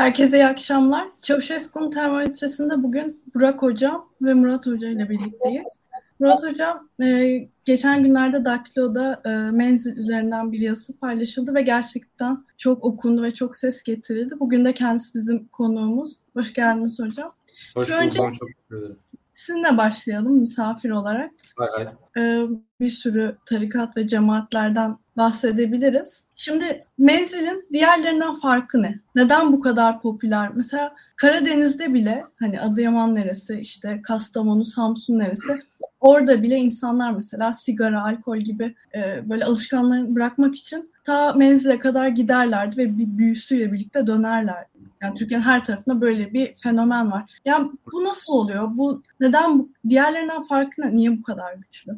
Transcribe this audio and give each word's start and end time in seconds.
Herkese 0.00 0.36
iyi 0.36 0.46
akşamlar. 0.46 1.08
Çavuşesku'nun 1.22 1.90
termometresinde 1.90 2.82
bugün 2.82 3.22
Burak 3.34 3.62
Hocam 3.62 4.08
ve 4.22 4.34
Murat 4.34 4.66
Hoca 4.66 4.88
ile 4.88 5.08
birlikteyiz. 5.08 5.80
Murat 6.20 6.42
Hocam, 6.42 6.88
e, 7.02 7.38
geçen 7.64 8.02
günlerde 8.02 8.44
Daklo'da 8.44 9.22
e, 9.24 9.28
menzil 9.50 9.96
üzerinden 9.96 10.52
bir 10.52 10.60
yazısı 10.60 10.98
paylaşıldı 10.98 11.54
ve 11.54 11.62
gerçekten 11.62 12.44
çok 12.56 12.84
okundu 12.84 13.22
ve 13.22 13.34
çok 13.34 13.56
ses 13.56 13.82
getirildi. 13.82 14.34
Bugün 14.40 14.64
de 14.64 14.74
kendisi 14.74 15.14
bizim 15.14 15.48
konuğumuz. 15.48 16.18
Hoş 16.32 16.52
geldiniz 16.52 17.00
hocam. 17.00 17.32
Hoş 17.74 17.88
bulduk, 17.88 18.02
önce... 18.02 18.16
çok 18.16 18.32
teşekkür 18.32 18.76
ederim. 18.76 18.96
Sizinle 19.40 19.76
başlayalım 19.76 20.38
misafir 20.38 20.90
olarak. 20.90 21.30
Ee, 22.16 22.42
bir 22.80 22.88
sürü 22.88 23.36
tarikat 23.46 23.96
ve 23.96 24.06
cemaatlerden 24.06 24.96
bahsedebiliriz. 25.16 26.24
Şimdi 26.36 26.84
menzilin 26.98 27.68
diğerlerinden 27.72 28.34
farkı 28.34 28.82
ne? 28.82 29.00
Neden 29.14 29.52
bu 29.52 29.60
kadar 29.60 30.00
popüler? 30.02 30.50
Mesela 30.54 30.94
Karadeniz'de 31.16 31.94
bile 31.94 32.24
hani 32.38 32.60
Adıyaman 32.60 33.14
neresi, 33.14 33.60
işte 33.60 34.02
Kastamonu, 34.02 34.64
Samsun 34.64 35.18
neresi 35.18 35.62
orada 36.00 36.42
bile 36.42 36.56
insanlar 36.56 37.10
mesela 37.10 37.52
sigara, 37.52 38.04
alkol 38.04 38.38
gibi 38.38 38.74
e, 38.94 39.28
böyle 39.28 39.44
alışkanlıklarını 39.44 40.14
bırakmak 40.14 40.54
için 40.54 40.92
ta 41.04 41.32
menzile 41.32 41.78
kadar 41.78 42.08
giderlerdi 42.08 42.78
ve 42.78 42.98
bir 42.98 43.18
büyüsüyle 43.18 43.72
birlikte 43.72 44.06
dönerlerdi. 44.06 44.79
Yani 45.02 45.14
Türkiye'nin 45.14 45.44
her 45.44 45.64
tarafında 45.64 46.00
böyle 46.00 46.32
bir 46.32 46.54
fenomen 46.54 47.10
var. 47.10 47.30
Yani 47.44 47.70
bu 47.92 48.04
nasıl 48.04 48.32
oluyor? 48.32 48.68
Bu 48.70 49.02
neden 49.20 49.58
bu 49.58 49.72
diğerlerinden 49.88 50.42
farkı 50.42 50.82
ne? 50.82 50.96
Niye 50.96 51.18
bu 51.18 51.22
kadar 51.22 51.54
güçlü? 51.54 51.92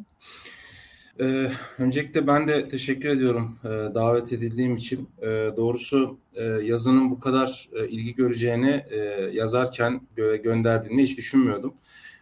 Ee, 1.19 1.51
öncelikle 1.77 2.27
ben 2.27 2.47
de 2.47 2.69
teşekkür 2.69 3.09
ediyorum 3.09 3.59
e, 3.63 3.67
davet 3.69 4.33
edildiğim 4.33 4.75
için. 4.75 5.09
E, 5.21 5.27
doğrusu 5.57 6.19
e, 6.33 6.43
yazının 6.43 7.11
bu 7.11 7.19
kadar 7.19 7.69
e, 7.73 7.87
ilgi 7.87 8.15
göreceğini 8.15 8.85
e, 8.89 8.97
yazarken 9.33 10.01
gö- 10.17 10.41
gönderdiğini 10.41 11.03
hiç 11.03 11.17
düşünmüyordum 11.17 11.73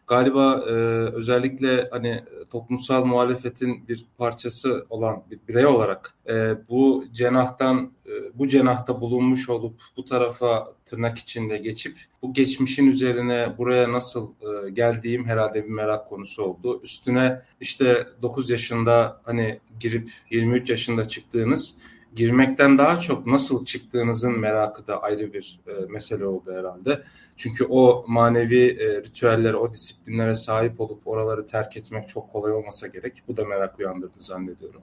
galiba 0.08 0.66
e, 0.68 0.72
özellikle 1.14 1.90
hani 1.92 2.24
toplumsal 2.50 3.06
muhalefetin 3.06 3.88
bir 3.88 4.06
parçası 4.18 4.86
olan 4.90 5.24
bir 5.32 5.40
birey 5.48 5.66
olarak 5.66 6.14
e, 6.30 6.56
bu 6.70 7.06
cenahtan 7.12 7.92
e, 8.06 8.40
bu 8.40 8.48
cenahta 8.48 9.02
bulunmuş 9.02 9.50
olup 9.50 9.82
bu 9.98 10.06
tarafa 10.06 10.74
tırnak 10.86 11.18
içinde 11.18 11.58
geçip 11.58 11.98
bu 12.22 12.34
geçmişin 12.34 12.88
üzerine 12.88 13.58
buraya 13.58 13.92
nasıl 13.92 14.32
e, 14.42 14.70
geldiğim 14.70 15.26
herhalde 15.26 15.64
bir 15.64 15.70
merak 15.70 16.10
konusu 16.10 16.44
oldu. 16.44 16.82
Üstüne 16.84 17.42
işte 17.62 18.08
9 18.22 18.50
yaşında 18.50 19.22
hani 19.24 19.60
girip 19.80 20.12
23 20.30 20.70
yaşında 20.70 21.08
çıktığınız 21.08 21.76
girmekten 22.16 22.78
daha 22.78 23.00
çok 23.00 23.28
nasıl 23.28 23.66
çıktığınızın 23.66 24.40
merakı 24.40 24.88
da 24.88 25.02
ayrı 25.02 25.34
bir 25.34 25.60
e, 25.68 25.72
mesele 25.90 26.26
oldu 26.26 26.54
herhalde. 26.56 27.04
Çünkü 27.38 27.66
o 27.70 28.06
manevi 28.08 28.78
e, 28.80 29.04
ritüellere, 29.04 29.56
o 29.56 29.74
disiplinlere 29.74 30.36
sahip 30.36 30.82
olup 30.82 31.08
oraları 31.08 31.46
terk 31.46 31.78
etmek 31.78 32.08
çok 32.08 32.32
kolay 32.32 32.52
olmasa 32.52 32.88
gerek. 32.88 33.24
Bu 33.28 33.38
da 33.38 33.46
merak 33.46 33.80
uyandırdı 33.80 34.18
zannediyorum. 34.18 34.82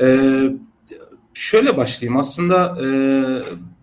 E, 0.00 0.06
şöyle 1.34 1.76
başlayayım. 1.76 2.16
Aslında 2.16 2.78
e, 2.84 2.88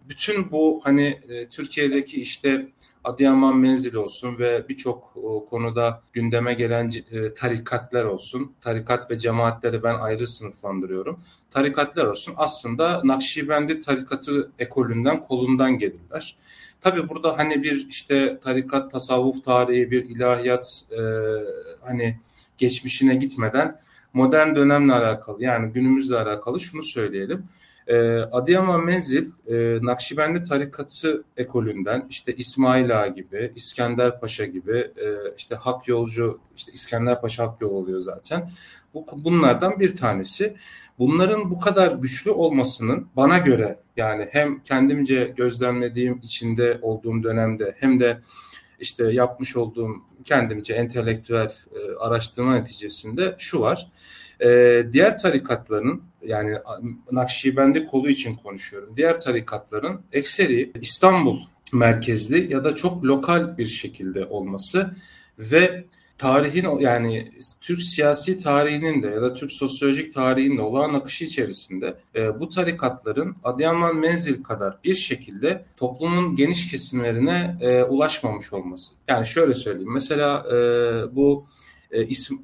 bütün 0.09 0.51
bu 0.51 0.81
hani 0.83 1.19
e, 1.29 1.49
Türkiye'deki 1.49 2.21
işte 2.21 2.67
Adıyaman 3.07 3.57
menzil 3.57 3.95
olsun 3.95 4.39
ve 4.39 4.65
birçok 4.69 5.13
konuda 5.49 6.01
gündeme 6.13 6.53
gelen 6.53 6.91
e, 7.11 7.33
tarikatlar 7.33 8.05
olsun. 8.05 8.55
Tarikat 8.61 9.11
ve 9.11 9.19
cemaatleri 9.19 9.83
ben 9.83 9.95
ayrı 9.95 10.27
sınıflandırıyorum. 10.27 11.19
Tarikatlar 11.51 12.05
olsun 12.05 12.33
aslında 12.37 13.01
Nakşibendi 13.03 13.79
tarikatı 13.79 14.51
ekolünden 14.59 15.21
kolundan 15.21 15.77
gelirler. 15.77 16.37
Tabi 16.81 17.09
burada 17.09 17.37
hani 17.37 17.63
bir 17.63 17.87
işte 17.89 18.39
tarikat, 18.43 18.91
tasavvuf 18.91 19.43
tarihi, 19.43 19.91
bir 19.91 20.05
ilahiyat 20.05 20.83
e, 20.91 21.01
hani 21.87 22.19
geçmişine 22.57 23.15
gitmeden 23.15 23.79
modern 24.13 24.55
dönemle 24.55 24.93
alakalı 24.93 25.43
yani 25.43 25.73
günümüzle 25.73 26.17
alakalı 26.17 26.59
şunu 26.59 26.83
söyleyelim. 26.83 27.43
E, 27.87 28.17
Adıyaman 28.17 28.85
Menzil, 28.85 29.25
e, 29.47 29.79
Nakşibendi 29.81 30.43
tarikatı 30.43 31.23
ekolünden 31.37 32.05
işte 32.09 32.35
İsmail 32.35 32.99
Ağa 32.99 33.07
gibi, 33.07 33.51
İskender 33.55 34.19
Paşa 34.19 34.45
gibi, 34.45 34.77
e, 34.77 35.07
işte 35.37 35.55
Hak 35.55 35.87
Yolcu, 35.87 36.39
işte 36.55 36.71
İskender 36.71 37.21
Paşa 37.21 37.43
Hak 37.43 37.61
Yol 37.61 37.71
oluyor 37.71 37.99
zaten. 37.99 38.49
Bu, 38.93 39.05
bunlardan 39.23 39.79
bir 39.79 39.95
tanesi. 39.95 40.55
Bunların 40.99 41.51
bu 41.51 41.59
kadar 41.59 41.91
güçlü 41.91 42.31
olmasının 42.31 43.07
bana 43.15 43.37
göre 43.37 43.79
yani 43.97 44.27
hem 44.31 44.63
kendimce 44.63 45.33
gözlemlediğim 45.37 46.19
içinde 46.23 46.79
olduğum 46.81 47.23
dönemde 47.23 47.75
hem 47.79 47.99
de 47.99 48.21
işte 48.79 49.13
yapmış 49.13 49.57
olduğum 49.57 49.91
kendimce 50.25 50.73
entelektüel 50.73 51.53
e, 51.71 51.95
araştırma 51.99 52.55
neticesinde 52.55 53.35
şu 53.37 53.61
var. 53.61 53.91
E, 54.43 54.83
diğer 54.93 55.17
tarikatların 55.17 56.03
yani 56.27 56.57
Nakşibendi 57.11 57.85
kolu 57.85 58.09
için 58.09 58.35
konuşuyorum. 58.35 58.93
Diğer 58.97 59.19
tarikatların 59.19 60.01
ekseri 60.11 60.71
İstanbul 60.81 61.39
merkezli 61.73 62.53
ya 62.53 62.63
da 62.63 62.75
çok 62.75 63.05
lokal 63.05 63.57
bir 63.57 63.65
şekilde 63.65 64.25
olması 64.25 64.95
ve 65.39 65.85
tarihin 66.17 66.77
yani 66.79 67.31
Türk 67.61 67.81
siyasi 67.81 68.37
tarihinin 68.37 69.03
de 69.03 69.07
ya 69.07 69.21
da 69.21 69.33
Türk 69.33 69.51
sosyolojik 69.51 70.13
tarihinin 70.13 70.57
de 70.57 70.61
olağan 70.61 70.93
akışı 70.93 71.25
içerisinde 71.25 71.97
e, 72.15 72.39
bu 72.39 72.49
tarikatların 72.49 73.35
Adıyaman 73.43 73.95
Menzil 73.95 74.43
kadar 74.43 74.77
bir 74.83 74.95
şekilde 74.95 75.65
toplumun 75.77 76.35
geniş 76.35 76.71
kesimlerine 76.71 77.57
e, 77.61 77.83
ulaşmamış 77.83 78.53
olması. 78.53 78.93
Yani 79.07 79.25
şöyle 79.25 79.53
söyleyeyim 79.53 79.93
mesela 79.93 80.45
e, 80.51 80.55
bu 81.15 81.45
e, 81.91 82.05
isim, 82.05 82.39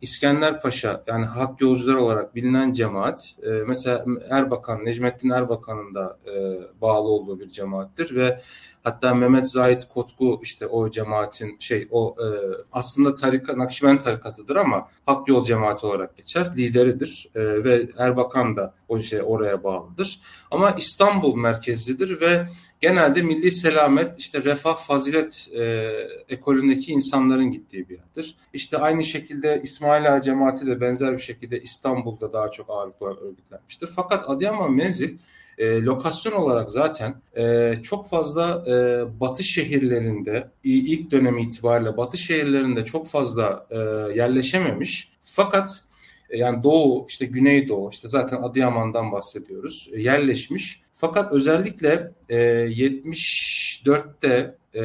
İskender 0.00 0.60
Paşa 0.60 1.02
yani 1.06 1.24
hak 1.24 1.60
yolcular 1.60 1.94
olarak 1.94 2.34
bilinen 2.34 2.72
cemaat 2.72 3.34
e, 3.42 3.48
mesela 3.66 4.04
Erbakan, 4.30 4.84
Necmettin 4.84 5.30
Erbakan'ın 5.30 5.94
da 5.94 6.18
e, 6.26 6.58
bağlı 6.80 7.08
olduğu 7.08 7.40
bir 7.40 7.48
cemaattir 7.48 8.16
ve 8.16 8.40
hatta 8.82 9.14
Mehmet 9.14 9.50
Zahit 9.50 9.88
Kotku 9.88 10.40
işte 10.42 10.66
o 10.66 10.90
cemaatin 10.90 11.56
şey 11.58 11.88
o 11.90 12.16
e, 12.18 12.26
aslında 12.72 13.14
tarikat 13.14 13.56
Nakşibend 13.56 14.00
tarikatıdır 14.00 14.56
ama 14.56 14.88
hak 15.06 15.28
yol 15.28 15.44
cemaati 15.44 15.86
olarak 15.86 16.16
geçer. 16.16 16.56
Lideridir 16.56 17.28
e, 17.34 17.64
ve 17.64 17.88
Erbakan 17.98 18.56
da 18.56 18.74
o 18.88 19.00
şey 19.00 19.20
oraya 19.24 19.64
bağlıdır. 19.64 20.20
Ama 20.50 20.70
İstanbul 20.70 21.36
merkezlidir 21.36 22.20
ve 22.20 22.46
genelde 22.80 23.22
milli 23.22 23.52
selamet, 23.52 24.18
işte 24.18 24.44
refah, 24.44 24.78
fazilet 24.78 25.48
e, 25.54 25.92
ekolündeki 26.28 26.92
insanların 26.92 27.52
gittiği 27.52 27.88
bir 27.88 27.98
yerdir. 27.98 28.36
İşte 28.52 28.78
aynı 28.78 29.04
şekilde 29.04 29.60
İsmail 29.64 30.14
Ağa 30.14 30.20
cemaati 30.20 30.66
de 30.66 30.80
benzer 30.80 31.12
bir 31.12 31.22
şekilde 31.22 31.60
İstanbul'da 31.60 32.32
daha 32.32 32.50
çok 32.50 32.70
ağırlıklı 32.70 33.06
örgütlenmiştir. 33.06 33.86
Fakat 33.96 34.30
Adıyaman 34.30 34.72
Menzil 34.72 35.18
e, 35.58 35.82
lokasyon 35.82 36.32
olarak 36.32 36.70
zaten 36.70 37.14
e, 37.36 37.74
çok 37.82 38.08
fazla 38.08 38.64
e, 38.66 39.04
batı 39.20 39.42
şehirlerinde 39.44 40.50
ilk 40.64 41.10
dönem 41.10 41.38
itibariyle 41.38 41.96
batı 41.96 42.18
şehirlerinde 42.18 42.84
çok 42.84 43.08
fazla 43.08 43.66
e, 43.70 43.78
yerleşememiş. 44.18 45.08
Fakat 45.22 45.84
e, 46.30 46.38
yani 46.38 46.62
Doğu, 46.62 47.06
işte 47.08 47.26
Güneydoğu, 47.26 47.90
işte 47.90 48.08
zaten 48.08 48.42
Adıyaman'dan 48.42 49.12
bahsediyoruz, 49.12 49.90
e, 49.92 50.00
yerleşmiş. 50.00 50.82
Fakat 51.00 51.32
özellikle 51.32 52.12
e, 52.28 52.36
74'te 52.36 54.54
e, 54.74 54.82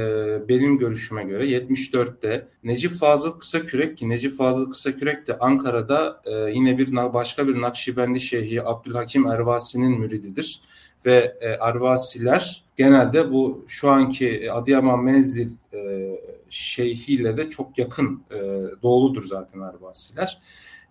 benim 0.49 0.77
görüşüme 0.77 1.23
göre 1.23 1.45
74'te 1.45 2.47
Necip 2.63 2.91
Fazıl 2.91 3.39
Kısakürek 3.39 3.97
ki 3.97 4.09
Necip 4.09 4.37
Fazıl 4.37 4.71
Kısakürek 4.71 5.27
de 5.27 5.39
Ankara'da 5.39 6.21
e, 6.25 6.51
yine 6.51 6.77
bir 6.77 7.13
başka 7.13 7.47
bir 7.47 7.61
Nakşibendi 7.61 8.19
Şeyhi 8.19 8.63
Abdülhakim 8.63 9.27
Ervasi'nin 9.27 9.99
mürididir 9.99 10.61
ve 11.05 11.37
e, 11.41 11.47
Ervasiler 11.47 12.63
genelde 12.77 13.31
bu 13.31 13.65
şu 13.67 13.89
anki 13.89 14.51
Adıyaman 14.51 15.03
Menzil 15.03 15.51
e, 15.73 16.11
şeyhiyle 16.49 17.37
de 17.37 17.49
çok 17.49 17.77
yakın 17.77 18.23
e, 18.31 18.37
doğuludur 18.83 19.23
zaten 19.23 19.59
Ervasiler. 19.59 20.41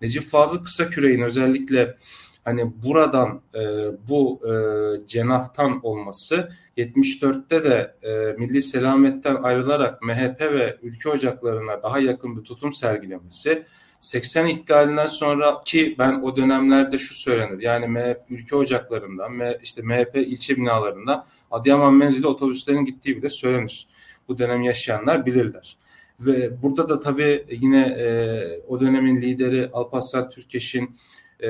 Necip 0.03 0.25
Fazıl 0.25 0.65
Kısakürek'in 0.65 1.23
özellikle 1.23 1.97
hani 2.45 2.73
buradan 2.85 3.41
e, 3.55 3.61
bu 4.09 4.41
e, 4.47 4.53
cenahtan 5.07 5.81
olması 5.87 6.49
74'te 6.77 7.65
de 7.65 7.95
e, 8.03 8.33
Milli 8.39 8.63
Selamet'ten 8.63 9.35
ayrılarak 9.35 10.03
MHP 10.03 10.41
ve 10.41 10.77
ülke 10.83 11.09
ocaklarına 11.09 11.83
daha 11.83 11.99
yakın 11.99 12.37
bir 12.37 12.45
tutum 12.45 12.73
sergilemesi 12.73 13.65
80 14.01 14.47
ihtilalinden 14.47 15.07
sonra 15.07 15.63
ki 15.65 15.97
ben 15.99 16.21
o 16.21 16.37
dönemlerde 16.37 16.99
şu 16.99 17.15
söylenir. 17.15 17.63
Yani 17.63 17.87
MHP 17.87 18.21
ülke 18.31 18.57
ocaklarından 18.57 19.33
işte 19.63 19.83
MHP 19.83 20.17
ilçe 20.17 20.57
binalarında 20.57 21.27
Adıyaman 21.51 21.95
menzili 21.95 22.27
otobüslerin 22.27 22.85
gittiği 22.85 23.17
bile 23.17 23.31
söylenir. 23.31 23.89
Bu 24.29 24.39
dönem 24.39 24.63
yaşayanlar 24.63 25.27
bilirler. 25.27 25.77
Ve 26.21 26.63
burada 26.63 26.89
da 26.89 27.01
tabii 27.01 27.47
yine 27.51 27.83
e, 27.83 28.07
o 28.69 28.81
dönemin 28.81 29.17
lideri 29.17 29.71
Alparslan 29.73 30.31
Türkeş'in 30.31 30.97
e, 31.45 31.49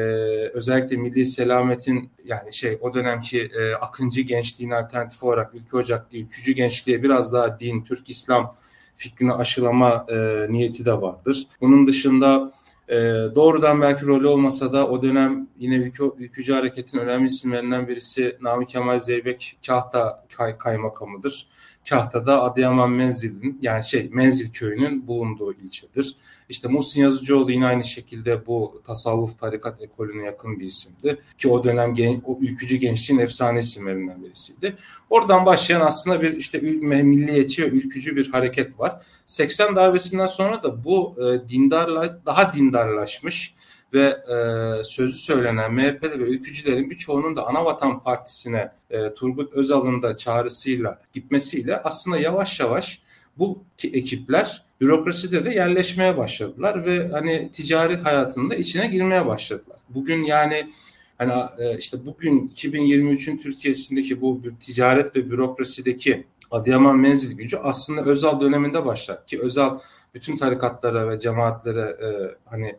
özellikle 0.55 0.97
milli 0.97 1.27
selametin 1.27 2.11
yani 2.25 2.53
şey 2.53 2.79
o 2.81 2.95
dönemki 2.95 3.41
e, 3.41 3.75
akıncı 3.75 4.21
gençliğin 4.21 4.71
alternatifi 4.71 5.27
olarak 5.27 5.55
Ülke 5.55 5.77
Ocak, 5.77 6.07
ülkücü 6.13 6.53
gençliğe 6.53 7.03
biraz 7.03 7.33
daha 7.33 7.61
din, 7.61 7.85
Türk 7.85 8.11
İslam 8.11 8.57
fikrini 8.97 9.33
aşılama 9.33 10.07
e, 10.09 10.47
niyeti 10.53 10.85
de 10.85 10.93
vardır. 10.93 11.47
Bunun 11.61 11.87
dışında 11.87 12.53
e, 12.89 12.97
doğrudan 13.35 13.81
belki 13.81 14.07
rolü 14.07 14.27
olmasa 14.27 14.73
da 14.73 14.89
o 14.89 15.03
dönem 15.03 15.49
yine 15.59 15.75
ülke, 15.75 16.05
ülkücü 16.19 16.53
hareketin 16.53 16.99
önemli 16.99 17.27
isimlerinden 17.27 17.89
birisi 17.89 18.37
Nami 18.41 18.67
Kemal 18.67 18.99
Zeybek 18.99 19.59
Kahta 19.67 20.25
kay, 20.37 20.59
kaymakamıdır. 20.59 21.47
Kahta'da 21.89 22.43
Adıyaman 22.43 22.91
Menzil'in 22.91 23.59
yani 23.63 23.85
şey 23.85 24.09
Menzil 24.13 24.53
köyünün 24.53 25.07
bulunduğu 25.07 25.53
ilçedir. 25.53 26.17
İşte 26.49 26.69
Muhsin 26.69 27.03
Yazıcıoğlu 27.03 27.53
yine 27.53 27.67
aynı 27.67 27.85
şekilde 27.85 28.47
bu 28.47 28.83
tasavvuf 28.87 29.39
tarikat 29.39 29.83
ekolüne 29.83 30.25
yakın 30.25 30.61
bir 30.61 30.65
isimdi. 30.65 31.21
Ki 31.39 31.49
o 31.49 31.65
dönem 31.65 31.95
gen, 31.95 32.23
o 32.25 32.39
ülkücü 32.41 32.77
gençliğin 32.77 33.21
efsane 33.21 33.61
isimlerinden 33.61 34.25
birisiydi. 34.25 34.77
Oradan 35.11 35.47
başlayan 35.47 35.81
aslında 35.81 36.23
bir 36.23 36.37
işte 36.37 36.59
milliyetçi 36.59 37.63
ve 37.63 37.67
ülkücü 37.67 38.17
bir 38.17 38.31
hareket 38.31 38.81
var. 38.81 39.03
80 39.27 39.77
darbesinden 39.77 40.27
sonra 40.27 40.63
da 40.63 40.85
bu 40.85 41.15
e, 41.19 41.49
dindarla 41.49 42.19
daha 42.27 42.53
dindarlaşmış 42.53 43.55
ve 43.95 44.23
e, 44.35 44.85
sözü 44.85 45.19
söylenen 45.19 45.75
MHP'li 45.75 46.21
ve 46.21 46.25
ülkücülerin 46.25 46.91
birçoğunun 46.91 47.37
da 47.37 47.47
Anavatan 47.47 48.01
Partisi'ne 48.01 48.73
e, 48.91 49.15
Turgut 49.15 49.53
Özal'ın 49.53 50.03
da 50.03 50.17
çağrısıyla 50.17 51.03
gitmesiyle 51.13 51.81
aslında 51.83 52.19
yavaş 52.19 52.61
yavaş 52.61 53.03
bu 53.39 53.65
ekipler 53.85 54.65
bürokraside 54.81 55.45
de 55.45 55.51
yerleşmeye 55.51 56.17
başladılar 56.17 56.87
ve 56.87 57.09
hani 57.09 57.51
ticaret 57.53 58.05
hayatında 58.05 58.55
içine 58.55 58.87
girmeye 58.87 59.27
başladılar. 59.27 59.79
Bugün 59.89 60.23
yani 60.23 60.71
hani 61.19 61.33
e, 61.59 61.79
işte 61.79 62.07
bugün 62.07 62.49
2023'ün 62.49 63.39
Türkiye'sindeki 63.39 64.21
bu 64.21 64.43
ticaret 64.61 65.17
ve 65.17 65.31
bürokrasideki 65.31 66.27
Adıyaman 66.51 66.99
menzil 66.99 67.37
gücü 67.37 67.57
aslında 67.57 68.03
Özal 68.03 68.41
döneminde 68.41 68.85
başlar 68.85 69.27
ki 69.27 69.41
Özal 69.41 69.79
bütün 70.15 70.37
tarikatlara 70.37 71.09
ve 71.09 71.21
cemaatlere 71.21 71.81
e, 71.81 72.09
hani 72.45 72.77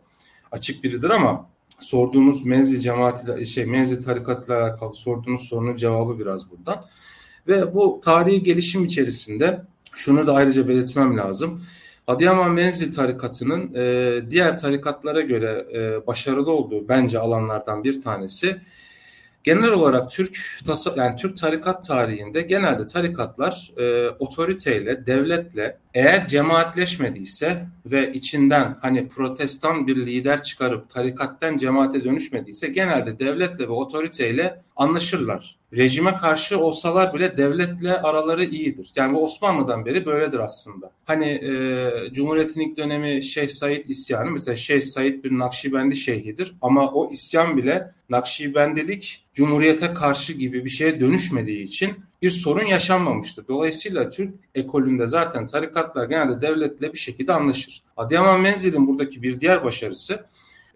açık 0.52 0.84
biridir 0.84 1.10
ama 1.10 1.50
sorduğunuz 1.78 2.46
menzil 2.46 2.78
cemaati 2.78 3.46
şey 3.46 3.66
menzil 3.66 4.02
tarikatla 4.02 4.62
alakalı 4.62 4.92
sorduğunuz 4.92 5.48
sorunun 5.48 5.76
cevabı 5.76 6.18
biraz 6.18 6.50
buradan. 6.50 6.84
Ve 7.48 7.74
bu 7.74 8.00
tarihi 8.04 8.42
gelişim 8.42 8.84
içerisinde 8.84 9.62
şunu 9.94 10.26
da 10.26 10.34
ayrıca 10.34 10.68
belirtmem 10.68 11.16
lazım. 11.16 11.60
Adıyaman 12.06 12.52
Menzil 12.52 12.94
tarikatının 12.94 13.74
e, 13.74 14.30
diğer 14.30 14.58
tarikatlara 14.58 15.20
göre 15.20 15.66
e, 15.74 16.06
başarılı 16.06 16.50
olduğu 16.52 16.88
bence 16.88 17.18
alanlardan 17.18 17.84
bir 17.84 18.02
tanesi 18.02 18.60
genel 19.42 19.70
olarak 19.70 20.10
Türk 20.10 20.38
yani 20.96 21.16
Türk 21.16 21.36
tarikat 21.36 21.86
tarihinde 21.86 22.42
genelde 22.42 22.86
tarikatlar 22.86 23.72
e, 23.76 24.08
otoriteyle, 24.08 25.06
devletle 25.06 25.78
eğer 25.96 26.26
cemaatleşmediyse 26.26 27.66
ve 27.86 28.12
içinden 28.12 28.76
hani 28.80 29.08
protestan 29.08 29.86
bir 29.86 29.96
lider 29.96 30.42
çıkarıp 30.42 30.90
tarikatten 30.90 31.56
cemaate 31.56 32.04
dönüşmediyse 32.04 32.68
genelde 32.68 33.18
devletle 33.18 33.64
ve 33.64 33.72
otoriteyle 33.72 34.62
anlaşırlar. 34.76 35.56
Rejime 35.76 36.14
karşı 36.14 36.58
olsalar 36.60 37.14
bile 37.14 37.36
devletle 37.36 38.00
araları 38.00 38.44
iyidir. 38.44 38.92
Yani 38.96 39.14
bu 39.14 39.24
Osmanlı'dan 39.24 39.86
beri 39.86 40.06
böyledir 40.06 40.38
aslında. 40.38 40.90
Hani 41.04 41.26
e, 41.26 41.90
Cumhuriyet'in 42.12 42.60
ilk 42.60 42.76
dönemi 42.76 43.22
Şeyh 43.22 43.48
Said 43.48 43.84
isyanı 43.88 44.30
mesela 44.30 44.56
Şeyh 44.56 44.82
Said 44.82 45.24
bir 45.24 45.38
Nakşibendi 45.38 45.96
şeyhidir 45.96 46.54
ama 46.62 46.92
o 46.92 47.10
isyan 47.10 47.56
bile 47.56 47.90
Nakşibendilik 48.10 49.24
Cumhuriyete 49.34 49.94
karşı 49.94 50.32
gibi 50.32 50.64
bir 50.64 50.70
şeye 50.70 51.00
dönüşmediği 51.00 51.62
için 51.62 51.96
bir 52.26 52.30
sorun 52.30 52.64
yaşanmamıştır. 52.64 53.48
Dolayısıyla 53.48 54.10
Türk 54.10 54.34
ekolünde 54.54 55.06
zaten 55.06 55.46
tarikatlar 55.46 56.04
genelde 56.08 56.40
devletle 56.40 56.92
bir 56.92 56.98
şekilde 56.98 57.32
anlaşır. 57.32 57.82
Adıyaman 57.96 58.40
Menzil'in 58.40 58.88
buradaki 58.88 59.22
bir 59.22 59.40
diğer 59.40 59.64
başarısı 59.64 60.26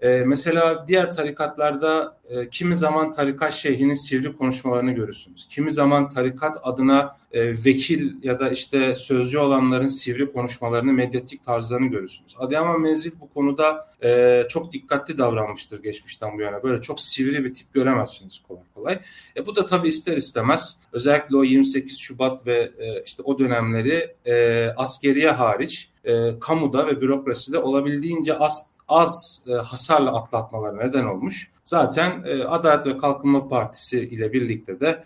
e, 0.00 0.08
mesela 0.26 0.84
diğer 0.88 1.12
tarikatlarda 1.12 2.20
e, 2.28 2.48
kimi 2.48 2.76
zaman 2.76 3.12
tarikat 3.12 3.52
şeyhinin 3.52 3.94
sivri 3.94 4.36
konuşmalarını 4.36 4.92
görürsünüz. 4.92 5.48
Kimi 5.48 5.72
zaman 5.72 6.08
tarikat 6.08 6.56
adına 6.62 7.16
e, 7.32 7.64
vekil 7.64 8.12
ya 8.22 8.40
da 8.40 8.50
işte 8.50 8.94
sözcü 8.96 9.38
olanların 9.38 9.86
sivri 9.86 10.32
konuşmalarını, 10.32 10.92
medyatik 10.92 11.44
tarzlarını 11.44 11.86
görürsünüz. 11.86 12.34
Adıyaman 12.38 12.80
Menzil 12.80 13.12
bu 13.20 13.28
konuda 13.28 13.86
e, 14.04 14.42
çok 14.48 14.72
dikkatli 14.72 15.18
davranmıştır 15.18 15.82
geçmişten 15.82 16.38
bu 16.38 16.42
yana. 16.42 16.62
Böyle 16.62 16.80
çok 16.80 17.00
sivri 17.00 17.44
bir 17.44 17.54
tip 17.54 17.74
göremezsiniz 17.74 18.42
kolay 18.48 18.62
kolay. 18.74 19.00
E, 19.36 19.46
bu 19.46 19.56
da 19.56 19.66
tabii 19.66 19.88
ister 19.88 20.16
istemez 20.16 20.76
özellikle 20.92 21.36
o 21.36 21.44
28 21.44 21.98
Şubat 21.98 22.46
ve 22.46 22.70
e, 22.78 23.02
işte 23.06 23.22
o 23.22 23.38
dönemleri 23.38 24.14
e, 24.24 24.66
askeriye 24.76 25.30
hariç 25.30 25.90
e, 26.04 26.38
kamuda 26.40 26.86
ve 26.86 27.00
bürokraside 27.00 27.58
olabildiğince 27.58 28.38
az 28.38 28.79
az 28.90 29.44
e, 29.48 29.52
hasarla 29.52 30.14
atlatmaları 30.14 30.78
neden 30.78 31.04
olmuş. 31.04 31.52
Zaten 31.64 32.24
e, 32.26 32.44
Adalet 32.44 32.86
ve 32.86 32.98
Kalkınma 32.98 33.48
Partisi 33.48 34.00
ile 34.00 34.32
birlikte 34.32 34.80
de 34.80 35.04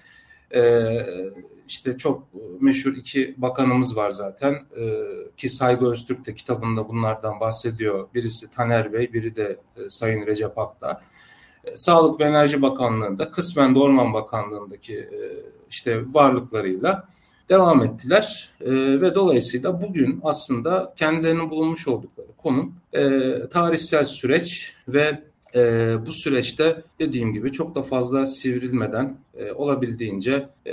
e, 0.54 0.62
işte 1.68 1.98
çok 1.98 2.22
meşhur 2.60 2.96
iki 2.96 3.34
bakanımız 3.36 3.96
var 3.96 4.10
zaten 4.10 4.52
e, 4.52 4.84
ki 5.36 5.48
Saygı 5.48 5.90
Öztürk 5.90 6.26
de 6.26 6.34
kitabında 6.34 6.88
bunlardan 6.88 7.40
bahsediyor. 7.40 8.08
Birisi 8.14 8.50
Taner 8.50 8.92
Bey, 8.92 9.12
biri 9.12 9.36
de 9.36 9.56
e, 9.76 9.90
Sayın 9.90 10.26
Recep 10.26 10.58
Akta. 10.58 11.00
E, 11.64 11.76
Sağlık 11.76 12.20
ve 12.20 12.24
Enerji 12.24 12.62
Bakanlığı'nda, 12.62 13.30
kısmen 13.30 13.74
de 13.74 13.78
Orman 13.78 14.14
Bakanlığı'ndaki 14.14 14.96
e, 14.98 15.20
işte 15.70 16.14
varlıklarıyla 16.14 17.08
devam 17.48 17.82
ettiler 17.82 18.50
e, 18.60 18.70
ve 19.00 19.14
dolayısıyla 19.14 19.82
bugün 19.82 20.20
aslında 20.22 20.94
kendilerinin 20.96 21.50
bulunmuş 21.50 21.88
oldukları 21.88 22.26
konum 22.36 22.74
e, 22.92 23.32
tarihsel 23.50 24.04
süreç 24.04 24.74
ve 24.88 25.20
e, 25.54 26.06
bu 26.06 26.12
süreçte 26.12 26.82
dediğim 26.98 27.32
gibi 27.32 27.52
çok 27.52 27.74
da 27.74 27.82
fazla 27.82 28.26
sivrilmeden 28.26 29.16
e, 29.34 29.52
olabildiğince 29.52 30.48
e, 30.66 30.72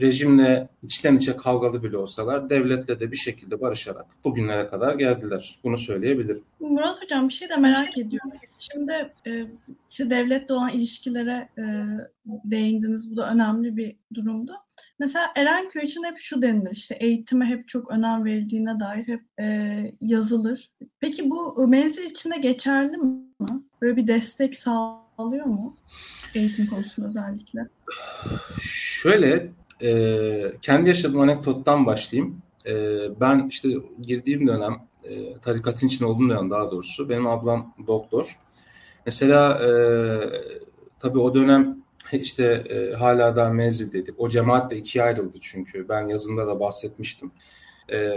rejimle 0.00 0.68
içten 0.82 1.16
içe 1.16 1.36
kavgalı 1.36 1.82
bile 1.82 1.96
olsalar 1.96 2.50
devletle 2.50 3.00
de 3.00 3.12
bir 3.12 3.16
şekilde 3.16 3.60
barışarak 3.60 4.06
bugünlere 4.24 4.66
kadar 4.66 4.94
geldiler. 4.94 5.58
Bunu 5.64 5.76
söyleyebilirim. 5.76 6.42
Murat 6.60 7.02
Hocam 7.02 7.28
bir 7.28 7.34
şey 7.34 7.48
de 7.48 7.56
merak 7.56 7.98
ediyorum. 7.98 8.30
Şimdi 8.58 8.92
e, 9.26 9.46
işte 9.90 10.10
devletle 10.10 10.54
olan 10.54 10.70
ilişkilere 10.70 11.48
e, 11.58 11.62
değindiniz. 12.26 13.10
Bu 13.10 13.16
da 13.16 13.32
önemli 13.32 13.76
bir 13.76 13.96
durumdu. 14.14 14.52
Mesela 14.98 15.32
Erenköy 15.36 15.82
için 15.82 16.04
hep 16.04 16.18
şu 16.18 16.42
denilir 16.42 16.70
işte 16.70 16.94
eğitime 16.94 17.46
hep 17.46 17.68
çok 17.68 17.90
önem 17.90 18.24
verildiğine 18.24 18.80
dair 18.80 19.08
hep 19.08 19.22
e, 19.40 19.46
yazılır. 20.00 20.70
Peki 21.00 21.30
bu 21.30 21.68
menzil 21.68 22.04
içinde 22.04 22.36
geçerli 22.36 22.96
mi? 22.96 23.18
Böyle 23.82 23.96
bir 23.96 24.06
destek 24.06 24.56
sağlıyor 24.56 25.46
mu? 25.46 25.76
Eğitim 26.34 26.66
konusunda 26.66 27.06
özellikle. 27.06 27.60
Şöyle 28.60 29.52
e, 29.82 30.52
kendi 30.62 30.88
yaşadığım 30.88 31.20
anekdottan 31.20 31.86
başlayayım. 31.86 32.42
E, 32.66 32.74
ben 33.20 33.46
işte 33.48 33.68
girdiğim 34.02 34.48
dönem 34.48 34.76
e, 35.04 35.38
tarikatın 35.38 35.86
içinde 35.86 36.04
olduğum 36.04 36.28
dönem 36.28 36.50
daha 36.50 36.70
doğrusu 36.70 37.08
benim 37.08 37.26
ablam 37.26 37.74
doktor. 37.86 38.38
Mesela 39.06 39.58
e, 39.64 39.68
tabii 41.00 41.18
o 41.18 41.34
dönem 41.34 41.82
işte 42.12 42.44
e, 42.44 42.94
hala 42.94 43.36
daha 43.36 43.50
menzil 43.50 43.92
dedik. 43.92 44.14
O 44.18 44.28
cemaat 44.28 44.70
de 44.70 44.76
ikiye 44.76 45.04
ayrıldı 45.04 45.38
çünkü. 45.40 45.88
Ben 45.88 46.08
yazında 46.08 46.46
da 46.46 46.60
bahsetmiştim. 46.60 47.30
E, 47.92 48.14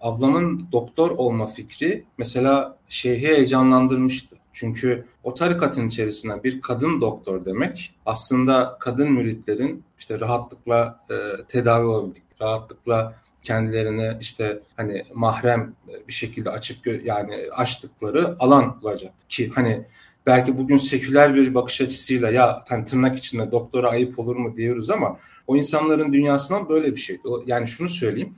ablamın 0.00 0.68
doktor 0.72 1.10
olma 1.10 1.46
fikri 1.46 2.04
mesela 2.18 2.78
şeyhi 2.88 3.28
heyecanlandırmıştı. 3.28 4.36
Çünkü 4.52 5.04
o 5.22 5.34
tarikatın 5.34 5.88
içerisinden 5.88 6.42
bir 6.42 6.60
kadın 6.60 7.00
doktor 7.00 7.44
demek 7.44 7.94
aslında 8.06 8.76
kadın 8.80 9.12
müritlerin 9.12 9.84
işte 9.98 10.20
rahatlıkla 10.20 11.00
e, 11.10 11.46
tedavi 11.48 11.86
olabildik, 11.86 12.22
rahatlıkla 12.40 13.14
kendilerine 13.42 14.18
işte 14.20 14.60
hani 14.76 15.02
mahrem 15.14 15.74
bir 16.08 16.12
şekilde 16.12 16.50
açıp 16.50 17.04
yani 17.04 17.36
açtıkları 17.52 18.36
alan 18.38 18.78
olacak 18.82 19.12
ki 19.28 19.52
hani 19.54 19.86
belki 20.26 20.58
bugün 20.58 20.76
seküler 20.76 21.34
bir 21.34 21.54
bakış 21.54 21.80
açısıyla 21.80 22.30
ya 22.30 22.64
hani 22.68 22.84
tırnak 22.84 23.18
içinde 23.18 23.52
doktora 23.52 23.90
ayıp 23.90 24.18
olur 24.18 24.36
mu 24.36 24.56
diyoruz 24.56 24.90
ama 24.90 25.18
o 25.46 25.56
insanların 25.56 26.12
dünyasından 26.12 26.68
böyle 26.68 26.92
bir 26.92 27.00
şey. 27.00 27.20
Yani 27.46 27.66
şunu 27.66 27.88
söyleyeyim. 27.88 28.34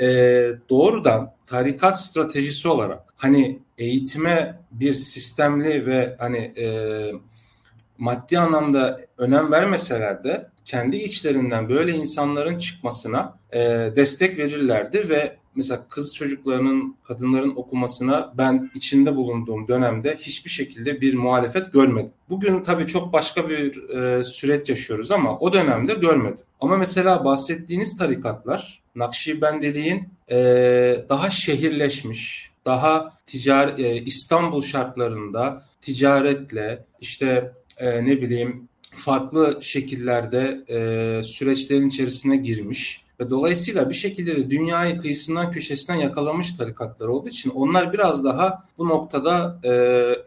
E, 0.00 0.06
doğrudan 0.70 1.32
tarikat 1.46 2.00
stratejisi 2.00 2.68
olarak 2.68 3.00
hani 3.16 3.58
eğitime 3.78 4.60
bir 4.70 4.94
sistemli 4.94 5.86
ve 5.86 6.16
hani 6.18 6.38
e, 6.38 6.66
maddi 7.98 8.38
anlamda 8.38 9.00
önem 9.18 9.52
vermeseler 9.52 10.24
de 10.24 10.48
kendi 10.64 10.96
içlerinden 10.96 11.68
böyle 11.68 11.92
insanların 11.92 12.58
çıkmasına 12.58 13.38
e, 13.52 13.60
destek 13.96 14.38
verirlerdi 14.38 15.08
ve 15.08 15.36
mesela 15.56 15.86
kız 15.88 16.14
çocuklarının, 16.14 16.96
kadınların 17.04 17.56
okumasına 17.56 18.32
ben 18.38 18.70
içinde 18.74 19.16
bulunduğum 19.16 19.68
dönemde 19.68 20.16
hiçbir 20.20 20.50
şekilde 20.50 21.00
bir 21.00 21.14
muhalefet 21.14 21.72
görmedim. 21.72 22.12
Bugün 22.28 22.62
tabii 22.62 22.86
çok 22.86 23.12
başka 23.12 23.48
bir 23.48 23.88
e, 23.88 24.24
süreç 24.24 24.68
yaşıyoruz 24.68 25.10
ama 25.10 25.38
o 25.38 25.52
dönemde 25.52 25.94
görmedim. 25.94 26.44
Ama 26.60 26.76
mesela 26.76 27.24
bahsettiğiniz 27.24 27.96
tarikatlar 27.96 28.82
Nakşibendiliğin 28.94 30.08
e, 30.30 30.36
daha 31.08 31.30
şehirleşmiş, 31.30 32.50
daha 32.64 33.12
ticari 33.26 33.82
e, 33.82 34.02
İstanbul 34.02 34.62
şartlarında 34.62 35.62
ticaretle 35.80 36.84
işte 37.00 37.52
e, 37.76 38.04
ne 38.04 38.22
bileyim 38.22 38.68
farklı 38.90 39.58
şekillerde 39.60 40.64
e, 40.68 41.24
süreçlerin 41.24 41.88
içerisine 41.88 42.36
girmiş 42.36 43.05
ve 43.20 43.30
dolayısıyla 43.30 43.90
bir 43.90 43.94
şekilde 43.94 44.36
de 44.36 44.50
dünyayı 44.50 44.98
kıyısından 44.98 45.50
köşesinden 45.50 45.98
yakalamış 45.98 46.52
tarikatlar 46.52 47.08
olduğu 47.08 47.28
için 47.28 47.50
onlar 47.50 47.92
biraz 47.92 48.24
daha 48.24 48.62
bu 48.78 48.88
noktada 48.88 49.60
e, 49.64 49.72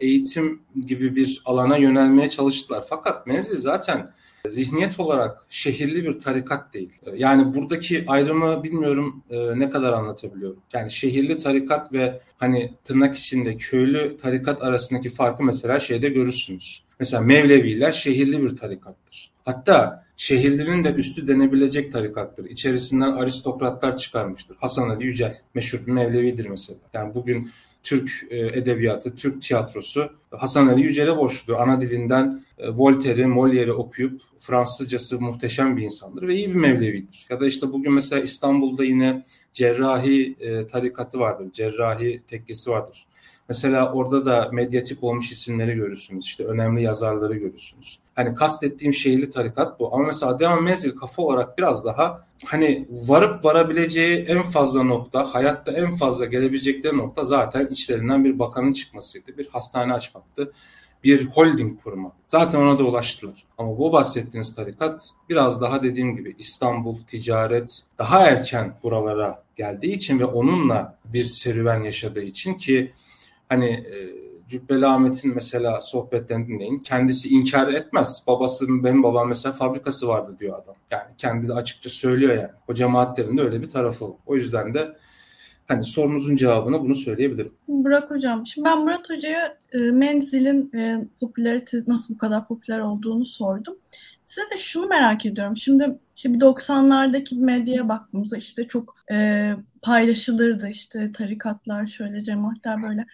eğitim 0.00 0.62
gibi 0.86 1.16
bir 1.16 1.42
alana 1.44 1.76
yönelmeye 1.76 2.30
çalıştılar. 2.30 2.84
Fakat 2.88 3.26
menzil 3.26 3.58
zaten 3.58 4.10
zihniyet 4.48 5.00
olarak 5.00 5.46
şehirli 5.48 6.04
bir 6.04 6.18
tarikat 6.18 6.74
değil. 6.74 6.90
Yani 7.14 7.54
buradaki 7.54 8.04
ayrımı 8.06 8.62
bilmiyorum 8.62 9.24
e, 9.30 9.58
ne 9.58 9.70
kadar 9.70 9.92
anlatabiliyorum. 9.92 10.60
Yani 10.72 10.90
şehirli 10.90 11.38
tarikat 11.38 11.92
ve 11.92 12.20
hani 12.36 12.74
tırnak 12.84 13.16
içinde 13.16 13.56
köylü 13.56 14.16
tarikat 14.16 14.62
arasındaki 14.62 15.10
farkı 15.10 15.42
mesela 15.42 15.80
şeyde 15.80 16.08
görürsünüz. 16.08 16.82
Mesela 17.00 17.22
Mevleviler 17.22 17.92
şehirli 17.92 18.42
bir 18.42 18.56
tarikattır. 18.56 19.30
Hatta 19.44 20.04
şehirlerin 20.16 20.84
de 20.84 20.92
üstü 20.94 21.28
denebilecek 21.28 21.92
tarikattır. 21.92 22.44
İçerisinden 22.44 23.12
aristokratlar 23.12 23.96
çıkarmıştır. 23.96 24.56
Hasan 24.60 24.88
Ali 24.88 25.06
Yücel 25.06 25.40
meşhur 25.54 25.86
bir 25.86 25.92
Mevlevidir 25.92 26.46
mesela. 26.46 26.78
Yani 26.94 27.14
bugün 27.14 27.50
Türk 27.82 28.10
e, 28.30 28.38
edebiyatı, 28.38 29.14
Türk 29.14 29.42
tiyatrosu 29.42 30.10
Hasan 30.30 30.68
Ali 30.68 30.82
Yücel'e 30.82 31.16
borçludur. 31.16 31.58
Ana 31.58 31.80
dilinden 31.80 32.44
e, 32.58 32.68
Voltaire'i, 32.68 33.24
Molière'i 33.24 33.72
okuyup 33.72 34.20
Fransızcası 34.38 35.20
muhteşem 35.20 35.76
bir 35.76 35.82
insandır 35.82 36.28
ve 36.28 36.34
iyi 36.34 36.48
bir 36.48 36.54
Mevlevidir. 36.54 37.26
Ya 37.30 37.40
da 37.40 37.46
işte 37.46 37.72
bugün 37.72 37.92
mesela 37.92 38.22
İstanbul'da 38.22 38.84
yine 38.84 39.24
cerrahi 39.54 40.36
e, 40.40 40.66
tarikatı 40.66 41.18
vardır, 41.18 41.52
cerrahi 41.52 42.20
tekkesi 42.28 42.70
vardır. 42.70 43.06
Mesela 43.50 43.92
orada 43.92 44.26
da 44.26 44.48
medyatik 44.52 45.04
olmuş 45.04 45.32
isimleri 45.32 45.74
görürsünüz. 45.74 46.24
İşte 46.24 46.44
önemli 46.44 46.82
yazarları 46.82 47.34
görürsünüz. 47.34 47.98
Hani 48.14 48.34
kastettiğim 48.34 48.94
şehirli 48.94 49.30
tarikat 49.30 49.80
bu. 49.80 49.94
Ama 49.94 50.04
mesela 50.04 50.40
Devam 50.40 50.64
Menzil 50.64 50.96
kafa 50.96 51.22
olarak 51.22 51.58
biraz 51.58 51.84
daha 51.84 52.26
hani 52.46 52.88
varıp 52.90 53.44
varabileceği 53.44 54.18
en 54.18 54.42
fazla 54.42 54.82
nokta, 54.82 55.34
hayatta 55.34 55.72
en 55.72 55.96
fazla 55.96 56.24
gelebilecekleri 56.24 56.98
nokta 56.98 57.24
zaten 57.24 57.66
içlerinden 57.66 58.24
bir 58.24 58.38
bakanın 58.38 58.72
çıkmasıydı. 58.72 59.38
Bir 59.38 59.48
hastane 59.48 59.92
açmaktı. 59.92 60.52
Bir 61.04 61.26
holding 61.26 61.82
kurmak. 61.82 62.12
Zaten 62.28 62.58
ona 62.58 62.78
da 62.78 62.82
ulaştılar. 62.82 63.44
Ama 63.58 63.78
bu 63.78 63.92
bahsettiğiniz 63.92 64.54
tarikat 64.54 65.10
biraz 65.28 65.60
daha 65.60 65.82
dediğim 65.82 66.16
gibi 66.16 66.34
İstanbul, 66.38 66.98
ticaret 67.06 67.82
daha 67.98 68.28
erken 68.28 68.74
buralara 68.82 69.42
geldiği 69.56 69.92
için 69.92 70.18
ve 70.18 70.24
onunla 70.24 70.98
bir 71.04 71.24
serüven 71.24 71.84
yaşadığı 71.84 72.22
için 72.22 72.54
ki 72.54 72.92
hani 73.50 73.66
e, 73.66 73.94
Cübbeli 74.48 74.86
Ahmet'in 74.86 75.34
mesela 75.34 75.80
sohbetlerini 75.80 76.46
dinleyin. 76.46 76.78
Kendisi 76.78 77.28
inkar 77.28 77.68
etmez. 77.68 78.22
Babası 78.26 78.66
benim 78.84 79.02
babam 79.02 79.28
mesela 79.28 79.52
fabrikası 79.52 80.08
vardı 80.08 80.36
diyor 80.40 80.58
adam. 80.62 80.74
Yani 80.90 81.10
kendisi 81.18 81.52
açıkça 81.52 81.90
söylüyor 81.90 82.34
yani. 82.34 82.50
O 82.68 82.74
cemaatlerin 82.74 83.36
de 83.36 83.42
öyle 83.42 83.62
bir 83.62 83.68
tarafı 83.68 84.08
var. 84.08 84.16
O 84.26 84.36
yüzden 84.36 84.74
de 84.74 84.96
hani 85.68 85.84
sorunuzun 85.84 86.36
cevabını 86.36 86.80
bunu 86.80 86.94
söyleyebilirim. 86.94 87.52
Burak 87.68 88.10
Hocam, 88.10 88.46
şimdi 88.46 88.64
ben 88.64 88.78
Murat 88.78 89.10
Hoca'ya 89.10 89.58
e, 89.72 89.78
Menzil'in 89.78 90.72
e, 90.76 91.04
popülarite 91.20 91.78
nasıl 91.86 92.14
bu 92.14 92.18
kadar 92.18 92.48
popüler 92.48 92.78
olduğunu 92.78 93.26
sordum. 93.26 93.76
Size 94.30 94.50
de 94.50 94.56
şunu 94.56 94.86
merak 94.86 95.26
ediyorum. 95.26 95.56
Şimdi 95.56 95.98
işte 96.16 96.34
bir 96.34 96.40
90'lardaki 96.40 97.40
medyaya 97.40 97.88
baktığımızda 97.88 98.36
işte 98.36 98.68
çok 98.68 98.94
e, 99.10 99.52
paylaşılırdı 99.82 100.68
işte 100.68 101.12
tarikatlar 101.12 101.86
şöyle 101.86 102.20
cemaatler 102.20 102.82
böyle. 102.82 103.06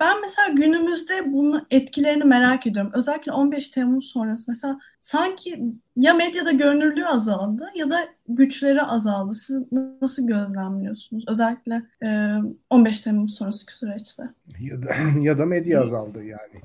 Ben 0.00 0.20
mesela 0.20 0.48
günümüzde 0.48 1.32
bunun 1.32 1.66
etkilerini 1.70 2.24
merak 2.24 2.66
ediyorum. 2.66 2.92
Özellikle 2.94 3.32
15 3.32 3.68
Temmuz 3.68 4.06
sonrası 4.06 4.44
mesela 4.50 4.78
sanki 5.00 5.64
ya 5.96 6.14
medyada 6.14 6.50
görünürlüğü 6.50 7.06
azaldı 7.06 7.64
ya 7.74 7.90
da 7.90 8.08
güçleri 8.28 8.82
azaldı. 8.82 9.34
Siz 9.34 9.58
nasıl 10.02 10.26
gözlemliyorsunuz? 10.26 11.24
Özellikle 11.28 11.82
e, 12.02 12.36
15 12.70 13.00
Temmuz 13.00 13.34
sonrası 13.34 13.66
süreçte. 13.68 14.22
Ya 14.60 14.82
da, 14.82 14.94
ya 15.20 15.38
da 15.38 15.46
medya 15.46 15.82
azaldı 15.82 16.24
yani. 16.24 16.60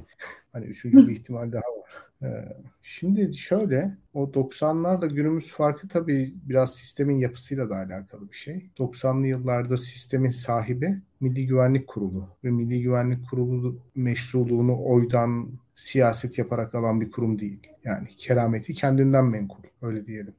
Hani 0.54 0.66
üçüncü 0.66 1.08
bir 1.08 1.14
ihtimal 1.14 1.52
daha 1.52 1.62
var. 1.62 2.05
Ee, 2.26 2.46
şimdi 2.82 3.38
şöyle 3.38 3.98
o 4.14 4.24
90'larla 4.24 5.14
günümüz 5.14 5.52
farkı 5.52 5.88
tabii 5.88 6.34
biraz 6.44 6.76
sistemin 6.76 7.18
yapısıyla 7.18 7.70
da 7.70 7.76
alakalı 7.76 8.32
bir 8.32 8.36
şey. 8.36 8.70
90'lı 8.78 9.28
yıllarda 9.28 9.78
sistemin 9.78 10.30
sahibi 10.30 11.02
Milli 11.20 11.48
Güvenlik 11.48 11.88
Kurulu 11.88 12.30
ve 12.44 12.52
Milli 12.52 12.82
Güvenlik 12.82 13.30
Kurulu 13.30 13.80
meşruluğunu 13.96 14.86
oydan 14.86 15.50
siyaset 15.76 16.38
yaparak 16.38 16.76
alan 16.76 17.02
bir 17.02 17.12
kurum 17.12 17.40
değil. 17.40 17.60
Yani 17.84 18.08
kerameti 18.18 18.74
kendinden 18.74 19.26
menkul 19.26 19.64
öyle 19.82 20.06
diyelim. 20.06 20.34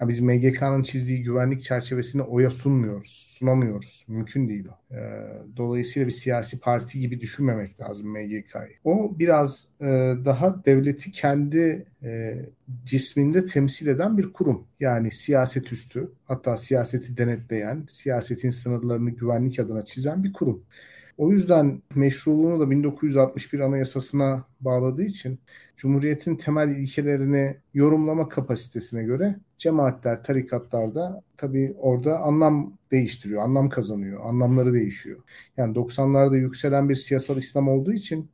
Ya 0.00 0.08
biz 0.08 0.20
MGK'nın 0.20 0.82
çizdiği 0.82 1.22
güvenlik 1.22 1.62
çerçevesini 1.62 2.22
oya 2.22 2.50
sunmuyoruz, 2.50 3.26
sunamıyoruz. 3.38 4.04
Mümkün 4.08 4.48
değil 4.48 4.66
o. 4.68 4.94
Ee, 4.94 4.98
dolayısıyla 5.56 6.06
bir 6.06 6.12
siyasi 6.12 6.60
parti 6.60 7.00
gibi 7.00 7.20
düşünmemek 7.20 7.80
lazım 7.80 8.08
MGK'yı. 8.12 8.76
O 8.84 9.18
biraz 9.18 9.68
e, 9.80 10.14
daha 10.24 10.64
devleti 10.64 11.10
kendi 11.10 11.86
e, 12.02 12.36
cisminde 12.84 13.46
temsil 13.46 13.86
eden 13.86 14.18
bir 14.18 14.32
kurum. 14.32 14.64
Yani 14.80 15.10
siyaset 15.10 15.72
üstü, 15.72 16.10
hatta 16.24 16.56
siyaseti 16.56 17.16
denetleyen, 17.16 17.84
siyasetin 17.88 18.50
sınırlarını 18.50 19.10
güvenlik 19.10 19.58
adına 19.58 19.84
çizen 19.84 20.24
bir 20.24 20.32
kurum. 20.32 20.62
O 21.18 21.32
yüzden 21.32 21.82
meşruluğunu 21.94 22.60
da 22.60 22.70
1961 22.70 23.60
Anayasasına 23.60 24.44
bağladığı 24.60 25.02
için 25.02 25.38
Cumhuriyet'in 25.76 26.36
temel 26.36 26.68
ilkelerini 26.68 27.56
yorumlama 27.74 28.28
kapasitesine 28.28 29.02
göre 29.02 29.36
cemaatler, 29.58 30.24
tarikatlar 30.24 30.94
da 30.94 31.22
tabii 31.36 31.74
orada 31.78 32.18
anlam 32.18 32.78
değiştiriyor, 32.90 33.42
anlam 33.42 33.68
kazanıyor, 33.68 34.24
anlamları 34.24 34.72
değişiyor. 34.72 35.20
Yani 35.56 35.74
90'larda 35.74 36.36
yükselen 36.36 36.88
bir 36.88 36.96
siyasal 36.96 37.36
İslam 37.36 37.68
olduğu 37.68 37.92
için 37.92 38.30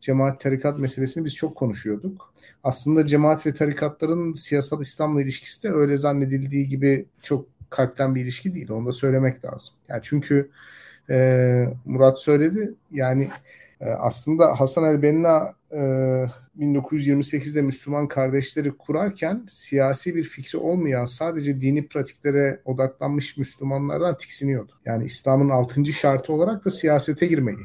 cemaat 0.00 0.40
tarikat 0.40 0.78
meselesini 0.78 1.24
biz 1.24 1.34
çok 1.34 1.56
konuşuyorduk. 1.56 2.34
Aslında 2.64 3.06
cemaat 3.06 3.46
ve 3.46 3.54
tarikatların 3.54 4.34
siyasal 4.34 4.82
İslam'la 4.82 5.22
ilişkisi 5.22 5.62
de 5.62 5.70
öyle 5.70 5.96
zannedildiği 5.96 6.68
gibi 6.68 7.06
çok 7.22 7.46
kalpten 7.70 8.14
bir 8.14 8.22
ilişki 8.22 8.54
değil. 8.54 8.70
Onu 8.70 8.86
da 8.86 8.92
söylemek 8.92 9.44
lazım. 9.44 9.74
Yani 9.88 10.00
çünkü 10.04 10.50
e, 11.10 11.66
Murat 11.84 12.20
söyledi. 12.20 12.74
Yani 12.92 13.28
e, 13.80 13.84
aslında 13.84 14.60
Hasan 14.60 14.84
el-Benna 14.84 15.54
e, 15.72 15.76
1928'de 16.58 17.62
Müslüman 17.62 18.08
kardeşleri 18.08 18.70
kurarken 18.70 19.44
siyasi 19.48 20.14
bir 20.14 20.24
fikri 20.24 20.58
olmayan 20.58 21.06
sadece 21.06 21.60
dini 21.60 21.88
pratiklere 21.88 22.60
odaklanmış 22.64 23.36
Müslümanlardan 23.36 24.18
tiksiniyordu. 24.18 24.72
Yani 24.84 25.04
İslam'ın 25.04 25.48
altıncı 25.48 25.92
şartı 25.92 26.32
olarak 26.32 26.64
da 26.64 26.70
siyasete 26.70 27.26
girmeyi 27.26 27.58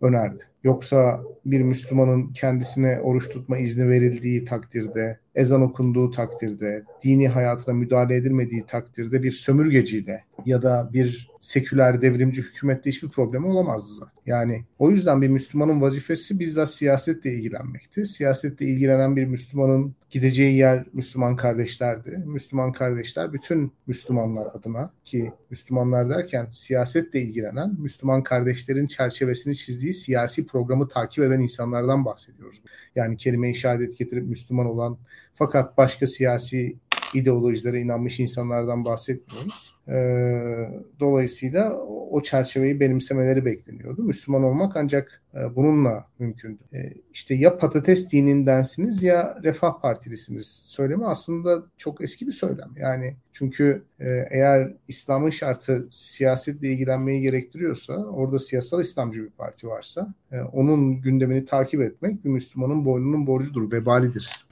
önerdi. 0.00 0.42
Yoksa 0.64 1.20
bir 1.46 1.60
Müslümanın 1.60 2.32
kendisine 2.32 3.00
oruç 3.00 3.28
tutma 3.28 3.58
izni 3.58 3.88
verildiği 3.88 4.44
takdirde, 4.44 5.18
ezan 5.34 5.62
okunduğu 5.62 6.10
takdirde, 6.10 6.84
dini 7.04 7.28
hayatına 7.28 7.74
müdahale 7.74 8.16
edilmediği 8.16 8.66
takdirde 8.66 9.22
bir 9.22 9.32
sömürgeciyle 9.32 10.24
ya 10.44 10.62
da 10.62 10.90
bir 10.92 11.32
seküler 11.40 12.02
devrimci 12.02 12.42
hükümette 12.42 12.90
hiçbir 12.90 13.08
problemi 13.08 13.46
olamazdı 13.46 13.94
zaten. 13.94 14.12
Yani 14.26 14.64
o 14.78 14.90
yüzden 14.90 15.22
bir 15.22 15.28
Müslümanın 15.28 15.80
vazifesi 15.80 16.38
bizzat 16.38 16.70
siyasetle 16.70 17.32
ilgilenmekti. 17.32 18.06
Siyasetle 18.06 18.66
ilgilenen 18.66 19.16
bir 19.16 19.24
Müslümanın 19.24 19.94
gideceği 20.10 20.56
yer 20.56 20.86
Müslüman 20.92 21.36
kardeşlerdi. 21.36 22.22
Müslüman 22.26 22.72
kardeşler 22.72 23.32
bütün 23.32 23.72
Müslümanlar 23.86 24.46
adına 24.54 24.92
ki 25.04 25.32
Müslümanlar 25.50 26.10
derken 26.10 26.46
siyasetle 26.50 27.20
ilgilenen 27.20 27.74
Müslüman 27.78 28.22
kardeşlerin 28.22 28.86
çerçevesini 28.86 29.56
çizdiği 29.56 29.94
siyasi 29.94 30.46
programı 30.46 30.88
takip 30.88 31.24
eden 31.24 31.40
insanlardan 31.40 32.04
bahsediyoruz. 32.04 32.62
Yani 32.96 33.16
kelime-i 33.16 33.54
şehadet 33.54 33.98
getirip 33.98 34.28
Müslüman 34.28 34.66
olan 34.66 34.98
fakat 35.34 35.78
başka 35.78 36.06
siyasi 36.06 36.76
ideolojilere 37.14 37.80
inanmış 37.80 38.20
insanlardan 38.20 38.84
bahsetmiyoruz. 38.84 39.74
Ee, 39.88 40.68
dolayısıyla 41.00 41.72
o 42.10 42.22
çerçeveyi 42.22 42.80
benimsemeleri 42.80 43.44
bekleniyordu. 43.44 44.02
Müslüman 44.02 44.42
olmak 44.42 44.76
ancak 44.76 45.22
e, 45.34 45.56
bununla 45.56 46.06
mümkündü. 46.18 46.58
E, 46.74 46.78
işte 47.12 47.34
ya 47.34 47.58
patates 47.58 48.12
dinindensiniz 48.12 49.02
ya 49.02 49.38
Refah 49.42 49.80
Partilisiniz 49.80 50.46
söylemi 50.46 51.06
aslında 51.06 51.62
çok 51.76 52.04
eski 52.04 52.26
bir 52.26 52.32
söylem. 52.32 52.70
Yani 52.76 53.16
çünkü 53.32 53.84
e, 54.00 54.08
eğer 54.30 54.74
İslam'ın 54.88 55.30
şartı 55.30 55.88
siyasetle 55.90 56.68
ilgilenmeyi 56.68 57.22
gerektiriyorsa, 57.22 57.94
orada 57.94 58.38
siyasal 58.38 58.80
İslamcı 58.80 59.24
bir 59.24 59.30
parti 59.30 59.66
varsa, 59.66 60.14
onun 60.52 61.00
gündemini 61.00 61.44
takip 61.44 61.82
etmek 61.82 62.24
bir 62.24 62.30
Müslümanın 62.30 62.84
boynunun 62.84 63.26
borcudur, 63.26 63.72
vebalidir. 63.72 64.46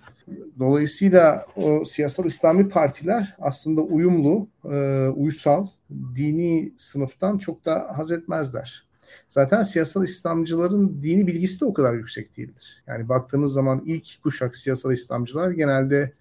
Dolayısıyla 0.59 1.47
o 1.57 1.85
siyasal 1.85 2.25
İslami 2.25 2.69
partiler 2.69 3.37
aslında 3.41 3.81
uyumlu, 3.81 4.49
e, 4.65 5.09
uysal, 5.09 5.67
dini 6.15 6.73
sınıftan 6.77 7.39
çok 7.39 7.65
da 7.65 7.93
haz 7.97 8.13
etmezler. 8.13 8.87
Zaten 9.29 9.63
siyasal 9.63 10.05
İslamcıların 10.05 11.03
dini 11.03 11.27
bilgisi 11.27 11.61
de 11.61 11.65
o 11.65 11.75
kadar 11.75 11.95
yüksek 11.95 12.37
değildir. 12.37 12.83
Yani 12.87 13.09
baktığınız 13.09 13.53
zaman 13.53 13.83
ilk 13.87 14.23
kuşak 14.23 14.57
siyasal 14.57 14.93
İslamcılar 14.93 15.51
genelde 15.51 16.13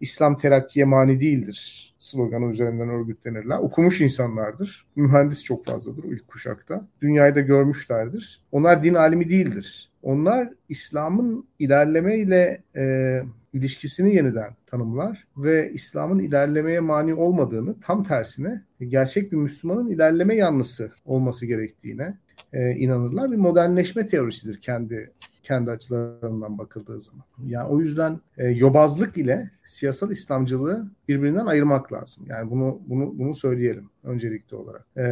İslam 0.00 0.36
terakkiye 0.36 0.84
mani 0.84 1.20
değildir 1.20 1.94
sloganı 2.04 2.50
üzerinden 2.50 2.88
örgütlenirler. 2.88 3.58
Okumuş 3.58 4.00
insanlardır. 4.00 4.86
Mühendis 4.96 5.44
çok 5.44 5.66
fazladır 5.66 6.04
ilk 6.04 6.28
kuşakta. 6.28 6.88
Dünyayı 7.00 7.34
da 7.34 7.40
görmüşlerdir. 7.40 8.42
Onlar 8.52 8.82
din 8.82 8.94
alimi 8.94 9.28
değildir. 9.28 9.90
Onlar 10.02 10.48
İslam'ın 10.68 11.48
ilerlemeyle 11.58 12.62
e, 12.76 13.22
ilişkisini 13.54 14.14
yeniden 14.14 14.50
tanımlar 14.66 15.24
ve 15.36 15.72
İslam'ın 15.72 16.18
ilerlemeye 16.18 16.80
mani 16.80 17.14
olmadığını 17.14 17.80
tam 17.80 18.04
tersine 18.04 18.62
gerçek 18.88 19.32
bir 19.32 19.36
Müslümanın 19.36 19.90
ilerleme 19.90 20.36
yanlısı 20.36 20.92
olması 21.04 21.46
gerektiğine 21.46 22.18
e, 22.52 22.70
inanırlar. 22.70 23.32
Bir 23.32 23.36
modernleşme 23.36 24.06
teorisidir 24.06 24.60
kendi 24.60 25.12
kendi 25.42 25.70
açılarından 25.70 26.58
bakıldığı 26.58 27.00
zaman. 27.00 27.24
Yani 27.46 27.68
o 27.68 27.80
yüzden 27.80 28.20
e, 28.38 28.48
yobazlık 28.48 29.16
ile 29.16 29.50
siyasal 29.66 30.10
İslamcılığı 30.10 30.86
birbirinden 31.08 31.46
ayırmak 31.46 31.92
lazım. 31.92 32.24
Yani 32.28 32.50
bunu 32.50 32.80
bunu 32.86 33.18
bunu 33.18 33.34
söyleyelim 33.34 33.90
öncelikli 34.04 34.54
olarak. 34.54 34.86
E, 34.96 35.02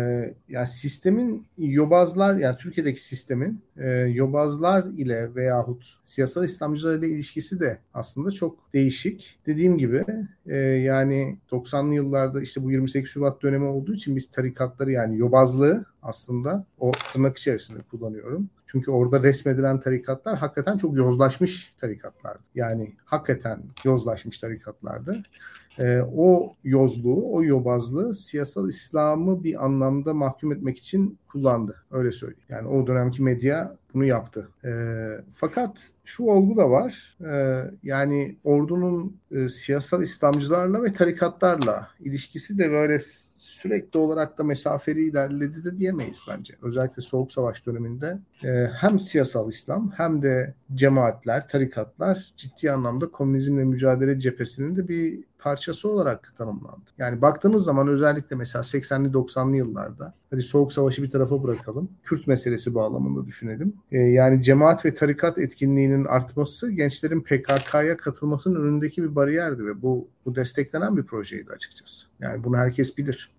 yani 0.48 0.66
sistemin 0.66 1.46
yobazlar 1.58 2.36
yani 2.36 2.56
Türkiye'deki 2.56 3.04
sistemin 3.04 3.62
e, 3.76 3.88
yobazlar 3.90 4.84
ile 4.84 5.34
veyahut 5.34 5.84
siyasal 6.04 6.44
İslamcılar 6.44 6.98
ile 6.98 7.08
ilişkisi 7.08 7.60
de 7.60 7.78
aslında 7.94 8.30
çok 8.30 8.72
değişik. 8.74 9.38
Dediğim 9.46 9.78
gibi 9.78 10.04
e, 10.46 10.56
yani 10.58 11.38
90'lı 11.50 11.94
yıllarda 11.94 12.42
işte 12.42 12.64
bu 12.64 12.70
28 12.70 13.10
Şubat 13.10 13.42
dönemi 13.42 13.64
olduğu 13.64 13.94
için 13.94 14.16
biz 14.16 14.30
tarikatları 14.30 14.92
yani 14.92 15.18
yobazlığı 15.18 15.84
aslında 16.02 16.66
o 16.78 16.90
tırnak 17.12 17.38
içerisinde 17.38 17.82
kullanıyorum. 17.82 18.50
Çünkü 18.66 18.90
orada 18.90 19.22
resmedilen 19.22 19.80
tarikatlar 19.80 20.38
hakikaten 20.38 20.76
çok 20.76 20.96
yozlaşmış 20.96 21.74
tarikatlardı. 21.80 22.42
Yani 22.54 22.92
hakikaten 23.04 23.62
yozlaşmış 23.84 24.38
tarikatlardı. 24.42 25.22
E, 25.78 26.00
o 26.14 26.56
yozluğu, 26.64 27.34
o 27.34 27.42
yobazlığı 27.42 28.14
siyasal 28.14 28.68
İslam'ı 28.68 29.44
bir 29.44 29.64
anlamda 29.64 30.14
mahkum 30.14 30.52
etmek 30.52 30.78
için 30.78 31.18
kullandı. 31.28 31.84
Öyle 31.90 32.12
söyleyeyim. 32.12 32.46
Yani 32.48 32.68
o 32.68 32.86
dönemki 32.86 33.22
medya 33.22 33.76
bunu 33.94 34.04
yaptı. 34.04 34.48
E, 34.64 34.70
fakat 35.34 35.90
şu 36.04 36.24
olgu 36.24 36.56
da 36.56 36.70
var. 36.70 37.16
E, 37.20 37.64
yani 37.82 38.36
ordunun 38.44 39.16
e, 39.30 39.48
siyasal 39.48 40.02
İslamcılarla 40.02 40.82
ve 40.82 40.92
tarikatlarla 40.92 41.88
ilişkisi 42.00 42.58
de 42.58 42.70
böyle 42.70 42.98
sürekli 43.62 43.98
olarak 43.98 44.38
da 44.38 44.44
mesafeli 44.44 45.02
ilerledi 45.02 45.64
de 45.64 45.78
diyemeyiz 45.78 46.20
bence. 46.28 46.54
Özellikle 46.62 47.02
Soğuk 47.02 47.32
Savaş 47.32 47.66
döneminde 47.66 48.18
e, 48.44 48.66
hem 48.66 48.98
siyasal 48.98 49.48
İslam 49.48 49.90
hem 49.96 50.22
de 50.22 50.54
cemaatler, 50.74 51.48
tarikatlar 51.48 52.32
ciddi 52.36 52.72
anlamda 52.72 53.10
komünizmle 53.10 53.64
mücadele 53.64 54.18
cephesinin 54.18 54.76
de 54.76 54.88
bir 54.88 55.24
parçası 55.42 55.88
olarak 55.88 56.34
tanımlandı. 56.38 56.90
Yani 56.98 57.22
baktığınız 57.22 57.64
zaman 57.64 57.88
özellikle 57.88 58.36
mesela 58.36 58.62
80'li 58.62 59.08
90'lı 59.08 59.56
yıllarda 59.56 60.14
hadi 60.30 60.42
Soğuk 60.42 60.72
Savaşı 60.72 61.02
bir 61.02 61.10
tarafa 61.10 61.42
bırakalım. 61.42 61.90
Kürt 62.02 62.26
meselesi 62.26 62.74
bağlamında 62.74 63.26
düşünelim. 63.26 63.74
Ee, 63.92 63.98
yani 63.98 64.42
cemaat 64.42 64.84
ve 64.84 64.94
tarikat 64.94 65.38
etkinliğinin 65.38 66.04
artması 66.04 66.72
gençlerin 66.72 67.20
PKK'ya 67.20 67.96
katılmasının 67.96 68.64
önündeki 68.64 69.02
bir 69.02 69.14
bariyerdi 69.14 69.66
ve 69.66 69.82
bu, 69.82 70.08
bu 70.26 70.34
desteklenen 70.34 70.96
bir 70.96 71.02
projeydi 71.02 71.50
açıkçası. 71.52 72.06
Yani 72.20 72.44
bunu 72.44 72.56
herkes 72.56 72.98
bilir. 72.98 73.30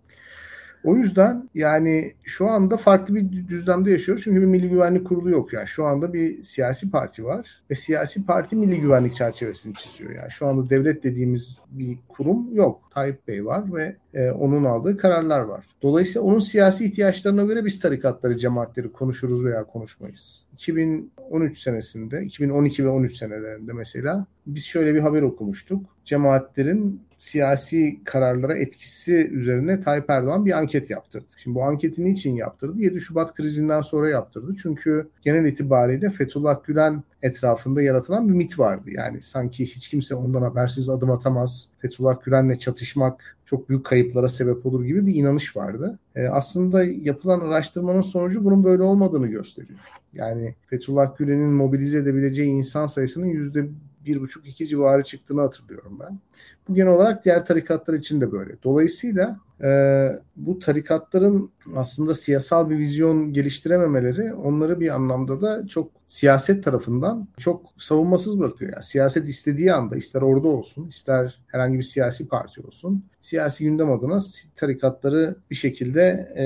O 0.84 0.96
yüzden 0.96 1.50
yani 1.56 2.14
şu 2.24 2.48
anda 2.48 2.78
farklı 2.78 3.16
bir 3.16 3.48
düzlemde 3.48 3.92
yaşıyoruz. 3.92 4.24
Çünkü 4.24 4.42
bir 4.42 4.46
milli 4.46 4.70
güvenlik 4.70 5.08
kurulu 5.08 5.30
yok 5.30 5.54
yani. 5.54 5.68
Şu 5.68 5.86
anda 5.86 6.14
bir 6.14 6.44
siyasi 6.44 6.92
parti 6.92 7.26
var 7.26 7.48
ve 7.70 7.76
siyasi 7.76 8.26
parti 8.26 8.56
milli 8.56 8.82
güvenlik 8.82 9.14
çerçevesini 9.14 9.74
çiziyor. 9.76 10.12
Yani 10.12 10.32
şu 10.32 10.48
anda 10.48 10.70
devlet 10.70 11.04
dediğimiz 11.04 11.58
bir 11.72 11.98
kurum 12.08 12.56
yok. 12.56 12.82
Tayyip 12.94 13.28
Bey 13.28 13.46
var 13.46 13.74
ve 13.74 13.96
e, 14.14 14.32
onun 14.32 14.64
aldığı 14.64 14.98
kararlar 14.98 15.40
var. 15.40 15.66
Dolayısıyla 15.82 16.22
onun 16.22 16.40
siyasi 16.40 16.86
ihtiyaçlarına 16.86 17.44
göre 17.44 17.66
biz 17.66 17.80
tarikatları, 17.80 18.38
cemaatleri 18.38 18.92
konuşuruz 18.92 19.46
veya 19.46 19.64
konuşmayız. 19.64 20.46
2013 20.54 21.60
senesinde, 21.60 22.22
2012 22.24 22.86
ve 22.86 22.90
13 22.90 23.16
senelerinde 23.18 23.74
mesela 23.74 24.26
biz 24.48 24.64
şöyle 24.66 24.96
bir 24.96 25.00
haber 25.00 25.22
okumuştuk. 25.22 25.86
Cemaatlerin 26.06 27.02
siyasi 27.24 28.00
kararlara 28.04 28.58
etkisi 28.58 29.14
üzerine 29.14 29.82
Tayyip 29.82 30.10
Erdoğan 30.10 30.46
bir 30.46 30.58
anket 30.58 30.90
yaptırdı. 30.90 31.26
Şimdi 31.38 31.56
bu 31.56 31.64
anketi 31.64 32.06
niçin 32.06 32.36
yaptırdı? 32.36 32.80
7 32.80 33.02
Şubat 33.02 33.34
krizinden 33.34 33.82
sonra 33.82 34.10
yaptırdı. 34.10 34.56
Çünkü 34.62 35.10
genel 35.22 35.46
itibariyle 35.46 36.10
Fethullah 36.10 36.64
Gülen 36.64 37.04
etrafında 37.22 37.82
yaratılan 37.82 38.30
bir 38.30 38.34
mit 38.34 38.60
vardı. 38.60 38.90
Yani 38.92 39.22
sanki 39.22 39.66
hiç 39.66 39.90
kimse 39.90 40.16
ondan 40.16 40.42
habersiz 40.42 40.90
adım 40.90 41.12
atamaz. 41.12 41.68
Fethullah 41.80 42.22
Gülen'le 42.26 42.56
çatışmak 42.56 43.38
çok 43.46 43.70
büyük 43.70 43.86
kayıplara 43.86 44.28
sebep 44.28 44.66
olur 44.66 44.84
gibi 44.84 45.08
bir 45.08 45.16
inanış 45.16 45.56
vardı. 45.56 46.00
Ee, 46.16 46.28
aslında 46.28 46.84
yapılan 46.84 47.40
araştırmanın 47.40 48.02
sonucu 48.02 48.44
bunun 48.46 48.64
böyle 48.64 48.84
olmadığını 48.84 49.28
gösteriyor. 49.28 49.80
Yani 50.14 50.56
Fethullah 50.68 51.18
Gülen'in 51.18 51.54
mobilize 51.54 51.98
edebileceği 51.98 52.50
insan 52.50 52.86
sayısının 52.86 53.26
yüzde 53.26 53.66
bir 54.06 54.22
buçuk 54.22 54.48
iki 54.48 54.68
civarı 54.68 55.04
çıktığını 55.04 55.42
hatırlıyorum 55.42 56.00
ben. 56.00 56.20
Bu 56.70 56.76
genel 56.76 56.94
olarak 56.94 57.26
diğer 57.26 57.46
tarikatlar 57.46 57.94
için 57.94 58.22
de 58.22 58.32
böyle. 58.32 58.54
Dolayısıyla 58.64 59.40
e, 59.64 60.10
bu 60.36 60.60
tarikatların 60.60 61.52
aslında 61.76 62.14
siyasal 62.14 62.70
bir 62.70 62.78
vizyon 62.78 63.34
geliştirememeleri 63.34 64.34
onları 64.34 64.80
bir 64.80 64.96
anlamda 64.96 65.42
da 65.42 65.68
çok 65.68 65.92
siyaset 66.08 66.64
tarafından 66.64 67.28
çok 67.38 67.66
savunmasız 67.78 68.40
bırakıyor. 68.40 68.74
Yani 68.74 68.84
siyaset 68.84 69.30
istediği 69.30 69.74
anda 69.74 69.96
ister 69.96 70.22
orada 70.22 70.48
olsun 70.48 70.88
ister 70.88 71.40
herhangi 71.48 71.78
bir 71.78 71.84
siyasi 71.84 72.28
parti 72.28 72.62
olsun 72.62 73.04
siyasi 73.24 73.64
gündem 73.64 73.92
adına 73.92 74.20
tarikatları 74.56 75.36
bir 75.52 75.56
şekilde 75.56 76.34
e, 76.38 76.46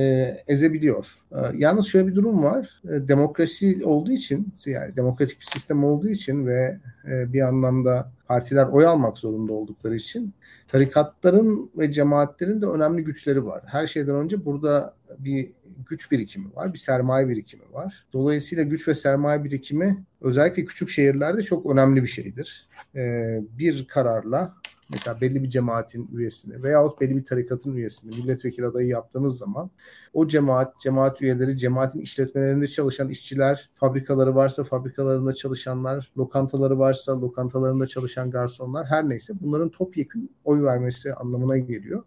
ezebiliyor. 0.54 1.18
E, 1.32 1.38
yalnız 1.58 1.88
şöyle 1.88 2.08
bir 2.08 2.16
durum 2.16 2.44
var. 2.44 2.82
E, 2.84 3.08
demokrasi 3.08 3.86
olduğu 3.86 4.12
için 4.12 4.54
yani 4.66 4.96
demokratik 4.96 5.40
bir 5.40 5.46
sistem 5.46 5.84
olduğu 5.84 6.10
için 6.10 6.48
ve 6.48 6.80
e, 7.08 7.34
bir 7.34 7.42
anlamda 7.42 8.12
partiler 8.28 8.66
oy 8.66 8.86
almak 8.86 9.18
zorunda 9.18 9.54
oldukları 9.54 9.96
için 9.96 10.34
tarikatların 10.68 11.72
ve 11.78 11.92
cemaatlerin 11.92 12.62
de 12.62 12.66
önemli 12.66 13.04
güçleri 13.04 13.46
var. 13.46 13.64
Her 13.66 13.88
şeyden 13.88 14.16
önce 14.16 14.46
burada 14.46 14.94
bir 15.20 15.52
güç 15.90 16.12
birikimi 16.12 16.56
var, 16.56 16.74
bir 16.74 16.78
sermaye 16.78 17.30
birikimi 17.30 17.64
var. 17.74 18.06
Dolayısıyla 18.14 18.64
güç 18.64 18.88
ve 18.88 18.94
sermaye 18.94 19.44
birikimi 19.44 20.04
özellikle 20.22 20.66
küçük 20.66 20.90
şehirlerde 20.90 21.44
çok 21.44 21.66
önemli 21.72 22.04
bir 22.04 22.08
şeydir. 22.08 22.68
Ee, 22.96 23.42
bir 23.58 23.88
kararla 23.88 24.54
mesela 24.90 25.22
belli 25.22 25.44
bir 25.44 25.50
cemaatin 25.50 26.10
üyesini 26.14 26.64
veyahut 26.64 27.02
belli 27.02 27.18
bir 27.18 27.24
tarikatın 27.24 27.76
üyesini 27.76 28.16
milletvekili 28.16 28.66
adayı 28.66 28.88
yaptığınız 28.88 29.38
zaman 29.38 29.72
o 30.14 30.28
cemaat, 30.28 30.80
cemaat 30.80 31.22
üyeleri, 31.22 31.58
cemaatin 31.58 32.00
işletmelerinde 32.00 32.68
çalışan 32.68 33.10
işçiler, 33.10 33.70
fabrikaları 33.76 34.36
varsa 34.36 34.64
fabrikalarında 34.64 35.34
çalışanlar, 35.34 36.12
lokantaları 36.18 36.80
varsa 36.80 37.22
lokantalarında 37.22 37.88
çalışan 37.88 38.32
garsonlar 38.32 38.86
her 38.86 39.10
neyse 39.10 39.34
bunların 39.42 39.70
topyekun 39.70 40.30
oy 40.44 40.64
vermesi 40.64 41.14
anlamına 41.14 41.58
geliyor. 41.58 42.04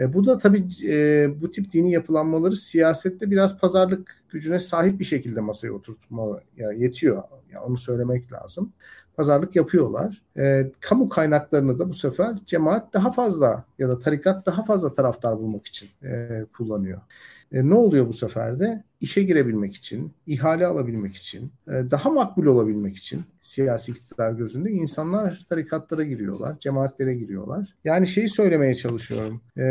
E, 0.00 0.12
bu 0.12 0.26
da 0.26 0.38
tabii 0.38 0.68
e, 0.84 1.28
bu 1.40 1.50
tip 1.50 1.72
dini 1.72 1.92
yapılanmaları 1.92 2.56
siyasette 2.56 3.30
biraz 3.30 3.58
pazarlık 3.58 4.16
gücüne 4.30 4.60
sahip 4.60 5.00
bir 5.00 5.04
şekilde 5.04 5.40
masaya 5.40 5.72
oturtma 5.72 6.40
yani 6.56 6.82
yetiyor. 6.82 7.22
Yani 7.52 7.64
onu 7.64 7.76
söylemek 7.76 8.32
lazım. 8.32 8.72
Pazarlık 9.16 9.56
yapıyorlar. 9.56 10.22
e, 10.38 10.70
kamu 10.80 11.08
kaynaklarını 11.08 11.78
da 11.78 11.88
bu 11.88 11.94
sefer 11.94 12.36
cemaat 12.46 12.92
daha 12.94 13.12
fazla 13.12 13.64
ya 13.78 13.88
da 13.88 13.98
tarikat 13.98 14.46
daha 14.46 14.62
fazla 14.64 14.94
taraftar 14.94 15.38
bulmak 15.38 15.66
için 15.66 15.88
e, 16.02 16.44
kullanıyor. 16.56 17.00
E, 17.52 17.68
ne 17.68 17.74
oluyor 17.74 18.08
bu 18.08 18.12
sefer 18.12 18.60
de? 18.60 18.84
İşe 19.00 19.22
girebilmek 19.22 19.74
için, 19.74 20.12
ihale 20.26 20.66
alabilmek 20.66 21.16
için, 21.16 21.52
e, 21.68 21.72
daha 21.90 22.10
makbul 22.10 22.46
olabilmek 22.46 22.96
için 22.96 23.24
siyasi 23.42 23.92
iktidar 23.92 24.32
gözünde 24.32 24.70
insanlar 24.70 25.40
tarikatlara 25.48 26.02
giriyorlar, 26.02 26.58
cemaatlere 26.60 27.14
giriyorlar. 27.14 27.74
Yani 27.84 28.06
şeyi 28.06 28.28
söylemeye 28.28 28.74
çalışıyorum. 28.74 29.40
E, 29.58 29.64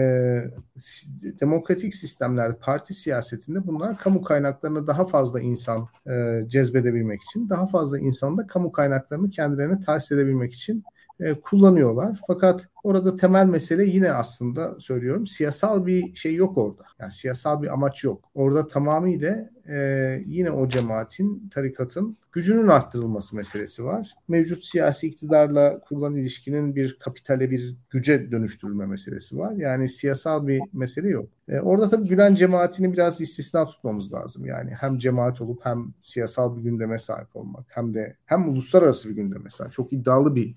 demokratik 1.41 1.95
sistemler, 1.95 2.59
parti 2.59 2.93
siyasetinde 2.93 3.67
bunlar 3.67 3.97
kamu 3.97 4.21
kaynaklarını 4.21 4.87
daha 4.87 5.05
fazla 5.05 5.39
insan 5.39 5.87
e, 6.09 6.43
cezbedebilmek 6.47 7.21
için, 7.23 7.49
daha 7.49 7.67
fazla 7.67 7.99
insan 7.99 8.37
da 8.37 8.47
kamu 8.47 8.71
kaynaklarını 8.71 9.29
kendilerine 9.29 9.81
tahsis 9.81 10.11
edebilmek 10.11 10.53
için 10.53 10.83
e, 11.19 11.33
kullanıyorlar. 11.33 12.19
Fakat 12.27 12.67
orada 12.83 13.17
temel 13.17 13.45
mesele 13.45 13.85
yine 13.85 14.11
aslında 14.11 14.79
söylüyorum 14.79 15.27
siyasal 15.27 15.85
bir 15.85 16.15
şey 16.15 16.35
yok 16.35 16.57
orada. 16.57 16.83
Yani 16.99 17.11
siyasal 17.11 17.61
bir 17.61 17.73
amaç 17.73 18.03
yok. 18.03 18.31
Orada 18.33 18.67
tamamıyla 18.67 19.49
e, 19.69 20.23
yine 20.25 20.51
o 20.51 20.69
cemaatin, 20.69 21.49
tarikatın 21.49 22.17
gücünün 22.31 22.67
arttırılması 22.67 23.35
meselesi 23.35 23.85
var. 23.85 24.13
Mevcut 24.27 24.63
siyasi 24.63 25.07
iktidarla 25.07 25.79
kurulan 25.79 26.15
ilişkinin 26.15 26.75
bir 26.75 26.99
kapitale, 26.99 27.51
bir 27.51 27.75
güce 27.89 28.31
dönüştürülme 28.31 28.85
meselesi 28.85 29.37
var. 29.37 29.51
Yani 29.51 29.89
siyasal 29.89 30.47
bir 30.47 30.61
mesele 30.73 31.09
yok. 31.09 31.29
E, 31.47 31.59
orada 31.59 31.89
tabii 31.89 32.07
Gülen 32.07 32.35
cemaatini 32.35 32.93
biraz 32.93 33.21
istisna 33.21 33.65
tutmamız 33.65 34.13
lazım. 34.13 34.45
Yani 34.45 34.71
hem 34.79 34.97
cemaat 34.97 35.41
olup 35.41 35.65
hem 35.65 35.93
siyasal 36.01 36.57
bir 36.57 36.61
gündeme 36.61 36.99
sahip 36.99 37.35
olmak 37.35 37.65
hem 37.69 37.93
de 37.93 38.15
hem 38.25 38.49
uluslararası 38.49 39.09
bir 39.09 39.15
gündeme 39.15 39.49
sahip. 39.49 39.71
Çok 39.71 39.93
iddialı 39.93 40.35
bir 40.35 40.55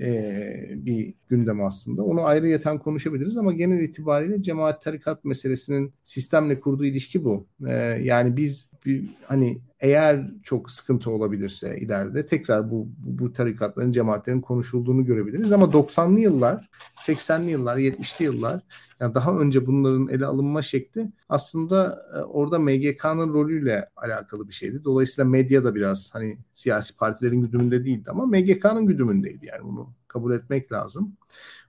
e, 0.00 0.70
bir 0.72 1.14
gündem 1.28 1.64
aslında. 1.64 2.02
Onu 2.02 2.24
ayrıyeten 2.24 2.78
konuşabiliriz 2.78 3.36
ama 3.36 3.52
genel 3.52 3.82
itibariyle 3.82 4.42
cemaat 4.42 4.82
tarikat 4.82 5.24
meselesinin 5.24 5.92
sistemle 6.04 6.60
kurduğu 6.60 6.84
ilişki 6.84 7.24
bu. 7.24 7.46
E, 7.66 7.72
yani 8.02 8.36
biz 8.36 8.68
bir, 8.86 9.04
hani 9.24 9.58
eğer 9.80 10.30
çok 10.42 10.70
sıkıntı 10.70 11.10
olabilirse 11.10 11.78
ileride 11.78 12.26
tekrar 12.26 12.70
bu, 12.70 12.88
bu, 12.98 13.32
tarikatların, 13.32 13.92
cemaatlerin 13.92 14.40
konuşulduğunu 14.40 15.04
görebiliriz. 15.04 15.52
Ama 15.52 15.66
90'lı 15.66 16.20
yıllar, 16.20 16.68
80'li 16.96 17.50
yıllar, 17.50 17.76
70'li 17.76 18.24
yıllar 18.24 18.60
yani 19.00 19.14
daha 19.14 19.38
önce 19.38 19.66
bunların 19.66 20.08
ele 20.08 20.26
alınma 20.26 20.62
şekli 20.62 21.12
aslında 21.28 22.06
e, 22.14 22.18
orada 22.18 22.58
MGK'nın 22.58 23.34
rolüyle 23.34 23.88
alakalı 23.96 24.48
bir 24.48 24.52
şeydi. 24.52 24.84
Dolayısıyla 24.84 25.30
medya 25.30 25.64
da 25.64 25.74
biraz 25.74 26.14
hani 26.14 26.38
siyasi 26.52 26.96
partilerin 26.96 27.40
güdümünde 27.40 27.84
değildi 27.84 28.10
ama 28.10 28.26
MGK'nın 28.26 28.86
güdümündeydi 28.86 29.46
yani 29.46 29.64
bunu 29.64 29.94
kabul 30.08 30.32
etmek 30.34 30.72
lazım. 30.72 31.16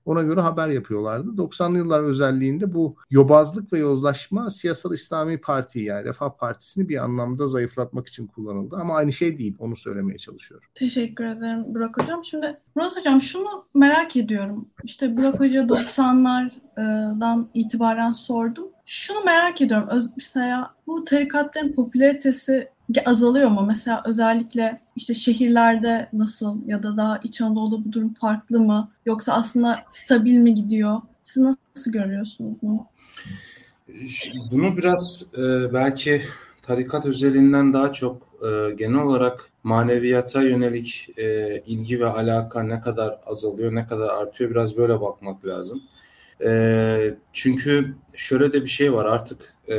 Ona 0.06 0.24
göre 0.24 0.42
haber 0.42 0.68
yapıyorlardı. 0.68 1.30
90'lı 1.30 1.78
yıllar 1.78 2.04
özelliğinde 2.04 2.74
bu 2.74 2.96
yobazlık 3.10 3.74
ve 3.74 3.80
yozlaşma 3.80 4.50
siyasal 4.52 4.94
İslami 4.94 5.42
Parti 5.42 5.80
yani 5.80 6.06
Refah 6.06 6.30
Partisi'ni 6.30 6.90
bir 6.90 7.04
anlamda 7.04 7.48
zayıflatmak 7.48 8.08
için 8.08 8.28
kullanıldı. 8.28 8.76
Ama 8.80 8.96
aynı 8.96 9.14
şey 9.14 9.38
değil. 9.38 9.56
Onu 9.60 9.76
söylemeye 9.76 10.18
çalışıyorum. 10.18 10.68
Teşekkür 10.74 11.26
ederim 11.26 11.64
Burak 11.68 11.98
Hocam. 11.98 12.24
Şimdi 12.24 12.58
Murat 12.76 12.98
Hocam 12.98 13.22
şunu 13.22 13.66
merak 13.74 14.16
ediyorum. 14.16 14.70
İşte 14.84 15.18
Burak 15.18 15.40
Hoca 15.40 15.70
90'lardan 16.80 17.46
itibaren 17.54 18.12
sordum. 18.12 18.68
Şunu 18.86 19.24
merak 19.26 19.62
ediyorum. 19.62 19.88
Öz, 19.92 20.10
mesela 20.18 20.74
bu 20.88 21.06
tarikatların 21.06 21.74
popülaritesi 21.74 22.70
azalıyor 23.06 23.50
mu? 23.50 23.64
Mesela 23.68 24.04
özellikle 24.06 24.82
işte 24.96 25.14
şehirlerde 25.14 26.10
nasıl 26.14 26.68
ya 26.68 26.84
da 26.84 26.98
daha 26.98 27.20
İç 27.24 27.42
Anadolu'da 27.42 27.86
bu 27.86 27.92
durum 27.92 28.14
farklı 28.14 28.60
mı? 28.60 28.92
Yoksa 29.06 29.34
aslında 29.34 29.80
stabil 29.92 30.38
mi 30.38 30.54
gidiyor? 30.54 31.02
Siz 31.22 31.44
nasıl 31.44 31.92
görüyorsunuz 31.92 32.58
bunu? 32.62 32.86
Bunu 34.52 34.78
biraz 34.78 35.26
e, 35.38 35.74
belki 35.74 36.22
tarikat 36.62 37.06
özelinden 37.06 37.74
daha 37.74 37.94
çok 37.94 38.22
e, 38.42 38.72
genel 38.72 39.02
olarak 39.02 39.50
maneviyata 39.64 40.42
yönelik 40.42 41.10
e, 41.18 41.58
ilgi 41.66 42.00
ve 42.00 42.08
alaka 42.08 42.64
ne 42.64 42.82
kadar 42.82 43.20
azalıyor, 43.26 43.76
ne 43.76 43.88
kadar 43.88 44.10
artıyor 44.10 44.52
biraz 44.52 44.78
böyle 44.78 45.02
bakmak 45.02 45.46
lazım. 45.46 45.82
E, 46.46 47.14
çünkü 47.34 47.96
şöyle 48.16 48.54
de 48.54 48.62
bir 48.62 48.70
şey 48.70 48.94
var 48.94 49.06
artık. 49.06 49.54
E, 49.70 49.76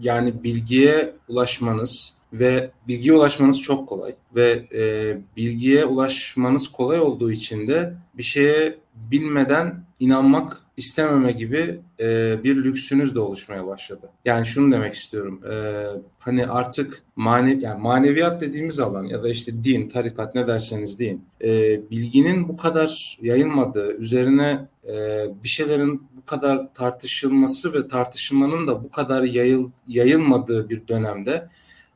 yani 0.00 0.42
bilgiye 0.42 1.12
ulaşmanız 1.28 2.14
ve 2.32 2.70
bilgiye 2.88 3.14
ulaşmanız 3.14 3.60
çok 3.60 3.88
kolay 3.88 4.14
ve 4.34 4.64
e, 4.74 5.16
bilgiye 5.36 5.84
ulaşmanız 5.84 6.68
kolay 6.68 7.00
olduğu 7.00 7.30
için 7.30 7.68
de 7.68 7.94
bir 8.14 8.22
şeye 8.22 8.78
bilmeden 8.94 9.85
inanmak 10.00 10.62
istememe 10.76 11.32
gibi 11.32 11.80
e, 12.00 12.36
bir 12.44 12.56
lüksünüz 12.56 13.14
de 13.14 13.20
oluşmaya 13.20 13.66
başladı. 13.66 14.10
Yani 14.24 14.46
şunu 14.46 14.72
demek 14.72 14.94
istiyorum. 14.94 15.40
E, 15.50 15.84
hani 16.18 16.46
artık 16.46 17.02
manevi 17.16 17.62
yani 17.62 17.82
maneviyat 17.82 18.40
dediğimiz 18.40 18.80
alan 18.80 19.04
ya 19.04 19.22
da 19.22 19.28
işte 19.28 19.64
din, 19.64 19.88
tarikat 19.88 20.34
ne 20.34 20.46
derseniz 20.46 20.98
deyin. 20.98 21.24
E, 21.44 21.80
bilginin 21.90 22.48
bu 22.48 22.56
kadar 22.56 23.18
yayılmadığı, 23.22 23.96
üzerine 23.96 24.68
e, 24.88 25.26
bir 25.42 25.48
şeylerin 25.48 26.02
bu 26.16 26.24
kadar 26.24 26.74
tartışılması 26.74 27.72
ve 27.72 27.88
tartışılmanın 27.88 28.66
da 28.66 28.84
bu 28.84 28.90
kadar 28.90 29.22
yayıl, 29.22 29.70
yayılmadığı 29.86 30.68
bir 30.68 30.88
dönemde 30.88 31.48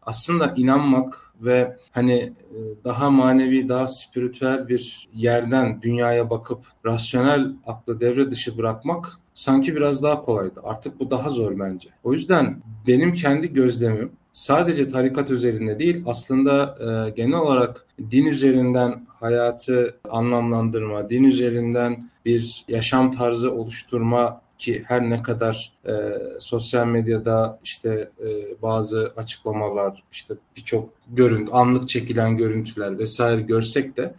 aslında 0.02 0.54
inanmak 0.56 1.29
ve 1.40 1.76
hani 1.92 2.12
e, 2.12 2.58
daha 2.84 3.10
manevi, 3.10 3.68
daha 3.68 3.88
spiritüel 3.88 4.68
bir 4.68 5.08
yerden 5.12 5.82
dünyaya 5.82 6.30
bakıp 6.30 6.64
rasyonel 6.86 7.52
aklı 7.66 8.00
devre 8.00 8.30
dışı 8.30 8.58
bırakmak 8.58 9.06
sanki 9.34 9.76
biraz 9.76 10.02
daha 10.02 10.22
kolaydı. 10.22 10.60
Artık 10.64 11.00
bu 11.00 11.10
daha 11.10 11.30
zor 11.30 11.58
bence. 11.58 11.88
O 12.04 12.12
yüzden 12.12 12.62
benim 12.86 13.14
kendi 13.14 13.52
gözlemim 13.52 14.12
sadece 14.32 14.88
tarikat 14.88 15.30
üzerinde 15.30 15.78
değil 15.78 16.02
aslında 16.06 16.76
e, 16.80 17.10
genel 17.10 17.38
olarak 17.38 17.86
din 18.10 18.26
üzerinden 18.26 19.06
hayatı 19.20 19.98
anlamlandırma, 20.10 21.10
din 21.10 21.24
üzerinden 21.24 22.10
bir 22.24 22.64
yaşam 22.68 23.10
tarzı 23.10 23.52
oluşturma 23.52 24.40
ki 24.60 24.84
her 24.86 25.10
ne 25.10 25.22
kadar 25.22 25.72
e, 25.86 25.92
sosyal 26.38 26.86
medyada 26.86 27.58
işte 27.64 28.10
e, 28.20 28.62
bazı 28.62 29.12
açıklamalar 29.16 30.02
işte 30.12 30.34
birçok 30.56 30.90
görüntü 31.08 31.52
anlık 31.52 31.88
çekilen 31.88 32.36
görüntüler 32.36 32.98
vesaire 32.98 33.40
görsek 33.40 33.96
de 33.96 34.14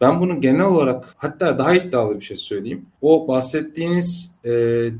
ben 0.00 0.20
bunu 0.20 0.40
genel 0.40 0.64
olarak 0.64 1.14
hatta 1.16 1.58
daha 1.58 1.74
iddialı 1.74 2.20
bir 2.20 2.24
şey 2.24 2.36
söyleyeyim. 2.36 2.86
O 3.02 3.28
bahsettiğiniz 3.28 4.34
e, 4.44 4.50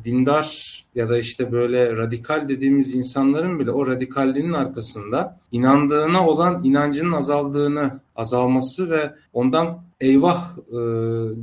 dindar 0.05 0.79
ya 0.94 1.09
da 1.09 1.18
işte 1.18 1.53
böyle 1.53 1.96
radikal 1.96 2.48
dediğimiz 2.48 2.94
insanların 2.94 3.59
bile 3.59 3.70
o 3.70 3.87
radikalliğinin 3.87 4.53
arkasında 4.53 5.38
inandığına 5.53 6.27
olan 6.27 6.64
inancının 6.64 7.12
azaldığını, 7.12 8.01
azalması 8.18 8.90
ve 8.90 9.14
ondan 9.33 9.83
eyvah 10.00 10.57
e, 10.59 10.81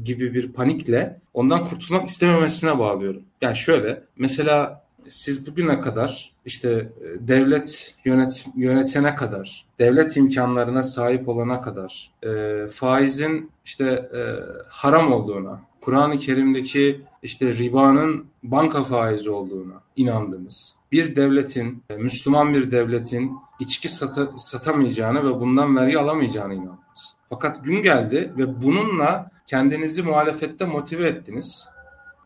gibi 0.03 0.33
bir 0.33 0.53
panikle 0.53 1.19
ondan 1.33 1.69
kurtulmak 1.69 2.09
istememesine 2.09 2.79
bağlıyorum. 2.79 3.21
Yani 3.41 3.55
şöyle 3.55 4.03
mesela 4.17 4.85
siz 5.07 5.47
bugüne 5.47 5.81
kadar 5.81 6.31
işte 6.45 6.69
e, 6.69 7.27
devlet 7.27 7.95
yönet, 8.05 8.45
yönetene 8.55 9.15
kadar, 9.15 9.65
devlet 9.79 10.17
imkanlarına 10.17 10.83
sahip 10.83 11.29
olana 11.29 11.61
kadar, 11.61 12.11
e, 12.23 12.67
faizin 12.67 13.51
işte 13.65 14.09
e, 14.15 14.21
haram 14.69 15.13
olduğuna, 15.13 15.61
Kur'an-ı 15.81 16.17
Kerim'deki 16.17 17.01
işte 17.23 17.53
ribanın 17.53 18.25
banka 18.43 18.83
faizi 18.83 19.29
olduğuna 19.29 19.81
inandınız. 19.95 20.75
Bir 20.91 21.15
devletin, 21.15 21.83
e, 21.89 21.95
Müslüman 21.95 22.53
bir 22.53 22.71
devletin 22.71 23.31
içki 23.59 23.89
sata, 23.89 24.37
satamayacağını 24.37 25.29
ve 25.29 25.39
bundan 25.39 25.75
vergi 25.75 25.99
alamayacağını 25.99 26.53
inandınız. 26.53 27.15
Fakat 27.29 27.63
gün 27.63 27.81
geldi 27.81 28.33
ve 28.37 28.61
bununla 28.61 29.31
kendinizi 29.47 30.03
muhalefette 30.03 30.65
motive 30.65 31.07
ettiniz. 31.07 31.67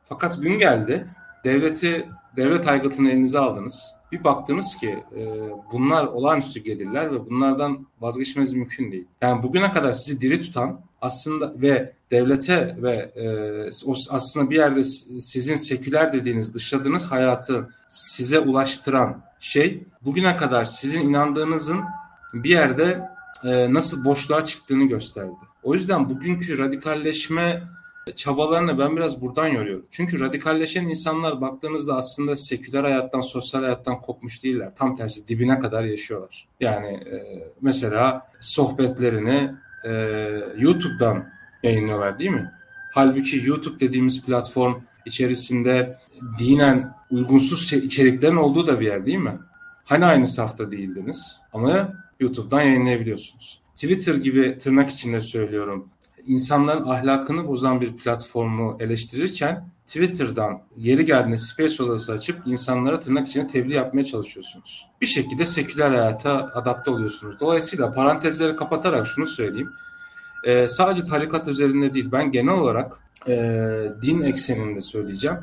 Fakat 0.10 0.42
gün 0.42 0.60
geldi, 0.60 1.08
devleti 1.44 2.10
devlet 2.38 2.68
aygıtını 2.68 3.10
elinize 3.10 3.39
aldınız. 3.39 3.96
Bir 4.12 4.24
baktınız 4.24 4.78
ki 4.78 5.04
e, 5.15 5.50
bunlar 5.72 6.06
olağanüstü 6.06 6.60
gelirler 6.60 7.12
ve 7.12 7.30
bunlardan 7.30 7.88
vazgeçmeniz 8.02 8.54
mümkün 8.54 8.92
değil. 8.92 9.08
Yani 9.22 9.44
bugüne 9.44 9.72
kadar 9.72 9.94
sizi 9.94 10.22
diri 10.22 10.42
tutan 10.42 10.82
aslında 11.02 11.54
ve 11.62 11.94
devlete 12.12 12.78
ve 12.82 12.94
e, 13.15 13.26
aslında 14.10 14.50
bir 14.50 14.56
yerde 14.56 14.84
sizin 14.84 15.56
seküler 15.56 16.13
dediğiniz 16.13 16.54
dışladığınız 16.54 17.06
hayatı 17.12 17.70
size 17.89 18.39
ulaştıran 18.39 19.22
şey 19.39 19.84
bugüne 20.02 20.38
kadar 20.38 20.65
sizin 20.65 21.02
inandığınızın 21.02 21.82
bir 22.34 22.49
yerde 22.49 23.10
e, 23.45 23.73
nasıl 23.73 24.06
boşluğa 24.06 24.45
çıktığını 24.45 24.84
gösterdi. 24.84 25.32
O 25.63 25.73
yüzden 25.73 26.10
bugünkü 26.10 26.58
radikalleşme 26.58 27.63
çabalarını 28.15 28.80
ben 28.80 28.95
biraz 28.95 29.21
buradan 29.21 29.47
yoruyorum. 29.47 29.86
Çünkü 29.91 30.19
radikalleşen 30.19 30.86
insanlar 30.86 31.41
baktığınızda 31.41 31.97
aslında 31.97 32.36
seküler 32.36 32.84
hayattan, 32.84 33.21
sosyal 33.21 33.62
hayattan 33.62 34.02
kopmuş 34.02 34.43
değiller. 34.43 34.75
Tam 34.75 34.95
tersi 34.95 35.28
dibine 35.28 35.60
kadar 35.60 35.84
yaşıyorlar. 35.84 36.47
Yani 36.60 36.88
e, 36.88 37.19
mesela 37.62 38.28
sohbetlerini 38.39 39.52
e, 39.86 39.91
YouTube'dan 40.58 41.30
yayınlıyorlar 41.63 42.19
değil 42.19 42.32
mi? 42.32 42.52
Halbuki 42.93 43.41
YouTube 43.45 43.80
dediğimiz 43.80 44.25
platform 44.25 44.82
içerisinde 45.06 45.97
dinen 46.39 46.99
uygunsuz 47.12 47.74
içeriklerin 47.74 48.36
olduğu 48.36 48.67
da 48.67 48.80
bir 48.80 48.86
yer 48.86 49.06
değil 49.06 49.17
mi? 49.17 49.39
Hani 49.86 50.06
aynı 50.06 50.28
safta 50.28 50.72
değildiniz 50.72 51.38
ama 51.54 51.93
YouTube'dan 52.19 52.62
yayınlayabiliyorsunuz. 52.62 53.62
Twitter 53.76 54.15
gibi 54.15 54.58
tırnak 54.58 54.89
içinde 54.89 55.22
söylüyorum. 55.22 55.89
İnsanların 56.26 56.84
ahlakını 56.84 57.48
bozan 57.48 57.82
bir 57.82 57.98
platformu 57.98 58.78
eleştirirken 58.80 59.69
Twitter'dan 59.86 60.62
yeri 60.76 61.06
geldiğinde 61.06 61.38
space 61.38 61.84
odası 61.84 62.12
açıp 62.12 62.41
insanlara 62.45 63.00
tırnak 63.00 63.28
içinde 63.28 63.48
tebliğ 63.48 63.74
yapmaya 63.74 64.06
çalışıyorsunuz. 64.06 64.88
Bir 65.02 65.06
şekilde 65.06 65.45
seküler 65.45 65.89
hayata 65.89 66.50
adapte 66.54 66.91
oluyorsunuz. 66.91 67.39
Dolayısıyla 67.39 67.93
parantezleri 67.93 68.56
kapatarak 68.56 69.08
şunu 69.08 69.26
söyleyeyim. 69.26 69.72
Ee, 70.43 70.67
sadece 70.69 71.04
tarikat 71.04 71.48
üzerinde 71.48 71.93
değil 71.93 72.12
ben 72.12 72.32
genel 72.32 72.54
olarak 72.54 73.00
e, 73.28 73.34
din 74.02 74.22
ekseninde 74.22 74.82
söyleyeceğim. 74.82 75.38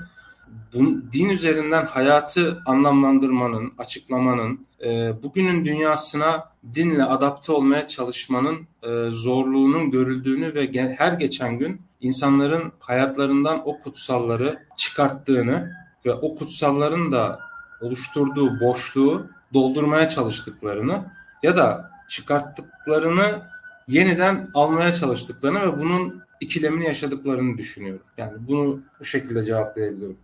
Bu, 0.74 1.12
din 1.12 1.28
üzerinden 1.28 1.86
hayatı 1.86 2.62
anlamlandırmanın, 2.66 3.72
açıklamanın, 3.78 4.66
e, 4.84 5.12
bugünün 5.22 5.64
dünyasına 5.64 6.52
dinle 6.74 7.04
adapte 7.04 7.52
olmaya 7.52 7.86
çalışmanın 7.88 8.68
e, 8.82 9.10
zorluğunun 9.10 9.90
görüldüğünü 9.90 10.54
ve 10.54 10.64
ge- 10.64 10.94
her 10.98 11.12
geçen 11.12 11.58
gün 11.58 11.80
insanların 12.00 12.72
hayatlarından 12.80 13.62
o 13.64 13.80
kutsalları 13.80 14.58
çıkarttığını 14.76 15.70
ve 16.06 16.14
o 16.14 16.34
kutsalların 16.34 17.12
da 17.12 17.40
oluşturduğu 17.80 18.60
boşluğu 18.60 19.26
doldurmaya 19.54 20.08
çalıştıklarını 20.08 21.04
ya 21.42 21.56
da 21.56 21.90
çıkarttıklarını 22.08 23.42
yeniden 23.88 24.50
almaya 24.54 24.94
çalıştıklarını 24.94 25.60
ve 25.60 25.78
bunun 25.78 26.25
ikilemini 26.40 26.84
yaşadıklarını 26.84 27.58
düşünüyorum. 27.58 28.02
Yani 28.18 28.32
bunu 28.48 28.80
bu 29.00 29.04
şekilde 29.04 29.44
cevaplayabilirim. 29.44 30.16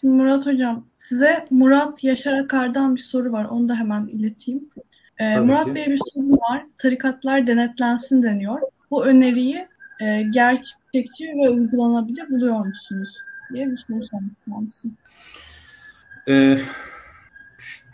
Şimdi 0.00 0.14
Murat 0.14 0.46
Hocam 0.46 0.86
size 0.98 1.46
Murat 1.50 2.04
Yaşar 2.04 2.34
Akar'dan 2.34 2.96
bir 2.96 3.00
soru 3.00 3.32
var. 3.32 3.44
Onu 3.44 3.68
da 3.68 3.74
hemen 3.74 4.06
ileteyim. 4.06 4.70
Ee, 5.18 5.38
Murat 5.38 5.74
Bey'e 5.74 5.86
bir 5.86 6.00
soru 6.14 6.32
var. 6.32 6.66
Tarikatlar 6.78 7.46
denetlensin 7.46 8.22
deniyor. 8.22 8.60
Bu 8.90 9.04
öneriyi 9.04 9.68
e, 10.00 10.22
gerçekçi 10.22 11.24
ve 11.24 11.50
uygulanabilir 11.50 12.30
buluyor 12.30 12.66
musunuz? 12.66 13.16
diye 13.54 13.70
bir 13.70 13.76
soru 13.76 14.04
sormak 14.04 14.70
Ee, 16.28 16.58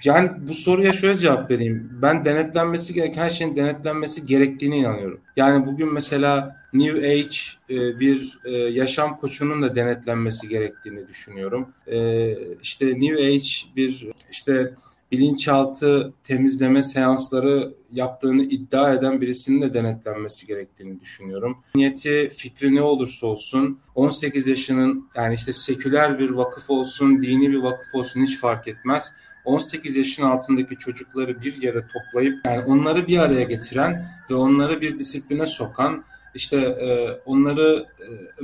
yani 0.04 0.30
bu 0.48 0.54
soruya 0.54 0.92
şöyle 0.92 1.18
cevap 1.18 1.50
vereyim. 1.50 1.90
Ben 2.02 2.24
denetlenmesi 2.24 2.94
gereken 2.94 3.28
şeyin 3.28 3.56
denetlenmesi 3.56 4.26
gerektiğine 4.26 4.78
inanıyorum. 4.78 5.20
Yani 5.36 5.66
bugün 5.66 5.92
mesela 5.92 6.56
New 6.72 7.08
Age 7.08 7.36
e, 7.70 8.00
bir 8.00 8.38
e, 8.44 8.50
yaşam 8.50 9.16
koçunun 9.16 9.62
da 9.62 9.76
denetlenmesi 9.76 10.48
gerektiğini 10.48 11.08
düşünüyorum. 11.08 11.68
E, 11.86 12.30
işte 12.62 12.86
New 12.86 13.26
Age 13.26 13.48
bir 13.76 14.06
işte 14.30 14.74
bilinçaltı 15.12 16.12
temizleme 16.22 16.82
seansları 16.82 17.74
yaptığını 17.92 18.42
iddia 18.42 18.94
eden 18.94 19.20
birisinin 19.20 19.62
de 19.62 19.74
denetlenmesi 19.74 20.46
gerektiğini 20.46 21.00
düşünüyorum. 21.00 21.58
Niyeti, 21.74 22.30
fikri 22.36 22.74
ne 22.74 22.82
olursa 22.82 23.26
olsun 23.26 23.80
18 23.94 24.46
yaşının 24.46 25.08
yani 25.14 25.34
işte 25.34 25.52
seküler 25.52 26.18
bir 26.18 26.30
vakıf 26.30 26.70
olsun, 26.70 27.22
dini 27.22 27.50
bir 27.50 27.58
vakıf 27.58 27.94
olsun 27.94 28.22
hiç 28.22 28.38
fark 28.38 28.68
etmez 28.68 29.12
18 29.44 29.96
yaşın 29.96 30.22
altındaki 30.22 30.76
çocukları 30.76 31.42
bir 31.42 31.62
yere 31.62 31.82
toplayıp 31.86 32.46
yani 32.46 32.64
onları 32.64 33.06
bir 33.06 33.18
araya 33.18 33.42
getiren 33.42 34.08
ve 34.30 34.34
onları 34.34 34.80
bir 34.80 34.98
disipline 34.98 35.46
sokan 35.46 36.04
işte 36.34 36.56
e, 36.56 37.10
onları 37.26 37.86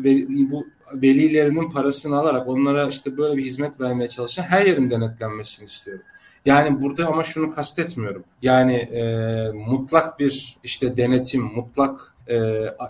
e, 0.05 0.51
bu 0.51 0.67
velilerinin 0.95 1.71
parasını 1.71 2.17
alarak 2.17 2.49
onlara 2.49 2.89
işte 2.89 3.17
böyle 3.17 3.37
bir 3.37 3.45
hizmet 3.45 3.81
vermeye 3.81 4.09
çalışan 4.09 4.43
her 4.43 4.67
yerin 4.67 4.91
denetlenmesini 4.91 5.67
istiyorum. 5.67 6.05
Yani 6.45 6.83
burada 6.83 7.07
ama 7.07 7.23
şunu 7.23 7.55
kastetmiyorum. 7.55 8.25
Yani 8.43 8.75
e, 8.75 9.05
mutlak 9.55 10.19
bir 10.19 10.57
işte 10.65 10.97
denetim, 10.97 11.43
mutlak 11.43 12.15
e, 12.29 12.37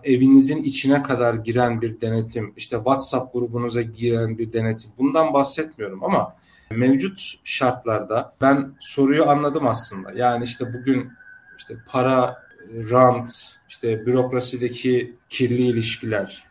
evinizin 0.04 0.62
içine 0.62 1.02
kadar 1.02 1.34
giren 1.34 1.80
bir 1.80 2.00
denetim, 2.00 2.52
işte 2.56 2.76
WhatsApp 2.76 3.32
grubunuza 3.32 3.82
giren 3.82 4.38
bir 4.38 4.52
denetim. 4.52 4.90
Bundan 4.98 5.34
bahsetmiyorum 5.34 6.04
ama 6.04 6.34
Mevcut 6.70 7.34
şartlarda 7.44 8.32
ben 8.40 8.74
soruyu 8.80 9.28
anladım 9.28 9.66
aslında. 9.66 10.12
Yani 10.12 10.44
işte 10.44 10.74
bugün 10.74 11.12
işte 11.58 11.74
para, 11.86 12.42
rant, 12.90 13.30
işte 13.68 14.06
bürokrasideki 14.06 15.16
kirli 15.28 15.62
ilişkiler, 15.62 16.44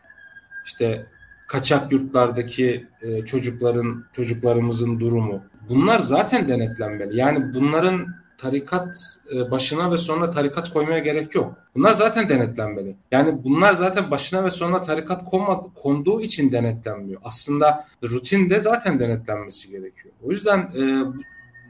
işte 0.64 1.06
kaçak 1.46 1.92
yurtlardaki 1.92 2.86
e, 3.02 3.24
çocukların 3.24 4.04
çocuklarımızın 4.12 5.00
durumu. 5.00 5.44
Bunlar 5.68 6.00
zaten 6.00 6.48
denetlenmeli. 6.48 7.16
Yani 7.16 7.54
bunların 7.54 8.06
tarikat 8.38 9.18
e, 9.34 9.50
başına 9.50 9.92
ve 9.92 9.98
sonuna 9.98 10.30
tarikat 10.30 10.72
koymaya 10.72 10.98
gerek 10.98 11.34
yok. 11.34 11.54
Bunlar 11.74 11.92
zaten 11.92 12.28
denetlenmeli. 12.28 12.96
Yani 13.10 13.44
bunlar 13.44 13.74
zaten 13.74 14.10
başına 14.10 14.44
ve 14.44 14.50
sonuna 14.50 14.82
tarikat 14.82 15.24
konmadı, 15.24 15.68
konduğu 15.74 16.20
için 16.20 16.52
denetlenmiyor. 16.52 17.20
Aslında 17.24 17.86
rutinde 18.02 18.60
zaten 18.60 19.00
denetlenmesi 19.00 19.70
gerekiyor. 19.70 20.14
O 20.22 20.30
yüzden 20.30 20.58
e, 20.58 21.04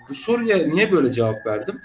bu, 0.09 0.15
soruya 0.15 0.67
niye 0.67 0.93
böyle 0.93 1.13
cevap 1.13 1.47
verdim? 1.47 1.81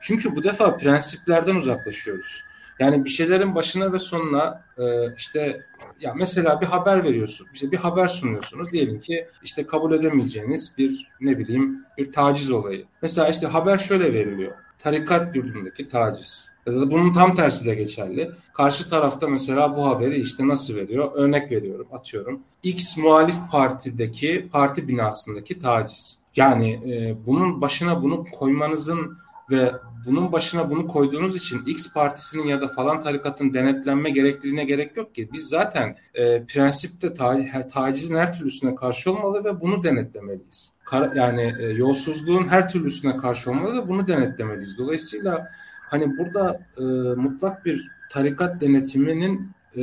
Çünkü 0.00 0.36
bu 0.36 0.44
defa 0.44 0.76
prensiplerden 0.76 1.54
uzaklaşıyoruz. 1.54 2.44
Yani 2.78 3.04
bir 3.04 3.10
şeylerin 3.10 3.54
başına 3.54 3.92
ve 3.92 3.98
sonuna 3.98 4.64
e, 4.78 5.14
işte 5.16 5.66
ya 6.00 6.14
mesela 6.14 6.60
bir 6.60 6.66
haber 6.66 7.04
veriyorsun, 7.04 7.46
işte 7.54 7.72
bir 7.72 7.76
haber 7.76 8.08
sunuyorsunuz. 8.08 8.72
Diyelim 8.72 9.00
ki 9.00 9.28
işte 9.42 9.66
kabul 9.66 9.92
edemeyeceğiniz 9.92 10.74
bir 10.78 11.12
ne 11.20 11.38
bileyim 11.38 11.84
bir 11.98 12.12
taciz 12.12 12.50
olayı. 12.50 12.84
Mesela 13.02 13.28
işte 13.28 13.46
haber 13.46 13.78
şöyle 13.78 14.14
veriliyor. 14.14 14.52
Tarikat 14.78 15.36
yurdundaki 15.36 15.88
taciz. 15.88 16.48
Ya 16.66 16.72
da 16.72 16.90
bunun 16.90 17.12
tam 17.12 17.34
tersi 17.34 17.66
de 17.66 17.74
geçerli. 17.74 18.30
Karşı 18.54 18.90
tarafta 18.90 19.28
mesela 19.28 19.76
bu 19.76 19.86
haberi 19.86 20.20
işte 20.20 20.48
nasıl 20.48 20.74
veriyor? 20.74 21.10
Örnek 21.14 21.52
veriyorum, 21.52 21.88
atıyorum. 21.92 22.42
X 22.62 22.96
muhalif 22.96 23.36
partideki, 23.50 24.48
parti 24.52 24.88
binasındaki 24.88 25.58
taciz. 25.58 26.18
Yani 26.36 26.72
e, 26.72 27.26
bunun 27.26 27.60
başına 27.60 28.02
bunu 28.02 28.24
koymanızın 28.24 29.18
ve 29.50 29.72
bunun 30.06 30.32
başına 30.32 30.70
bunu 30.70 30.86
koyduğunuz 30.86 31.36
için 31.36 31.64
X 31.64 31.92
partisinin 31.92 32.46
ya 32.46 32.60
da 32.60 32.68
falan 32.68 33.00
tarikatın 33.00 33.54
denetlenme 33.54 34.10
gerekliliğine 34.10 34.64
gerek 34.64 34.96
yok 34.96 35.14
ki. 35.14 35.28
Biz 35.32 35.48
zaten 35.48 35.96
e, 36.14 36.44
prensipte 36.44 37.14
ta- 37.14 37.68
tacizin 37.72 38.16
her 38.16 38.38
türlüsüne 38.38 38.74
karşı 38.74 39.12
olmalı 39.12 39.44
ve 39.44 39.60
bunu 39.60 39.84
denetlemeliyiz. 39.84 40.72
Kar- 40.84 41.16
yani 41.16 41.54
e, 41.60 41.64
yolsuzluğun 41.64 42.48
her 42.48 42.68
türlüsüne 42.68 43.16
karşı 43.16 43.50
olmalı 43.50 43.82
ve 43.82 43.88
bunu 43.88 44.08
denetlemeliyiz. 44.08 44.78
Dolayısıyla 44.78 45.48
hani 45.90 46.18
burada 46.18 46.60
e, 46.78 46.82
mutlak 47.16 47.64
bir 47.64 47.90
tarikat 48.10 48.60
denetiminin 48.60 49.50
e, 49.76 49.82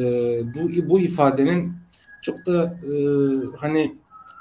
bu 0.53 0.89
bu 0.89 0.99
ifadenin 0.99 1.73
çok 2.21 2.45
da 2.45 2.63
e, 2.63 2.93
hani 3.57 3.95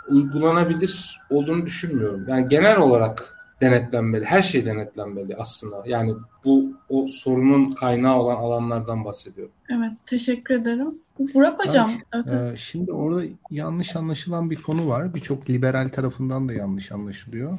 uygulanabilir 0.09 1.21
olduğunu 1.31 1.67
düşünmüyorum. 1.67 2.25
Yani 2.29 2.49
genel 2.49 2.77
olarak 2.77 3.42
denetlenmeli. 3.63 4.25
Her 4.25 4.43
şey 4.43 4.67
denetlenmeli 4.67 5.37
aslında. 5.37 5.83
Yani 5.87 6.15
bu 6.45 6.73
o 6.89 7.07
sorunun 7.07 7.71
kaynağı 7.71 8.19
olan 8.19 8.37
alanlardan 8.37 9.05
bahsediyorum. 9.05 9.53
Evet, 9.71 9.93
teşekkür 10.07 10.55
ederim. 10.55 10.95
Burak 11.35 11.67
Hocam. 11.67 11.93
Evet. 12.15 12.33
E, 12.33 12.57
şimdi 12.57 12.93
orada 12.93 13.23
yanlış 13.51 13.97
anlaşılan 13.97 14.51
bir 14.51 14.57
konu 14.57 14.89
var. 14.89 15.15
Birçok 15.15 15.51
liberal 15.51 15.89
tarafından 15.89 16.49
da 16.49 16.53
yanlış 16.53 16.93
anlaşılıyor. 16.93 17.59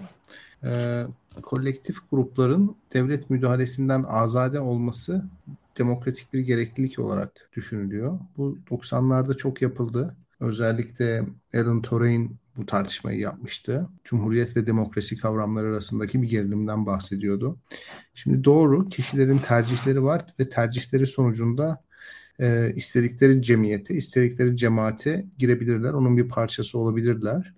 E, 0.63 1.04
kolektif 1.42 1.98
grupların 2.12 2.76
devlet 2.94 3.30
müdahalesinden 3.30 4.04
azade 4.04 4.60
olması 4.60 5.24
demokratik 5.78 6.34
bir 6.34 6.39
gereklilik 6.39 7.00
olarak 7.00 7.50
düşünülüyor. 7.56 8.20
Bu 8.38 8.58
90'larda 8.70 9.38
çok 9.38 9.62
yapıldı. 9.62 10.16
Özellikle 10.39 11.26
Alan 11.54 11.82
Turing 11.82 12.32
bu 12.58 12.66
tartışmayı 12.66 13.20
yapmıştı. 13.20 13.89
Cumhuriyet 14.04 14.58
ve 14.58 14.66
demokrasi 14.68 15.18
kavramları 15.18 15.68
arasındaki 15.68 16.22
bir 16.22 16.30
gerilimden 16.30 16.86
bahsediyordu. 16.86 17.58
Şimdi 18.13 18.44
doğru 18.44 18.89
kişilerin 18.89 19.38
tercihleri 19.38 20.04
var 20.04 20.26
ve 20.39 20.50
tercihleri 20.50 21.08
sonucunda 21.08 21.80
e, 22.39 22.74
istedikleri 22.76 23.42
cemiyete, 23.42 23.94
istedikleri 23.96 24.58
cemaate 24.58 25.26
girebilirler. 25.38 25.94
Onun 25.94 26.18
bir 26.18 26.30
parçası 26.30 26.80
olabilirler. 26.80 27.54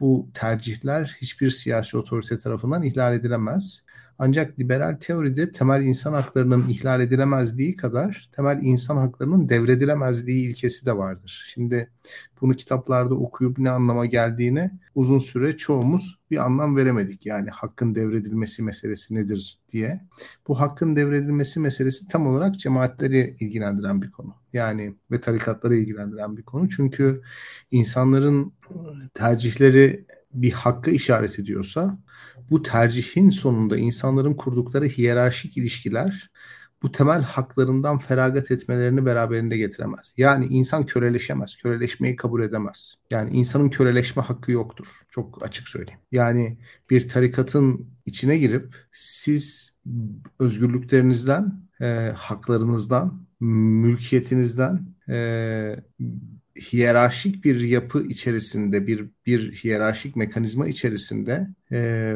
Bu 0.00 0.28
tercihler 0.34 1.16
hiçbir 1.20 1.50
siyasi 1.50 1.96
otorite 1.96 2.38
tarafından 2.38 2.82
ihlal 2.82 3.14
edilemez. 3.14 3.82
Ancak 4.22 4.58
liberal 4.58 4.96
teoride 5.00 5.52
temel 5.52 5.84
insan 5.84 6.12
haklarının 6.12 6.68
ihlal 6.68 7.00
edilemezliği 7.00 7.76
kadar 7.76 8.30
temel 8.32 8.58
insan 8.62 8.96
haklarının 8.96 9.48
devredilemezliği 9.48 10.48
ilkesi 10.48 10.86
de 10.86 10.96
vardır. 10.96 11.44
Şimdi 11.54 11.90
bunu 12.40 12.56
kitaplarda 12.56 13.14
okuyup 13.14 13.58
ne 13.58 13.70
anlama 13.70 14.06
geldiğine 14.06 14.70
uzun 14.94 15.18
süre 15.18 15.56
çoğumuz 15.56 16.18
bir 16.30 16.44
anlam 16.44 16.76
veremedik. 16.76 17.26
Yani 17.26 17.50
hakkın 17.50 17.94
devredilmesi 17.94 18.62
meselesi 18.62 19.14
nedir 19.14 19.58
diye. 19.72 20.00
Bu 20.48 20.60
hakkın 20.60 20.96
devredilmesi 20.96 21.60
meselesi 21.60 22.08
tam 22.08 22.26
olarak 22.26 22.58
cemaatleri 22.58 23.36
ilgilendiren 23.40 24.02
bir 24.02 24.10
konu. 24.10 24.34
Yani 24.52 24.94
ve 25.10 25.20
tarikatları 25.20 25.76
ilgilendiren 25.76 26.36
bir 26.36 26.42
konu. 26.42 26.68
Çünkü 26.68 27.22
insanların 27.70 28.52
tercihleri 29.14 30.04
bir 30.32 30.52
hakkı 30.52 30.90
işaret 30.90 31.38
ediyorsa 31.38 31.98
bu 32.50 32.62
tercihin 32.62 33.30
sonunda 33.30 33.76
insanların 33.76 34.34
kurdukları 34.34 34.84
hiyerarşik 34.84 35.56
ilişkiler 35.56 36.30
bu 36.82 36.92
temel 36.92 37.22
haklarından 37.22 37.98
feragat 37.98 38.50
etmelerini 38.50 39.06
beraberinde 39.06 39.56
getiremez. 39.56 40.12
Yani 40.16 40.46
insan 40.46 40.86
köleleşemez, 40.86 41.56
köleleşmeyi 41.56 42.16
kabul 42.16 42.42
edemez. 42.42 42.94
Yani 43.10 43.36
insanın 43.36 43.68
köleleşme 43.68 44.22
hakkı 44.22 44.52
yoktur. 44.52 45.00
Çok 45.10 45.46
açık 45.46 45.68
söyleyeyim. 45.68 46.00
Yani 46.12 46.58
bir 46.90 47.08
tarikatın 47.08 47.90
içine 48.06 48.38
girip 48.38 48.74
siz 48.92 49.76
özgürlüklerinizden, 50.38 51.62
e, 51.80 52.12
haklarınızdan, 52.16 53.26
mülkiyetinizden, 53.40 54.94
e, 55.08 55.76
hiyerarşik 56.60 57.44
bir 57.44 57.60
yapı 57.60 58.02
içerisinde 58.02 58.86
bir 58.86 59.10
bir 59.26 59.52
hiyerarşik 59.52 60.16
mekanizma 60.16 60.68
içerisinde 60.68 61.48
e, 61.72 62.12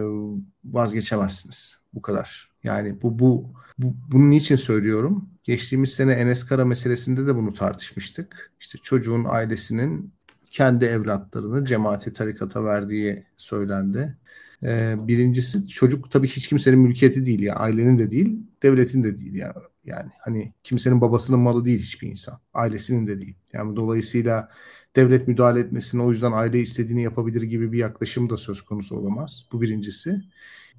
vazgeçemezsiniz. 0.64 1.78
Bu 1.94 2.02
kadar. 2.02 2.50
Yani 2.64 3.02
bu 3.02 3.18
bu 3.18 3.54
bu, 3.78 3.96
bunun 4.12 4.30
için 4.30 4.56
söylüyorum. 4.56 5.28
Geçtiğimiz 5.44 5.92
sene 5.92 6.12
Enes 6.12 6.46
Kara 6.46 6.64
meselesinde 6.64 7.26
de 7.26 7.34
bunu 7.36 7.52
tartışmıştık. 7.52 8.52
İşte 8.60 8.78
çocuğun 8.82 9.24
ailesinin 9.28 10.12
kendi 10.50 10.84
evlatlarını 10.84 11.64
cemaati 11.64 12.12
tarikata 12.12 12.64
verdiği 12.64 13.26
söylendi. 13.36 14.18
Ee, 14.62 14.94
birincisi 14.98 15.68
çocuk 15.68 16.10
tabii 16.10 16.28
hiç 16.28 16.48
kimsenin 16.48 16.78
mülkiyeti 16.78 17.26
değil 17.26 17.40
ya 17.40 17.54
ailenin 17.54 17.98
de 17.98 18.10
değil 18.10 18.38
devletin 18.62 19.04
de 19.04 19.18
değil 19.18 19.34
ya 19.34 19.54
hani 20.18 20.52
kimsenin 20.64 21.00
babasının 21.00 21.40
malı 21.40 21.64
değil 21.64 21.80
hiçbir 21.80 22.08
insan 22.08 22.38
ailesinin 22.54 23.06
de 23.06 23.20
değil 23.20 23.36
yani 23.52 23.76
dolayısıyla 23.76 24.48
devlet 24.96 25.28
müdahale 25.28 25.60
etmesine 25.60 26.02
o 26.02 26.10
yüzden 26.10 26.32
aile 26.32 26.60
istediğini 26.60 27.02
yapabilir 27.02 27.42
gibi 27.42 27.72
bir 27.72 27.78
yaklaşım 27.78 28.30
da 28.30 28.36
söz 28.36 28.62
konusu 28.62 28.96
olamaz 28.96 29.44
bu 29.52 29.62
birincisi 29.62 30.22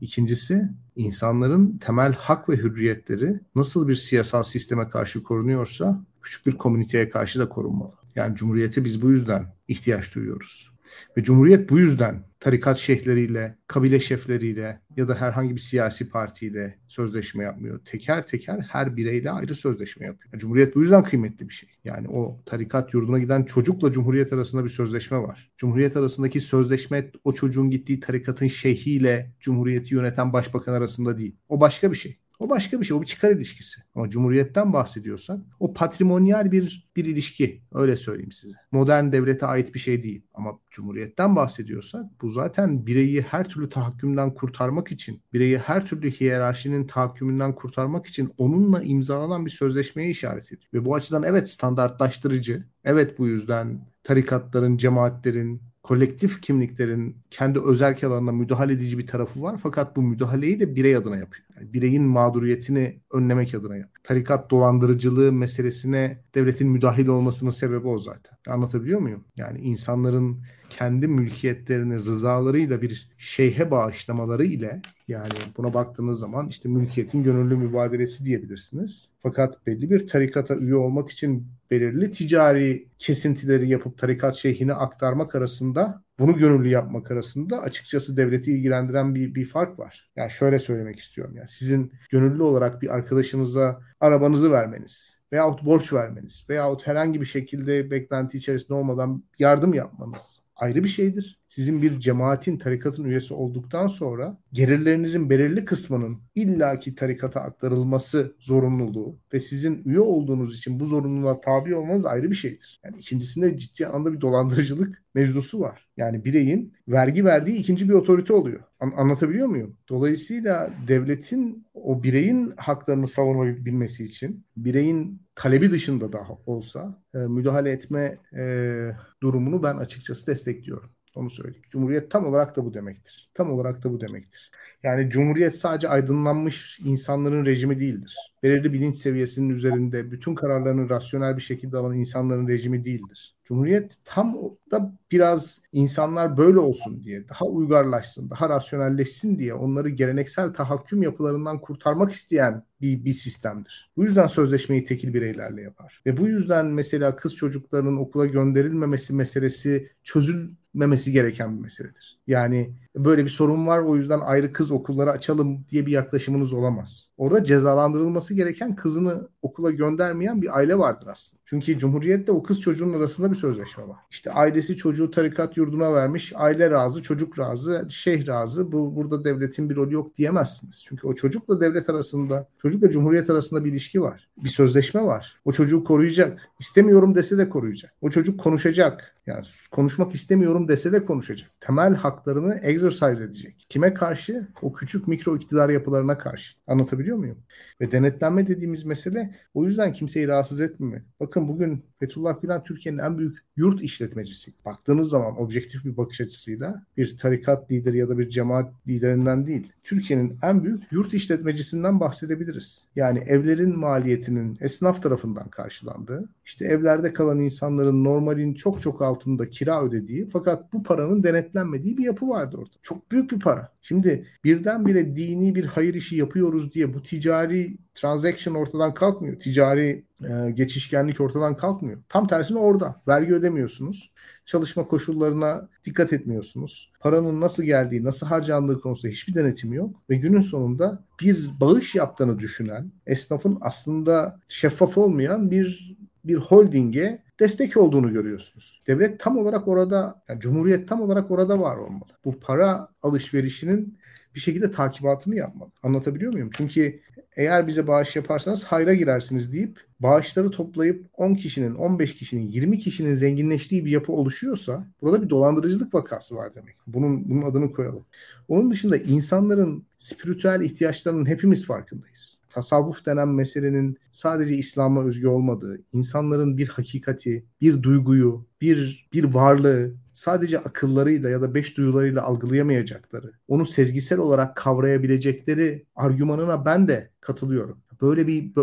İkincisi 0.02 0.70
insanların 0.96 1.78
temel 1.78 2.14
hak 2.14 2.50
ve 2.50 2.58
hürriyetleri 2.58 3.40
nasıl 3.56 3.88
bir 3.88 3.96
siyasal 3.96 4.44
sisteme 4.44 4.90
karşı 4.90 5.24
korunuyorsa 5.24 6.06
küçük 6.22 6.46
bir 6.46 6.52
komüniteye 6.52 7.10
karşı 7.10 7.40
da 7.40 7.50
korunmalı. 7.50 7.94
Yani 8.16 8.36
cumhuriyeti 8.36 8.86
biz 8.86 9.02
bu 9.02 9.12
yüzden 9.12 9.54
ihtiyaç 9.68 10.16
duyuyoruz. 10.16 10.75
Ve 11.18 11.24
Cumhuriyet 11.24 11.70
bu 11.70 11.80
yüzden 11.80 12.24
tarikat 12.40 12.78
şeyhleriyle, 12.78 13.58
kabile 13.68 14.00
şefleriyle 14.00 14.82
ya 14.98 15.08
da 15.08 15.22
herhangi 15.22 15.56
bir 15.56 15.62
siyasi 15.62 16.10
partiyle 16.10 16.80
sözleşme 16.88 17.44
yapmıyor. 17.44 17.80
Teker 17.86 18.28
teker 18.28 18.60
her 18.70 18.98
bireyle 18.98 19.32
ayrı 19.32 19.56
sözleşme 19.56 20.06
yapıyor. 20.06 20.38
Cumhuriyet 20.38 20.76
bu 20.76 20.82
yüzden 20.82 21.04
kıymetli 21.04 21.50
bir 21.50 21.54
şey. 21.54 21.70
Yani 21.84 22.08
o 22.10 22.42
tarikat 22.46 22.94
yurduna 22.94 23.20
giden 23.20 23.44
çocukla 23.44 23.92
Cumhuriyet 23.92 24.34
arasında 24.34 24.64
bir 24.64 24.70
sözleşme 24.70 25.18
var. 25.18 25.52
Cumhuriyet 25.58 25.98
arasındaki 25.98 26.42
sözleşme 26.42 27.12
o 27.24 27.34
çocuğun 27.34 27.70
gittiği 27.70 28.00
tarikatın 28.00 28.48
şeyhiyle 28.48 29.34
Cumhuriyeti 29.40 29.94
yöneten 29.96 30.34
başbakan 30.34 30.74
arasında 30.74 31.18
değil. 31.18 31.36
O 31.50 31.60
başka 31.60 31.92
bir 31.92 31.98
şey. 31.98 32.20
O 32.40 32.50
başka 32.50 32.82
bir 32.82 32.86
şey. 32.86 32.98
O 32.98 33.02
bir 33.02 33.06
çıkar 33.06 33.32
ilişkisi. 33.32 33.82
Ama 33.96 34.10
cumhuriyetten 34.10 34.74
bahsediyorsak 34.74 35.40
o 35.60 35.74
patrimonyal 35.74 36.52
bir 36.52 36.90
bir 36.96 37.06
ilişki. 37.06 37.62
Öyle 37.74 37.96
söyleyeyim 37.98 38.32
size. 38.32 38.58
Modern 38.72 39.12
devlete 39.12 39.46
ait 39.46 39.74
bir 39.74 39.80
şey 39.80 40.04
değil. 40.04 40.22
Ama 40.34 40.60
cumhuriyetten 40.72 41.36
bahsediyorsak 41.36 42.06
bu 42.22 42.30
zaten 42.30 42.86
bireyi 42.88 43.22
her 43.22 43.50
türlü 43.50 43.70
tahakkümden 43.70 44.34
kurtarmak 44.34 44.92
için, 44.92 45.22
bireyi 45.34 45.58
her 45.58 45.86
türlü 45.86 46.12
hiyerarşinin 46.12 46.88
tahakkümünden 46.88 47.56
kurtarmak 47.56 48.06
için 48.06 48.34
onunla 48.38 48.84
imzalanan 48.84 49.46
bir 49.46 49.52
sözleşmeye 49.52 50.10
işaret 50.10 50.48
ediyor. 50.48 50.70
Ve 50.74 50.86
bu 50.86 50.96
açıdan 50.96 51.24
evet 51.24 51.50
standartlaştırıcı. 51.50 52.64
Evet 52.84 53.20
bu 53.20 53.28
yüzden 53.28 53.88
tarikatların, 54.04 54.78
cemaatlerin, 54.78 55.62
kolektif 55.84 56.42
kimliklerin 56.42 57.18
kendi 57.32 57.60
özel 57.60 58.06
alanına 58.06 58.32
müdahale 58.32 58.74
edici 58.74 58.98
bir 58.98 59.08
tarafı 59.08 59.42
var. 59.42 59.60
Fakat 59.64 59.96
bu 59.96 60.02
müdahaleyi 60.02 60.60
de 60.60 60.76
birey 60.76 60.96
adına 60.96 61.18
yapıyor. 61.18 61.45
Yani 61.56 61.74
bireyin 61.74 62.04
mağduriyetini 62.04 63.00
önlemek 63.14 63.56
adına. 63.56 63.76
Tarikat 64.04 64.52
dolandırıcılığı 64.52 65.32
meselesine 65.32 66.24
devletin 66.36 66.70
müdahil 66.70 67.08
olmasının 67.08 67.52
sebebi 67.52 67.88
o 67.88 68.00
zaten. 68.00 68.38
Anlatabiliyor 68.48 69.00
muyum? 69.00 69.24
Yani 69.38 69.60
insanların 69.60 70.42
kendi 70.70 71.08
mülkiyetlerini 71.08 71.96
rızalarıyla 71.96 72.82
bir 72.82 73.10
şeyhe 73.18 73.72
bağışlamaları 73.72 74.46
ile 74.46 74.82
yani 75.08 75.34
buna 75.58 75.74
baktığınız 75.74 76.20
zaman 76.20 76.48
işte 76.48 76.70
mülkiyetin 76.70 77.24
gönüllü 77.24 77.56
mübadelesi 77.56 78.26
diyebilirsiniz. 78.26 79.12
Fakat 79.20 79.68
belli 79.68 79.90
bir 79.90 80.08
tarikata 80.08 80.56
üye 80.56 80.76
olmak 80.76 81.10
için 81.10 81.48
belirli 81.72 82.12
ticari 82.12 82.88
kesintileri 83.00 83.70
yapıp 83.70 83.98
tarikat 83.98 84.36
şeyhine 84.36 84.74
aktarmak 84.74 85.36
arasında 85.36 86.05
bunu 86.20 86.38
gönüllü 86.38 86.70
yapmak 86.70 87.12
arasında 87.12 87.62
açıkçası 87.62 88.18
devleti 88.18 88.52
ilgilendiren 88.52 89.16
bir, 89.16 89.36
bir 89.36 89.46
fark 89.46 89.80
var. 89.80 90.12
Yani 90.16 90.32
şöyle 90.32 90.60
söylemek 90.60 91.00
istiyorum. 91.00 91.36
Yani 91.38 91.48
sizin 91.48 91.94
gönüllü 92.10 92.44
olarak 92.44 92.82
bir 92.82 92.96
arkadaşınıza 92.96 93.82
arabanızı 94.00 94.52
vermeniz 94.52 95.18
veyahut 95.32 95.66
borç 95.66 95.94
vermeniz 95.94 96.46
veyahut 96.50 96.88
herhangi 96.88 97.22
bir 97.22 97.26
şekilde 97.26 97.92
beklenti 97.92 98.38
içerisinde 98.38 98.74
olmadan 98.74 99.24
yardım 99.40 99.74
yapmanız 99.74 100.45
ayrı 100.56 100.84
bir 100.84 100.90
şeydir. 100.90 101.40
Sizin 101.48 101.82
bir 101.82 102.00
cemaatin, 102.00 102.58
tarikatın 102.58 103.04
üyesi 103.04 103.34
olduktan 103.34 103.88
sonra 103.88 104.38
gelirlerinizin 104.54 105.30
belirli 105.30 105.66
kısmının 105.66 106.20
illaki 106.36 106.96
tarikata 106.96 107.42
aktarılması 107.42 108.36
zorunluluğu 108.40 109.20
ve 109.34 109.40
sizin 109.40 109.84
üye 109.86 110.00
olduğunuz 110.00 110.58
için 110.58 110.80
bu 110.80 110.86
zorunluluğa 110.86 111.42
tabi 111.42 111.76
olmanız 111.76 112.06
ayrı 112.06 112.32
bir 112.32 112.36
şeydir. 112.36 112.82
Yani 112.86 112.98
ikincisinde 112.98 113.58
ciddi 113.58 113.88
anlamda 113.88 114.14
bir 114.14 114.22
dolandırıcılık 114.22 115.04
mevzusu 115.14 115.60
var. 115.60 115.88
Yani 115.98 116.26
bireyin 116.26 116.74
vergi 116.88 117.26
verdiği 117.26 117.58
ikinci 117.58 117.90
bir 117.90 117.94
otorite 117.94 118.34
oluyor. 118.34 118.60
An- 118.86 118.92
anlatabiliyor 118.98 119.48
muyum? 119.48 119.78
Dolayısıyla 119.90 120.74
devletin 120.88 121.68
o 121.74 122.04
bireyin 122.04 122.54
haklarını 122.58 123.08
savunabilmesi 123.08 124.06
için 124.06 124.46
bireyin 124.58 125.22
talebi 125.36 125.72
dışında 125.72 126.14
daha 126.14 126.34
olsa 126.46 127.02
e, 127.14 127.18
müdahale 127.18 127.72
etme 127.72 128.18
e, 128.38 128.92
durumunu 129.24 129.64
ben 129.64 129.78
açıkçası 129.78 130.28
destekliyorum. 130.28 130.90
Onu 131.16 131.30
söyleyeyim. 131.30 131.66
Cumhuriyet 131.70 132.12
tam 132.12 132.26
olarak 132.26 132.56
da 132.56 132.66
bu 132.66 132.74
demektir. 132.74 133.32
Tam 133.34 133.52
olarak 133.52 133.84
da 133.84 133.92
bu 133.92 134.02
demektir. 134.02 134.52
Yani 134.86 135.10
Cumhuriyet 135.10 135.56
sadece 135.56 135.90
aydınlanmış 135.90 136.80
insanların 136.84 137.46
rejimi 137.46 137.80
değildir. 137.80 138.16
Belirli 138.44 138.74
bilinç 138.74 138.96
seviyesinin 138.96 139.50
üzerinde 139.50 140.12
bütün 140.12 140.36
kararlarını 140.36 140.90
rasyonel 140.90 141.38
bir 141.38 141.42
şekilde 141.42 141.78
alan 141.78 141.94
insanların 141.94 142.48
rejimi 142.48 142.86
değildir. 142.86 143.36
Cumhuriyet 143.44 143.96
tam 144.06 144.38
da 144.72 144.94
biraz 145.12 145.62
insanlar 145.72 146.38
böyle 146.38 146.60
olsun 146.60 147.04
diye, 147.04 147.30
daha 147.30 147.46
uygarlaşsın, 147.46 148.30
daha 148.30 148.50
rasyonelleşsin 148.50 149.40
diye 149.40 149.54
onları 149.54 149.90
geleneksel 149.90 150.54
tahakküm 150.54 151.04
yapılarından 151.04 151.62
kurtarmak 151.62 152.12
isteyen 152.12 152.64
bir, 152.82 153.06
bir 153.06 153.14
sistemdir. 153.14 153.92
Bu 153.98 154.04
yüzden 154.04 154.28
sözleşmeyi 154.28 154.84
tekil 154.84 155.14
bireylerle 155.14 155.62
yapar. 155.62 156.02
Ve 156.06 156.18
bu 156.18 156.28
yüzden 156.28 156.66
mesela 156.66 157.16
kız 157.16 157.36
çocuklarının 157.36 157.98
okula 157.98 158.26
gönderilmemesi 158.26 159.14
meselesi 159.14 159.90
çözülmemesi 160.04 161.12
gereken 161.12 161.58
bir 161.58 161.62
meseledir. 161.62 162.20
Yani 162.28 162.74
böyle 162.96 163.26
bir 163.26 163.30
sorun 163.30 163.68
var 163.68 163.80
o 163.80 163.96
yüzden 163.96 164.20
ayrı 164.20 164.54
kız 164.54 164.72
okulları 164.72 165.12
açalım 165.12 165.66
diye 165.70 165.86
bir 165.86 165.92
yaklaşımınız 165.92 166.54
olamaz. 166.54 167.08
Orada 167.18 167.44
cezalandırılması 167.44 168.34
gereken 168.34 168.76
kızını 168.76 169.28
okula 169.42 169.72
göndermeyen 169.72 170.42
bir 170.42 170.58
aile 170.58 170.78
vardır 170.78 171.08
aslında. 171.12 171.42
Çünkü 171.46 171.78
Cumhuriyet'te 171.78 172.32
o 172.32 172.44
kız 172.44 172.62
çocuğun 172.62 172.94
arasında 172.94 173.32
bir 173.32 173.36
sözleşme 173.36 173.88
var. 173.88 173.98
İşte 174.12 174.32
ailesi 174.32 174.76
çocuğu 174.76 175.12
tarikat 175.12 175.58
yurduna 175.58 175.94
vermiş, 175.94 176.34
aile 176.36 176.70
razı, 176.70 177.02
çocuk 177.02 177.40
razı, 177.40 177.88
şeyh 177.90 178.28
razı. 178.28 178.72
Bu 178.72 178.96
burada 178.96 179.24
devletin 179.24 179.70
bir 179.70 179.76
rolü 179.76 179.94
yok 179.94 180.16
diyemezsiniz. 180.16 180.84
Çünkü 180.88 181.08
o 181.08 181.16
çocukla 181.16 181.62
devlet 181.62 181.90
arasında, 181.90 182.48
çocukla 182.58 182.90
Cumhuriyet 182.90 183.30
arasında 183.30 183.66
bir 183.66 183.72
ilişki 183.72 184.02
var. 184.02 184.30
Bir 184.38 184.50
sözleşme 184.50 185.04
var. 185.04 185.40
O 185.46 185.52
çocuğu 185.52 185.84
koruyacak. 185.84 186.50
İstemiyorum 186.60 187.16
dese 187.16 187.38
de 187.38 187.50
koruyacak. 187.50 187.94
O 188.02 188.10
çocuk 188.10 188.40
konuşacak. 188.40 189.16
Yani 189.26 189.46
konuşmak 189.72 190.16
istemiyorum 190.16 190.68
dese 190.68 190.94
de 190.94 191.06
konuşacak. 191.06 191.50
Temel 191.62 191.96
hak 191.96 192.16
haklarını 192.16 192.60
exercise 192.86 193.24
edecek. 193.24 193.66
Kime 193.70 193.94
karşı? 193.94 194.48
O 194.62 194.74
küçük 194.74 195.08
mikro 195.08 195.36
iktidar 195.36 195.70
yapılarına 195.70 196.18
karşı. 196.18 196.56
Anlatabiliyor 196.68 197.18
muyum? 197.18 197.38
Ve 197.82 197.92
denetlenme 197.92 198.48
dediğimiz 198.48 198.84
mesele 198.84 199.36
o 199.54 199.66
yüzden 199.66 199.94
kimseyi 199.94 200.28
rahatsız 200.28 200.62
etmiyor. 200.62 201.02
Bakın 201.20 201.48
bugün 201.48 201.86
Fethullah 202.00 202.42
Gülen 202.42 202.64
Türkiye'nin 202.64 203.00
en 203.00 203.18
büyük 203.18 203.38
yurt 203.56 203.82
işletmecisi. 203.82 204.54
Baktığınız 204.66 205.10
zaman 205.10 205.42
objektif 205.42 205.86
bir 205.86 205.98
bakış 205.98 206.22
açısıyla 206.22 206.86
bir 206.98 207.18
tarikat 207.18 207.72
lideri 207.72 207.98
ya 207.98 208.10
da 208.10 208.18
bir 208.18 208.30
cemaat 208.30 208.74
liderinden 208.88 209.48
değil. 209.48 209.72
Türkiye'nin 209.84 210.38
en 210.44 210.64
büyük 210.64 210.84
yurt 210.92 211.14
işletmecisinden 211.14 212.00
bahsedebiliriz. 212.00 212.84
Yani 212.96 213.20
evlerin 213.20 213.80
maliyetinin 213.80 214.58
esnaf 214.62 215.04
tarafından 215.04 215.50
karşılandığı, 215.50 216.30
işte 216.46 216.66
evlerde 216.66 217.14
kalan 217.14 217.40
insanların 217.40 218.04
normalin 218.04 218.54
çok 218.54 218.82
çok 218.82 219.02
altında 219.02 219.50
kira 219.50 219.84
ödediği 219.84 220.30
fakat 220.30 220.74
bu 220.74 220.84
paranın 220.84 221.24
denetlenmediği 221.24 221.98
bir 221.98 222.04
yapı 222.04 222.30
vardı 222.30 222.58
orada. 222.58 222.75
Çok 222.82 223.12
büyük 223.12 223.32
bir 223.32 223.40
para. 223.40 223.72
Şimdi 223.82 224.28
birdenbire 224.44 225.16
dini 225.16 225.56
bir 225.56 225.66
hayır 225.66 225.94
işi 225.94 226.16
yapıyoruz 226.16 226.74
diye 226.74 226.94
bu 226.94 227.04
ticari 227.04 227.78
transaction 227.94 228.56
ortadan 228.56 228.94
kalkmıyor. 228.94 229.40
Ticari 229.40 230.06
e, 230.24 230.52
geçişkenlik 230.52 231.22
ortadan 231.22 231.58
kalkmıyor. 231.58 232.00
Tam 232.10 232.28
tersine 232.28 232.60
orada. 232.60 233.02
Vergi 233.08 233.34
ödemiyorsunuz. 233.34 234.12
Çalışma 234.46 234.88
koşullarına 234.88 235.70
dikkat 235.86 236.14
etmiyorsunuz. 236.14 236.92
Paranın 237.00 237.42
nasıl 237.42 237.64
geldiği, 237.64 238.04
nasıl 238.04 238.28
harcandığı 238.28 238.80
konusunda 238.80 239.12
hiçbir 239.12 239.34
denetim 239.34 239.74
yok. 239.74 239.96
Ve 240.10 240.16
günün 240.16 240.42
sonunda 240.42 241.04
bir 241.22 241.50
bağış 241.62 241.96
yaptığını 241.96 242.40
düşünen, 242.40 242.92
esnafın 243.08 243.58
aslında 243.62 244.40
şeffaf 244.48 244.98
olmayan 244.98 245.52
bir 245.52 245.96
bir 246.26 246.36
holdinge 246.36 247.25
destek 247.40 247.78
olduğunu 247.78 248.14
görüyorsunuz. 248.14 248.82
Devlet 248.88 249.20
tam 249.20 249.38
olarak 249.38 249.68
orada, 249.68 250.22
yani 250.30 250.40
Cumhuriyet 250.40 250.88
tam 250.88 251.02
olarak 251.02 251.32
orada 251.32 251.60
var 251.60 251.78
olmalı. 251.78 252.12
Bu 252.26 252.40
para 252.40 252.88
alışverişinin 253.04 253.98
bir 254.36 254.40
şekilde 254.40 254.72
takibatını 254.72 255.36
yapmalı. 255.36 255.70
Anlatabiliyor 255.84 256.34
muyum? 256.34 256.50
Çünkü 256.54 257.00
eğer 257.36 257.68
bize 257.68 257.88
bağış 257.88 258.16
yaparsanız 258.16 258.64
hayra 258.64 258.94
girersiniz 258.94 259.54
deyip 259.54 259.80
bağışları 260.00 260.52
toplayıp 260.52 261.06
10 261.14 261.36
kişinin, 261.36 261.76
15 261.76 262.16
kişinin, 262.16 262.48
20 262.48 262.80
kişinin 262.80 263.14
zenginleştiği 263.14 263.86
bir 263.86 263.92
yapı 263.92 264.12
oluşuyorsa 264.12 264.86
burada 265.02 265.24
bir 265.24 265.30
dolandırıcılık 265.30 265.94
vakası 265.94 266.36
var 266.36 266.56
demek. 266.56 266.76
Bunun 266.88 267.30
bunun 267.30 267.42
adını 267.42 267.72
koyalım. 267.72 268.06
Onun 268.48 268.72
dışında 268.72 268.98
insanların 268.98 269.86
spiritüel 269.98 270.62
ihtiyaçlarının 270.62 271.26
hepimiz 271.26 271.66
farkındayız 271.66 272.38
tasavvuf 272.56 273.06
denen 273.06 273.28
meselenin 273.28 273.98
sadece 274.12 274.56
İslam'a 274.56 275.04
özgü 275.04 275.28
olmadığı, 275.28 275.82
insanların 275.92 276.58
bir 276.58 276.68
hakikati, 276.68 277.46
bir 277.62 277.84
duyguyu, 277.84 278.48
bir 278.62 279.10
bir 279.14 279.24
varlığı 279.24 279.96
sadece 280.14 280.60
akıllarıyla 280.60 281.30
ya 281.30 281.42
da 281.42 281.54
beş 281.56 281.78
duyularıyla 281.78 282.24
algılayamayacakları, 282.24 283.32
onu 283.48 283.66
sezgisel 283.66 284.20
olarak 284.20 284.56
kavrayabilecekleri 284.56 285.86
argümanına 285.96 286.66
ben 286.66 286.88
de 286.88 287.10
katılıyorum. 287.22 287.78
Böyle 288.02 288.28
bir 288.28 288.56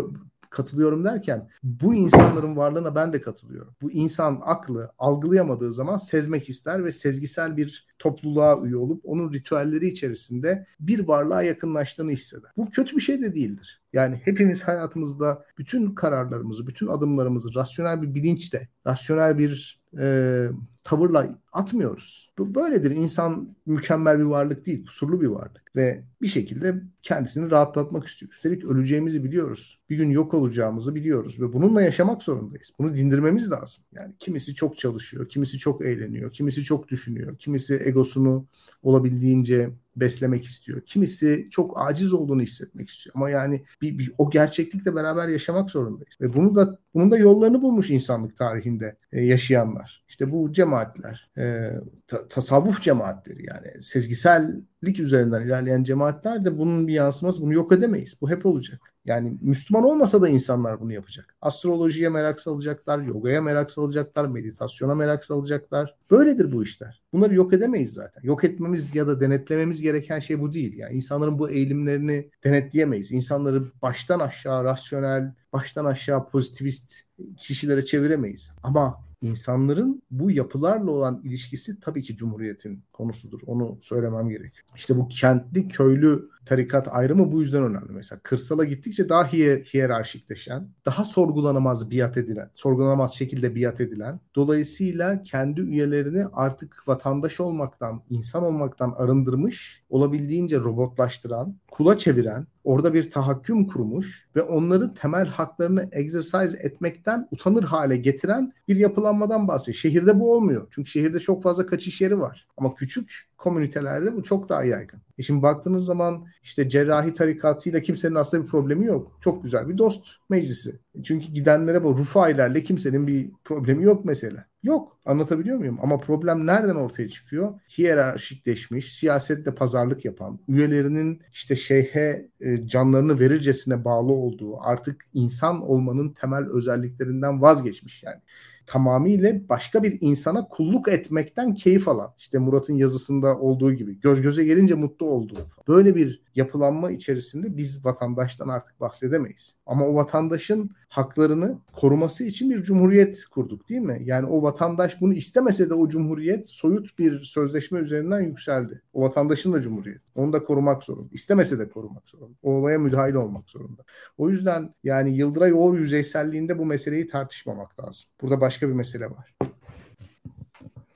katılıyorum 0.53 1.03
derken 1.03 1.49
bu 1.63 1.93
insanların 1.93 2.55
varlığına 2.55 2.95
ben 2.95 3.13
de 3.13 3.21
katılıyorum. 3.21 3.75
Bu 3.81 3.91
insan 3.91 4.41
aklı 4.43 4.91
algılayamadığı 4.97 5.73
zaman 5.73 5.97
sezmek 5.97 6.49
ister 6.49 6.83
ve 6.83 6.91
sezgisel 6.91 7.57
bir 7.57 7.87
topluluğa 7.99 8.61
üye 8.63 8.75
olup 8.75 9.01
onun 9.03 9.33
ritüelleri 9.33 9.87
içerisinde 9.87 10.67
bir 10.79 11.07
varlığa 11.07 11.41
yakınlaştığını 11.41 12.11
hisseder. 12.11 12.51
Bu 12.57 12.69
kötü 12.69 12.95
bir 12.95 13.01
şey 13.01 13.21
de 13.21 13.35
değildir. 13.35 13.81
Yani 13.93 14.21
hepimiz 14.25 14.63
hayatımızda 14.63 15.45
bütün 15.57 15.95
kararlarımızı, 15.95 16.67
bütün 16.67 16.87
adımlarımızı 16.87 17.55
rasyonel 17.55 18.01
bir 18.01 18.15
bilinçle, 18.15 18.67
rasyonel 18.87 19.37
bir 19.37 19.82
e, 19.99 20.47
tavırla 20.83 21.39
atmıyoruz. 21.53 22.33
Bu 22.37 22.55
böyledir. 22.55 22.91
İnsan 22.91 23.55
mükemmel 23.65 24.19
bir 24.19 24.23
varlık 24.23 24.65
değil, 24.65 24.85
kusurlu 24.85 25.21
bir 25.21 25.27
varlık 25.27 25.75
ve 25.75 26.03
bir 26.21 26.27
şekilde 26.27 26.75
kendisini 27.01 27.51
rahatlatmak 27.51 28.07
istiyor. 28.07 28.31
Üstelik 28.31 28.65
öleceğimizi 28.65 29.23
biliyoruz. 29.23 29.79
Bir 29.89 29.97
gün 29.97 30.09
yok 30.09 30.33
olacağımızı 30.33 30.95
biliyoruz 30.95 31.41
ve 31.41 31.53
bununla 31.53 31.81
yaşamak 31.81 32.23
zorundayız. 32.23 32.71
Bunu 32.79 32.95
dindirmemiz 32.95 33.51
lazım. 33.51 33.83
Yani 33.91 34.13
kimisi 34.19 34.55
çok 34.55 34.77
çalışıyor, 34.77 35.29
kimisi 35.29 35.57
çok 35.57 35.85
eğleniyor, 35.85 36.31
kimisi 36.31 36.63
çok 36.63 36.87
düşünüyor, 36.87 37.37
kimisi 37.37 37.81
egosunu 37.85 38.45
olabildiğince 38.83 39.69
beslemek 39.95 40.45
istiyor. 40.45 40.81
Kimisi 40.81 41.47
çok 41.51 41.73
aciz 41.81 42.13
olduğunu 42.13 42.41
hissetmek 42.41 42.89
istiyor. 42.89 43.13
Ama 43.15 43.29
yani 43.29 43.63
bir, 43.81 43.97
bir 43.97 44.13
o 44.17 44.29
gerçeklikle 44.29 44.95
beraber 44.95 45.27
yaşamak 45.27 45.69
zorundayız. 45.69 46.21
Ve 46.21 46.33
bunu 46.33 46.55
da 46.55 46.79
bunun 46.93 47.11
da 47.11 47.17
yollarını 47.17 47.61
bulmuş 47.61 47.89
insanlık 47.89 48.37
tarihinde 48.37 48.97
e, 49.11 49.21
yaşayanlar. 49.21 50.03
İşte 50.09 50.31
bu 50.31 50.53
cemaatler, 50.53 51.29
e, 51.37 51.71
ta, 52.07 52.27
tasavvuf 52.27 52.81
cemaatleri 52.81 53.45
yani 53.45 53.83
sezgisellik 53.83 54.99
üzerinden 54.99 55.41
ilerleyen 55.41 55.83
cemaatler 55.83 56.45
de 56.45 56.57
bunun 56.57 56.87
bir 56.87 56.93
yansıması. 56.93 57.41
Bunu 57.41 57.53
yok 57.53 57.71
edemeyiz. 57.71 58.21
Bu 58.21 58.29
hep 58.29 58.45
olacak. 58.45 58.92
Yani 59.05 59.37
Müslüman 59.41 59.83
olmasa 59.83 60.21
da 60.21 60.29
insanlar 60.29 60.79
bunu 60.79 60.93
yapacak. 60.93 61.35
Astrolojiye 61.41 62.09
merak 62.09 62.39
salacaklar, 62.39 62.99
yogaya 62.99 63.41
merak 63.41 63.71
salacaklar, 63.71 64.25
meditasyona 64.25 64.95
merak 64.95 65.25
salacaklar. 65.25 65.95
Böyledir 66.11 66.51
bu 66.51 66.63
işler. 66.63 67.01
Bunları 67.13 67.35
yok 67.35 67.53
edemeyiz 67.53 67.93
zaten. 67.93 68.21
Yok 68.23 68.43
etmemiz 68.43 68.95
ya 68.95 69.07
da 69.07 69.21
denetlememiz 69.21 69.81
gereken 69.81 70.19
şey 70.19 70.41
bu 70.41 70.53
değil. 70.53 70.77
Yani 70.77 70.95
insanların 70.95 71.39
bu 71.39 71.49
eğilimlerini 71.49 72.29
denetleyemeyiz. 72.43 73.11
İnsanları 73.11 73.63
baştan 73.81 74.19
aşağı 74.19 74.63
rasyonel, 74.63 75.33
baştan 75.53 75.85
aşağı 75.85 76.29
pozitivist 76.29 76.93
kişilere 77.37 77.85
çeviremeyiz. 77.85 78.51
Ama 78.63 79.03
insanların 79.21 80.03
bu 80.11 80.31
yapılarla 80.31 80.91
olan 80.91 81.21
ilişkisi 81.23 81.79
tabii 81.79 82.03
ki 82.03 82.15
Cumhuriyet'in 82.15 82.83
konusudur. 82.93 83.39
Onu 83.45 83.77
söylemem 83.81 84.29
gerekiyor. 84.29 84.65
İşte 84.75 84.97
bu 84.97 85.07
kentli 85.07 85.67
köylü 85.67 86.29
tarikat 86.45 86.87
ayrımı 86.91 87.31
bu 87.31 87.41
yüzden 87.41 87.63
önemli. 87.63 87.91
Mesela 87.91 88.19
kırsala 88.23 88.63
gittikçe 88.63 89.09
daha 89.09 89.27
hiyer, 89.33 89.59
hiyerarşikleşen, 89.59 90.67
daha 90.85 91.05
sorgulanamaz 91.05 91.91
biat 91.91 92.17
edilen, 92.17 92.49
sorgulanamaz 92.53 93.15
şekilde 93.15 93.55
biat 93.55 93.81
edilen, 93.81 94.19
dolayısıyla 94.35 95.23
kendi 95.23 95.61
üyelerini 95.61 96.25
artık 96.33 96.87
vatandaş 96.87 97.39
olmaktan, 97.39 98.01
insan 98.09 98.43
olmaktan 98.43 98.93
arındırmış, 98.97 99.83
olabildiğince 99.89 100.59
robotlaştıran, 100.59 101.55
kula 101.71 101.97
çeviren, 101.97 102.47
orada 102.63 102.93
bir 102.93 103.11
tahakküm 103.11 103.67
kurmuş 103.67 104.27
ve 104.35 104.41
onları 104.41 104.93
temel 104.93 105.27
haklarını 105.27 105.89
exercise 105.91 106.57
etmekten 106.61 107.27
utanır 107.31 107.63
hale 107.63 107.97
getiren 107.97 108.53
bir 108.67 108.75
yapılanmadan 108.75 109.47
bahsediyor. 109.47 109.75
Şehirde 109.75 110.19
bu 110.19 110.33
olmuyor. 110.35 110.67
Çünkü 110.71 110.89
şehirde 110.89 111.19
çok 111.19 111.43
fazla 111.43 111.65
kaçış 111.65 112.01
yeri 112.01 112.19
var. 112.19 112.47
Ama 112.57 112.75
küçük 112.75 113.23
komünitelerde 113.43 114.15
bu 114.15 114.23
çok 114.23 114.49
daha 114.49 114.63
yaygın. 114.63 115.01
E 115.17 115.23
şimdi 115.23 115.41
baktığınız 115.41 115.85
zaman 115.85 116.25
işte 116.43 116.69
cerrahi 116.69 117.13
tarikatıyla 117.13 117.81
kimsenin 117.81 118.15
aslında 118.15 118.43
bir 118.43 118.49
problemi 118.49 118.85
yok. 118.85 119.17
Çok 119.21 119.43
güzel 119.43 119.69
bir 119.69 119.77
dost 119.77 120.07
meclisi. 120.29 120.79
Çünkü 121.03 121.27
gidenlere 121.27 121.83
bu 121.83 121.97
rufailerle 121.97 122.63
kimsenin 122.63 123.07
bir 123.07 123.31
problemi 123.43 123.83
yok 123.83 124.05
mesela. 124.05 124.45
Yok. 124.63 124.97
Anlatabiliyor 125.05 125.57
muyum? 125.57 125.79
Ama 125.81 125.97
problem 125.97 126.45
nereden 126.45 126.75
ortaya 126.75 127.09
çıkıyor? 127.09 127.59
Hiyerarşikleşmiş, 127.77 128.93
siyasette 128.93 129.55
pazarlık 129.55 130.05
yapan, 130.05 130.39
üyelerinin 130.47 131.21
işte 131.31 131.55
şeyhe 131.55 132.29
e, 132.39 132.67
canlarını 132.67 133.19
verircesine 133.19 133.85
bağlı 133.85 134.13
olduğu, 134.13 134.57
artık 134.61 135.05
insan 135.13 135.61
olmanın 135.61 136.09
temel 136.09 136.49
özelliklerinden 136.49 137.41
vazgeçmiş 137.41 138.03
yani 138.03 138.21
tamamıyla 138.65 139.49
başka 139.49 139.83
bir 139.83 139.97
insana 140.01 140.47
kulluk 140.47 140.87
etmekten 140.87 141.53
keyif 141.53 141.87
alan. 141.87 142.13
İşte 142.17 142.37
Murat'ın 142.37 142.73
yazısında 142.73 143.39
olduğu 143.39 143.73
gibi 143.73 143.99
göz 143.99 144.21
göze 144.21 144.43
gelince 144.43 144.75
mutlu 144.75 145.05
olduğu. 145.05 145.37
Böyle 145.67 145.95
bir 145.95 146.23
yapılanma 146.35 146.91
içerisinde 146.91 147.57
biz 147.57 147.85
vatandaştan 147.85 148.47
artık 148.47 148.79
bahsedemeyiz. 148.79 149.55
Ama 149.65 149.85
o 149.85 149.95
vatandaşın 149.95 150.69
haklarını 150.89 151.59
koruması 151.73 152.23
için 152.23 152.49
bir 152.49 152.63
cumhuriyet 152.63 153.25
kurduk 153.25 153.69
değil 153.69 153.81
mi? 153.81 154.01
Yani 154.03 154.27
o 154.27 154.43
vatandaş 154.43 155.01
bunu 155.01 155.13
istemese 155.13 155.69
de 155.69 155.73
o 155.73 155.89
cumhuriyet 155.89 156.47
soyut 156.47 156.99
bir 156.99 157.19
sözleşme 157.19 157.79
üzerinden 157.79 158.21
yükseldi. 158.21 158.81
O 158.93 159.01
vatandaşın 159.01 159.53
da 159.53 159.61
cumhuriyet. 159.61 160.01
Onu 160.15 160.33
da 160.33 160.43
korumak 160.43 160.83
zorunda. 160.83 161.09
İstemese 161.11 161.59
de 161.59 161.69
korumak 161.69 162.09
zorunda. 162.09 162.37
O 162.43 162.51
olaya 162.51 162.79
müdahil 162.79 163.13
olmak 163.13 163.49
zorunda. 163.49 163.83
O 164.17 164.29
yüzden 164.29 164.73
yani 164.83 165.17
Yıldıray 165.17 165.53
Oğur 165.53 165.79
yüzeyselliğinde 165.79 166.59
bu 166.59 166.65
meseleyi 166.65 167.07
tartışmamak 167.07 167.79
lazım. 167.79 168.07
Burada 168.21 168.41
başka 168.53 168.69
bir 168.69 168.73
mesele 168.73 169.05
var. 169.05 169.35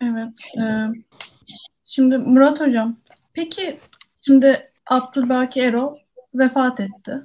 Evet. 0.01 0.30
E, 0.58 0.64
şimdi 1.86 2.18
Murat 2.18 2.62
Hocam, 2.62 2.97
peki 3.34 3.80
şimdi 4.22 4.70
Abdülbaki 4.86 5.62
Erol 5.62 5.95
vefat 6.34 6.80
etti. 6.80 7.18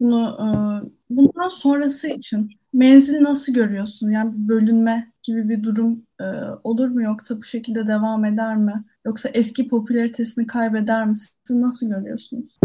Bunu 0.00 0.36
e, 0.40 0.46
bundan 1.10 1.48
sonrası 1.48 2.08
için 2.08 2.50
menzil 2.72 3.22
nasıl 3.22 3.54
görüyorsun? 3.54 4.10
Yani 4.10 4.32
bölünme 4.34 5.12
gibi 5.22 5.48
bir 5.48 5.62
durum 5.62 6.02
e, 6.20 6.24
olur 6.64 6.88
mu 6.88 7.02
yoksa 7.02 7.38
bu 7.38 7.44
şekilde 7.44 7.86
devam 7.86 8.24
eder 8.24 8.56
mi? 8.56 8.84
Yoksa 9.06 9.28
eski 9.28 9.68
popülaritesini 9.68 10.46
kaybeder 10.46 11.06
mi? 11.06 11.16
Siz 11.16 11.56
nasıl 11.56 11.90
görüyorsunuz? 11.90 12.58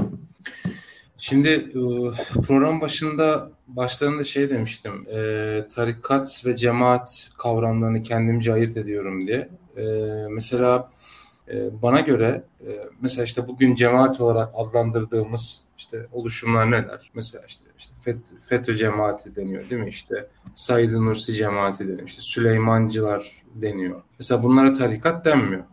Şimdi 1.25 1.49
e, 1.49 2.41
program 2.41 2.81
başında 2.81 3.51
başlarında 3.67 4.23
şey 4.23 4.49
demiştim. 4.49 5.05
E, 5.13 5.67
tarikat 5.75 6.45
ve 6.45 6.55
cemaat 6.55 7.31
kavramlarını 7.37 8.03
kendimce 8.03 8.53
ayırt 8.53 8.77
ediyorum 8.77 9.27
diye. 9.27 9.49
E, 9.77 9.83
mesela 10.29 10.91
e, 11.47 11.81
bana 11.81 11.99
göre 11.99 12.43
e, 12.61 12.69
mesela 13.01 13.25
işte 13.25 13.47
bugün 13.47 13.75
cemaat 13.75 14.21
olarak 14.21 14.49
adlandırdığımız 14.55 15.65
işte 15.77 16.07
oluşumlar 16.11 16.71
neler? 16.71 17.11
Mesela 17.13 17.43
işte, 17.47 17.65
işte 17.77 17.93
FETÖ 18.49 18.75
cemaati 18.75 19.35
deniyor 19.35 19.69
değil 19.69 19.81
mi? 19.81 19.89
İşte 19.89 20.27
Said 20.55 20.93
Nursi 20.93 21.33
cemaati 21.33 21.87
deniyor. 21.87 22.07
İşte 22.07 22.21
Süleymancılar 22.21 23.43
deniyor. 23.55 24.01
Mesela 24.19 24.43
bunlara 24.43 24.73
tarikat 24.73 25.25
denmiyor. 25.25 25.63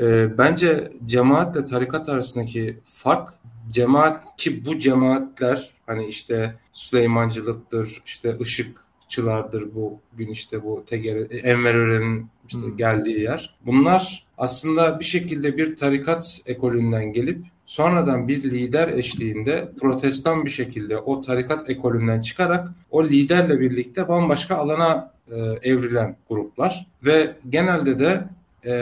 E, 0.00 0.38
bence 0.38 0.92
cemaatle 1.06 1.64
tarikat 1.64 2.08
arasındaki 2.08 2.80
fark 2.84 3.28
cemaat 3.70 4.36
ki 4.36 4.66
bu 4.66 4.78
cemaatler 4.78 5.70
hani 5.86 6.06
işte 6.06 6.54
Süleymancılıktır, 6.72 8.02
işte 8.06 8.36
ışıkçılardır 8.40 9.74
bu 9.74 10.00
gün 10.16 10.28
işte 10.28 10.64
bu 10.64 10.84
Tegere, 10.86 11.36
Enver 11.36 11.74
Ören'in 11.74 12.26
işte 12.48 12.60
hmm. 12.60 12.76
geldiği 12.76 13.20
yer. 13.20 13.56
Bunlar 13.66 14.26
aslında 14.38 15.00
bir 15.00 15.04
şekilde 15.04 15.56
bir 15.56 15.76
tarikat 15.76 16.40
ekolünden 16.46 17.12
gelip 17.12 17.38
sonradan 17.66 18.28
bir 18.28 18.42
lider 18.42 18.88
eşliğinde 18.88 19.68
protestan 19.80 20.44
bir 20.44 20.50
şekilde 20.50 20.98
o 20.98 21.20
tarikat 21.20 21.70
ekolünden 21.70 22.20
çıkarak 22.20 22.68
o 22.90 23.04
liderle 23.04 23.60
birlikte 23.60 24.08
bambaşka 24.08 24.56
alana 24.56 25.12
e, 25.28 25.34
evrilen 25.70 26.16
gruplar 26.28 26.86
ve 27.04 27.36
genelde 27.48 27.98
de 27.98 28.24
e, 28.66 28.72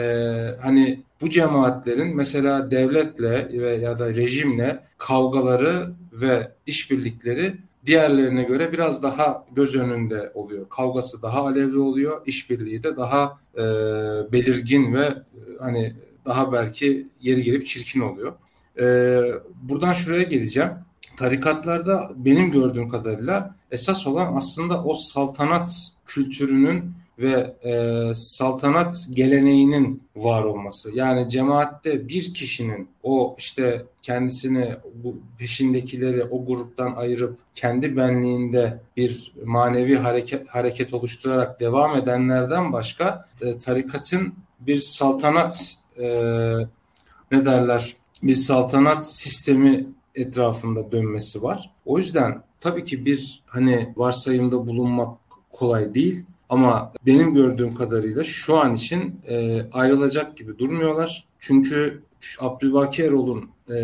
hani 0.61 1.03
bu 1.21 1.29
cemaatlerin 1.29 2.15
mesela 2.15 2.71
devletle 2.71 3.61
ve 3.61 3.75
ya 3.75 3.99
da 3.99 4.15
rejimle 4.15 4.83
kavgaları 4.97 5.93
ve 6.11 6.51
işbirlikleri 6.65 7.57
diğerlerine 7.85 8.43
göre 8.43 8.71
biraz 8.71 9.03
daha 9.03 9.45
göz 9.51 9.75
önünde 9.75 10.31
oluyor. 10.33 10.69
Kavgası 10.69 11.21
daha 11.21 11.41
alevli 11.41 11.79
oluyor, 11.79 12.21
işbirliği 12.25 12.83
de 12.83 12.97
daha 12.97 13.39
e, 13.57 13.61
belirgin 14.31 14.93
ve 14.93 15.05
e, 15.05 15.23
hani 15.59 15.93
daha 16.25 16.53
belki 16.53 17.07
yeri 17.21 17.43
gelip 17.43 17.67
çirkin 17.67 17.99
oluyor. 17.99 18.33
E, 18.79 18.85
buradan 19.61 19.93
şuraya 19.93 20.23
geleceğim. 20.23 20.71
Tarikatlarda 21.17 22.11
benim 22.15 22.51
gördüğüm 22.51 22.89
kadarıyla 22.89 23.55
esas 23.71 24.07
olan 24.07 24.33
aslında 24.35 24.83
o 24.83 24.93
saltanat 24.93 25.71
kültürünün 26.05 26.93
ve 27.19 27.55
e, 27.63 28.13
saltanat 28.15 29.07
geleneğinin 29.11 30.03
var 30.15 30.43
olması. 30.43 30.91
Yani 30.95 31.29
cemaatte 31.29 32.07
bir 32.07 32.33
kişinin 32.33 32.89
o 33.03 33.35
işte 33.37 33.85
kendisini 34.01 34.75
bu 35.03 35.17
peşindekileri 35.37 36.23
o 36.23 36.45
gruptan 36.45 36.95
ayırıp 36.95 37.37
kendi 37.55 37.97
benliğinde 37.97 38.79
bir 38.97 39.33
manevi 39.45 39.95
hareket, 39.95 40.47
hareket 40.47 40.93
oluşturarak 40.93 41.59
devam 41.59 41.95
edenlerden 41.95 42.73
başka 42.73 43.25
e, 43.41 43.57
tarikatın 43.57 44.33
bir 44.59 44.77
saltanat 44.77 45.77
e, 45.97 46.07
ne 47.31 47.45
derler 47.45 47.95
bir 48.23 48.35
saltanat 48.35 49.09
sistemi 49.09 49.85
etrafında 50.15 50.91
dönmesi 50.91 51.43
var. 51.43 51.71
O 51.85 51.97
yüzden 51.97 52.43
tabii 52.59 52.85
ki 52.85 53.05
bir 53.05 53.43
hani 53.45 53.93
varsayımda 53.95 54.67
bulunmak 54.67 55.17
kolay 55.51 55.93
değil 55.93 56.25
ama 56.49 56.91
benim 57.05 57.33
gördüğüm 57.33 57.75
kadarıyla 57.75 58.23
şu 58.23 58.57
an 58.57 58.73
için 58.73 59.19
e, 59.27 59.61
ayrılacak 59.71 60.37
gibi 60.37 60.59
durmuyorlar. 60.59 61.27
Çünkü 61.39 62.01
Abdülbaki 62.39 63.03
Erol'un 63.03 63.49
e, 63.69 63.75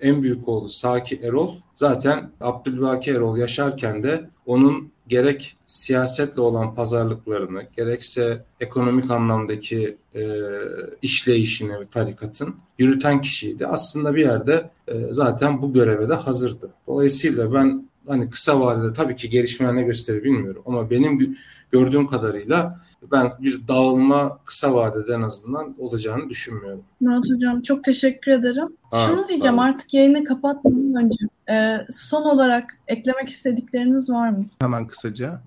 en 0.00 0.22
büyük 0.22 0.48
oğlu 0.48 0.68
Saki 0.68 1.16
Erol 1.16 1.54
zaten 1.74 2.30
Abdülbaki 2.40 3.10
Erol 3.10 3.36
yaşarken 3.36 4.02
de 4.02 4.30
onun 4.46 4.90
gerek 5.08 5.56
siyasetle 5.66 6.40
olan 6.40 6.74
pazarlıklarını 6.74 7.62
gerekse 7.76 8.44
ekonomik 8.60 9.10
anlamdaki 9.10 9.96
e, 10.14 10.22
işleyişini 11.02 11.84
tarikatın 11.90 12.54
yürüten 12.78 13.20
kişiydi. 13.20 13.66
Aslında 13.66 14.14
bir 14.14 14.20
yerde 14.20 14.70
e, 14.88 14.94
zaten 15.10 15.62
bu 15.62 15.72
göreve 15.72 16.08
de 16.08 16.14
hazırdı. 16.14 16.70
Dolayısıyla 16.86 17.54
ben 17.54 17.88
hani 18.08 18.30
kısa 18.30 18.60
vadede 18.60 18.92
tabii 18.92 19.16
ki 19.16 19.30
gelişmeler 19.30 19.74
ne 19.76 19.82
gösterir 19.82 20.24
bilmiyorum 20.24 20.62
ama 20.66 20.90
benim 20.90 21.36
gördüğüm 21.72 22.06
kadarıyla 22.06 22.78
ben 23.12 23.32
bir 23.40 23.68
dağılma 23.68 24.38
kısa 24.44 24.74
vadede 24.74 25.12
en 25.14 25.22
azından 25.22 25.74
olacağını 25.78 26.28
düşünmüyorum. 26.28 26.82
Murat 27.00 27.24
Hocam 27.34 27.62
çok 27.62 27.84
teşekkür 27.84 28.32
ederim. 28.32 28.68
Ha, 28.90 29.06
Şunu 29.08 29.28
diyeceğim 29.28 29.58
artık 29.58 29.94
yayını 29.94 30.24
kapatmadan 30.24 30.94
önce. 31.04 31.16
Ee, 31.50 31.76
son 31.92 32.22
olarak 32.22 32.78
eklemek 32.88 33.28
istedikleriniz 33.28 34.10
var 34.10 34.28
mı? 34.28 34.44
Hemen 34.60 34.86
kısaca. 34.86 35.40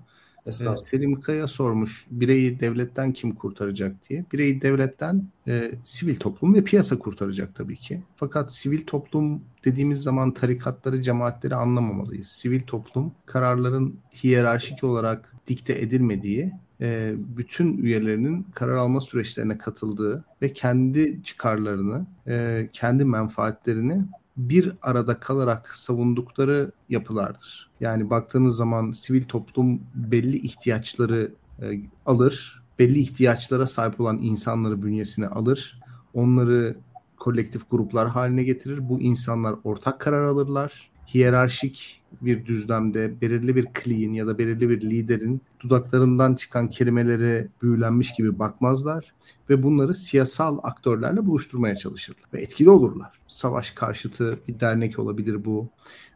Ee, 0.46 0.52
Selim 0.52 1.20
Kaya 1.20 1.46
sormuş 1.46 2.06
bireyi 2.10 2.60
devletten 2.60 3.12
kim 3.12 3.34
kurtaracak 3.34 4.08
diye. 4.08 4.24
Bireyi 4.32 4.62
devletten 4.62 5.24
e, 5.48 5.72
sivil 5.84 6.16
toplum 6.16 6.54
ve 6.54 6.64
piyasa 6.64 6.98
kurtaracak 6.98 7.54
tabii 7.54 7.76
ki. 7.76 8.00
Fakat 8.16 8.54
sivil 8.54 8.86
toplum 8.86 9.42
dediğimiz 9.64 10.02
zaman 10.02 10.34
tarikatları, 10.34 11.02
cemaatleri 11.02 11.54
anlamamalıyız. 11.54 12.26
Sivil 12.26 12.60
toplum 12.60 13.12
kararların 13.26 13.98
hiyerarşik 14.24 14.84
olarak 14.84 15.34
dikte 15.46 15.72
edilmediği 15.72 16.52
e, 16.80 17.14
bütün 17.16 17.78
üyelerinin 17.78 18.46
karar 18.54 18.76
alma 18.76 19.00
süreçlerine 19.00 19.58
katıldığı 19.58 20.24
ve 20.42 20.52
kendi 20.52 21.22
çıkarlarını, 21.22 22.06
e, 22.28 22.68
kendi 22.72 23.04
menfaatlerini 23.04 24.04
bir 24.36 24.72
arada 24.82 25.20
kalarak 25.20 25.74
savundukları 25.74 26.72
yapılardır. 26.88 27.70
Yani 27.80 28.10
baktığınız 28.10 28.56
zaman 28.56 28.90
sivil 28.90 29.22
toplum 29.22 29.80
belli 29.94 30.36
ihtiyaçları 30.36 31.32
e, 31.62 31.80
alır, 32.06 32.62
belli 32.78 32.98
ihtiyaçlara 32.98 33.66
sahip 33.66 34.00
olan 34.00 34.18
insanları 34.22 34.82
bünyesine 34.82 35.26
alır, 35.26 35.80
onları 36.14 36.76
kolektif 37.16 37.70
gruplar 37.70 38.08
haline 38.08 38.42
getirir. 38.42 38.88
Bu 38.88 39.00
insanlar 39.00 39.54
ortak 39.64 40.00
karar 40.00 40.24
alırlar. 40.24 40.90
Hiyerarşik 41.14 42.02
bir 42.20 42.46
düzlemde 42.46 43.20
belirli 43.20 43.56
bir 43.56 43.66
kliğin 43.74 44.12
ya 44.12 44.26
da 44.26 44.38
belirli 44.38 44.70
bir 44.70 44.80
liderin 44.80 45.40
dudaklarından 45.60 46.34
çıkan 46.34 46.70
kelimelere 46.70 47.48
büyülenmiş 47.62 48.14
gibi 48.14 48.38
bakmazlar 48.38 49.14
ve 49.50 49.62
bunları 49.62 49.94
siyasal 49.94 50.58
aktörlerle 50.62 51.26
buluşturmaya 51.26 51.76
çalışırlar 51.76 52.24
ve 52.34 52.40
etkili 52.40 52.70
olurlar. 52.70 53.20
Savaş 53.28 53.70
karşıtı 53.70 54.38
bir 54.48 54.60
dernek 54.60 54.98
olabilir 54.98 55.44
bu, 55.44 55.68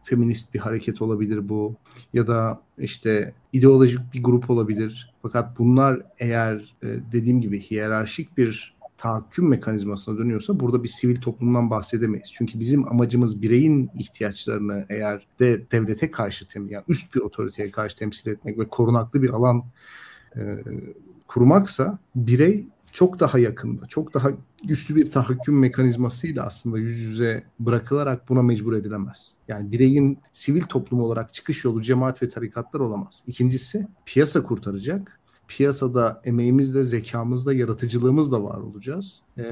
feminist 0.05 0.55
bir 0.55 0.59
hareket 0.59 1.03
olabilir 1.03 1.49
bu 1.49 1.77
ya 2.13 2.27
da 2.27 2.63
işte 2.79 3.35
ideolojik 3.53 4.15
bir 4.15 4.23
grup 4.23 4.51
olabilir. 4.51 5.15
Fakat 5.23 5.59
bunlar 5.59 6.03
eğer 6.19 6.75
e, 6.83 6.87
dediğim 7.13 7.41
gibi 7.41 7.61
hiyerarşik 7.61 8.39
bir 8.39 8.74
tahakküm 8.99 9.49
mekanizmasına 9.49 10.19
dönüyorsa 10.19 10.61
burada 10.61 10.83
bir 10.83 10.89
sivil 10.89 11.17
toplumdan 11.17 11.71
bahsedemeyiz. 11.71 12.31
Çünkü 12.33 12.61
bizim 12.61 12.89
amacımız 12.89 13.43
bireyin 13.43 13.91
ihtiyaçlarını 13.99 14.87
eğer 14.89 15.27
de 15.41 15.71
devlete 15.71 16.11
karşı 16.11 16.49
tem 16.49 16.69
yani 16.69 16.85
üst 16.89 17.15
bir 17.15 17.21
otoriteye 17.21 17.71
karşı 17.71 17.97
temsil 17.97 18.31
etmek 18.31 18.59
ve 18.59 18.69
korunaklı 18.69 19.23
bir 19.23 19.31
alan 19.31 19.65
e, 20.37 20.41
kurmaksa 21.27 21.99
birey 22.15 22.67
çok 22.93 23.21
daha 23.21 23.39
yakında, 23.39 23.87
çok 23.87 24.15
daha 24.15 24.29
güçlü 24.65 24.97
bir 24.97 25.11
tahakküm 25.11 25.59
mekanizmasıyla 25.59 26.47
aslında 26.47 26.79
yüz 26.79 26.99
yüze 26.99 27.45
bırakılarak 27.61 28.29
buna 28.29 28.43
mecbur 28.43 28.73
edilemez. 28.73 29.35
Yani 29.49 29.73
bireyin 29.73 30.19
sivil 30.33 30.63
toplum 30.63 31.01
olarak 31.01 31.35
çıkış 31.35 31.65
yolu 31.65 31.83
cemaat 31.83 32.23
ve 32.23 32.29
tarikatlar 32.29 32.81
olamaz. 32.81 33.23
İkincisi 33.27 33.87
piyasa 34.07 34.43
kurtaracak 34.43 35.21
piyasada 35.49 36.21
emeğimizle, 36.25 36.85
zekamızla, 36.85 37.55
yaratıcılığımızla 37.55 38.43
var 38.43 38.59
olacağız. 38.59 39.23
Ee, 39.39 39.43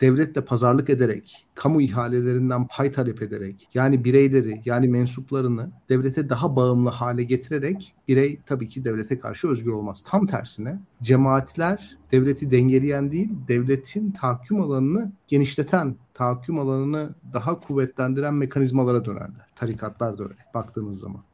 devletle 0.00 0.44
pazarlık 0.44 0.90
ederek, 0.90 1.46
kamu 1.54 1.82
ihalelerinden 1.82 2.66
pay 2.66 2.92
talep 2.92 3.22
ederek, 3.22 3.68
yani 3.74 4.04
bireyleri, 4.04 4.62
yani 4.64 4.88
mensuplarını 4.88 5.70
devlete 5.88 6.28
daha 6.28 6.56
bağımlı 6.56 6.90
hale 6.90 7.24
getirerek 7.24 7.94
birey 8.08 8.40
tabii 8.46 8.68
ki 8.68 8.84
devlete 8.84 9.18
karşı 9.18 9.48
özgür 9.48 9.72
olmaz. 9.72 10.02
Tam 10.06 10.26
tersine 10.26 10.80
cemaatler 11.02 11.98
devleti 12.12 12.50
dengeleyen 12.50 13.12
değil, 13.12 13.30
devletin 13.48 14.10
tahakküm 14.10 14.60
alanını 14.60 15.12
genişleten, 15.28 15.96
tahakküm 16.14 16.58
alanını 16.58 17.14
daha 17.32 17.60
kuvvetlendiren 17.60 18.34
mekanizmalara 18.34 19.04
dönerler. 19.04 19.46
Tarikatlar 19.56 20.18
da 20.18 20.22
öyle 20.22 20.34
baktığınız 20.54 20.98
zaman. 20.98 21.27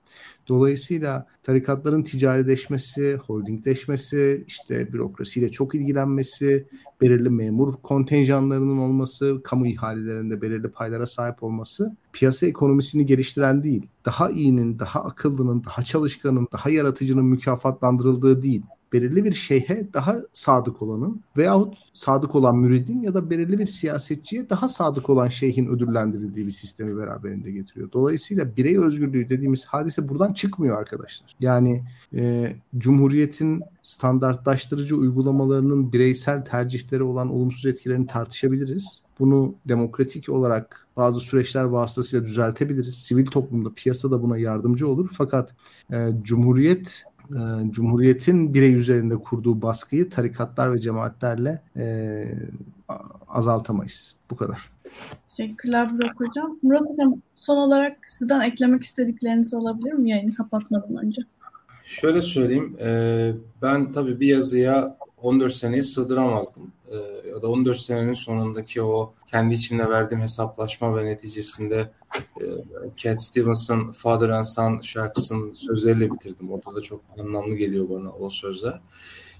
Dolayısıyla 0.48 1.26
tarikatların 1.42 2.02
ticarileşmesi, 2.02 3.16
holdingleşmesi, 3.26 4.44
işte 4.46 4.92
bürokrasiyle 4.92 5.50
çok 5.50 5.74
ilgilenmesi, 5.74 6.68
belirli 7.00 7.30
memur 7.30 7.74
kontenjanlarının 7.82 8.78
olması, 8.78 9.40
kamu 9.44 9.66
ihalelerinde 9.66 10.42
belirli 10.42 10.68
paylara 10.68 11.06
sahip 11.06 11.42
olması 11.42 11.96
piyasa 12.12 12.46
ekonomisini 12.46 13.06
geliştiren 13.06 13.62
değil, 13.62 13.86
daha 14.04 14.30
iyinin, 14.30 14.78
daha 14.78 15.04
akıllının, 15.04 15.64
daha 15.64 15.82
çalışkanın, 15.82 16.48
daha 16.52 16.70
yaratıcının 16.70 17.24
mükafatlandırıldığı 17.24 18.42
değil, 18.42 18.62
belirli 18.94 19.24
bir 19.24 19.32
şeyhe 19.32 19.88
daha 19.94 20.16
sadık 20.32 20.82
olanın 20.82 21.20
veyahut 21.36 21.74
sadık 21.92 22.34
olan 22.34 22.56
müridin 22.56 23.02
ya 23.02 23.14
da 23.14 23.30
belirli 23.30 23.58
bir 23.58 23.66
siyasetçiye 23.66 24.50
daha 24.50 24.68
sadık 24.68 25.10
olan 25.10 25.28
şeyhin 25.28 25.66
ödüllendirildiği 25.66 26.46
bir 26.46 26.52
sistemi 26.52 26.96
beraberinde 26.96 27.50
getiriyor. 27.50 27.92
Dolayısıyla 27.92 28.56
birey 28.56 28.78
özgürlüğü 28.78 29.28
dediğimiz 29.28 29.64
hadise 29.64 30.08
buradan 30.08 30.32
çıkmıyor 30.32 30.78
arkadaşlar. 30.78 31.34
Yani 31.40 31.84
e, 32.14 32.52
Cumhuriyet'in 32.78 33.62
standartlaştırıcı 33.82 34.96
uygulamalarının 34.96 35.92
bireysel 35.92 36.44
tercihleri 36.44 37.02
olan 37.02 37.32
olumsuz 37.32 37.66
etkilerini 37.66 38.06
tartışabiliriz. 38.06 39.02
Bunu 39.18 39.54
demokratik 39.68 40.28
olarak 40.28 40.86
bazı 40.96 41.20
süreçler 41.20 41.64
vasıtasıyla 41.64 42.26
düzeltebiliriz. 42.26 42.94
Sivil 42.94 43.26
toplumda, 43.26 43.70
piyasada 43.74 44.22
buna 44.22 44.38
yardımcı 44.38 44.88
olur. 44.88 45.08
Fakat 45.12 45.50
e, 45.92 46.10
Cumhuriyet 46.22 47.04
e, 47.30 47.70
Cumhuriyet'in 47.70 48.54
birey 48.54 48.74
üzerinde 48.74 49.16
kurduğu 49.16 49.62
baskıyı 49.62 50.10
tarikatlar 50.10 50.74
ve 50.74 50.80
cemaatlerle 50.80 51.62
e, 51.76 52.24
azaltamayız. 53.28 54.14
Bu 54.30 54.36
kadar. 54.36 54.70
Teşekkürler 55.36 55.98
Burak 55.98 56.20
Hocam. 56.20 56.58
Murat 56.62 56.80
Hocam 56.80 57.14
son 57.36 57.56
olarak 57.56 58.08
sizden 58.08 58.40
eklemek 58.40 58.82
istediklerinizi 58.82 59.56
alabilir 59.56 59.92
miyim 59.92 60.06
yayını 60.06 60.34
kapatmadan 60.34 60.96
önce? 60.96 61.22
Şöyle 61.84 62.22
söyleyeyim. 62.22 62.76
E, 62.80 63.32
ben 63.62 63.92
tabii 63.92 64.20
bir 64.20 64.26
yazıya 64.26 64.96
14 65.24 65.52
seneyi 65.52 65.84
sığdıramazdım. 65.84 66.72
E, 66.90 66.96
ya 67.28 67.42
da 67.42 67.48
14 67.48 67.78
senenin 67.78 68.12
sonundaki 68.12 68.82
o 68.82 69.14
kendi 69.30 69.54
içimde 69.54 69.88
verdiğim 69.88 70.22
hesaplaşma 70.22 70.96
ve 70.96 71.04
neticesinde 71.04 71.90
e, 72.40 72.44
Cat 72.96 73.22
Stevens'ın 73.22 73.92
Father 73.92 74.28
and 74.28 74.44
Son 74.44 74.80
şarkısının 74.80 75.52
sözleriyle 75.52 76.12
bitirdim. 76.12 76.52
Orada 76.52 76.76
da 76.76 76.80
çok 76.80 77.00
anlamlı 77.18 77.54
geliyor 77.54 77.90
bana 77.90 78.12
o 78.12 78.30
sözler. 78.30 78.80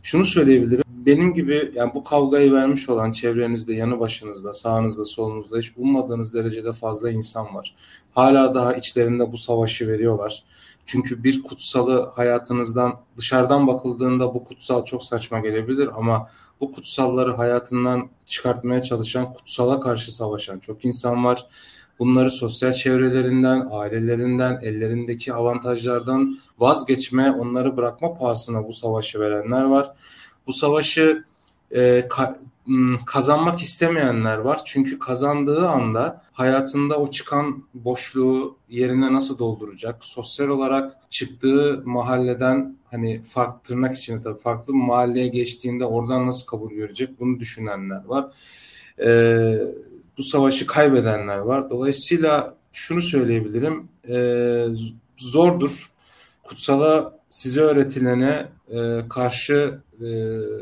Şunu 0.03 0.25
söyleyebilirim. 0.25 0.85
Benim 0.89 1.35
gibi 1.35 1.73
yani 1.75 1.95
bu 1.95 2.05
kavgayı 2.05 2.53
vermiş 2.53 2.89
olan 2.89 3.13
çevrenizde, 3.13 3.75
yanı 3.75 4.01
başınızda, 4.01 4.55
sağınızda, 4.55 5.05
solunuzda 5.05 5.59
hiç 5.59 5.73
ummadığınız 5.77 6.35
derecede 6.35 6.73
fazla 6.73 7.11
insan 7.11 7.55
var. 7.55 7.75
Hala 8.13 8.55
daha 8.55 8.75
içlerinde 8.75 9.33
bu 9.33 9.39
savaşı 9.39 9.89
veriyorlar. 9.89 10.45
Çünkü 10.87 11.25
bir 11.25 11.43
kutsalı 11.43 12.11
hayatınızdan 12.15 13.01
dışarıdan 13.17 13.67
bakıldığında 13.67 14.35
bu 14.35 14.45
kutsal 14.45 14.85
çok 14.85 15.05
saçma 15.05 15.41
gelebilir 15.41 15.91
ama 15.97 16.29
bu 16.61 16.73
kutsalları 16.73 17.33
hayatından 17.33 18.09
çıkartmaya 18.27 18.83
çalışan, 18.83 19.33
kutsala 19.33 19.81
karşı 19.81 20.15
savaşan 20.15 20.59
çok 20.59 20.85
insan 20.85 21.25
var. 21.25 21.47
Bunları 21.99 22.31
sosyal 22.31 22.73
çevrelerinden, 22.73 23.69
ailelerinden, 23.71 24.59
ellerindeki 24.63 25.35
avantajlardan 25.35 26.39
vazgeçme, 26.59 27.33
onları 27.33 27.77
bırakma 27.77 28.15
pahasına 28.15 28.69
bu 28.69 28.73
savaşı 28.73 29.21
verenler 29.21 29.65
var. 29.65 29.93
Bu 30.47 30.53
savaşı 30.53 31.25
e, 31.75 32.09
ka, 32.09 32.39
kazanmak 33.07 33.63
istemeyenler 33.63 34.39
var. 34.39 34.61
Çünkü 34.65 34.99
kazandığı 34.99 35.69
anda 35.69 36.23
hayatında 36.33 36.97
o 36.99 37.11
çıkan 37.11 37.65
boşluğu 37.75 38.59
yerine 38.69 39.13
nasıl 39.13 39.39
dolduracak? 39.39 40.05
Sosyal 40.05 40.49
olarak 40.49 40.97
çıktığı 41.11 41.83
mahalleden 41.85 42.77
hani 42.91 43.23
farklı 43.23 43.63
tırnak 43.63 43.97
içinde 43.97 44.23
tabii 44.23 44.39
farklı 44.39 44.75
mahalleye 44.75 45.29
geçtiğinde 45.29 45.85
oradan 45.85 46.27
nasıl 46.27 46.47
kabul 46.47 46.71
görecek? 46.71 47.21
Bunu 47.21 47.41
düşünenler 47.41 48.05
var. 48.05 48.27
Ee, 49.05 49.59
bu 50.19 50.23
savaşı 50.23 50.67
kaybedenler 50.67 51.39
var. 51.39 51.71
Dolayısıyla 51.71 52.57
şunu 52.73 53.03
söyleyebilirim. 53.03 53.89
E, 54.09 54.17
zordur. 55.17 55.91
Kutsala 56.43 57.19
size 57.31 57.61
öğretilene 57.61 58.49
e, 58.69 59.01
karşı 59.09 59.81
e, 60.01 60.07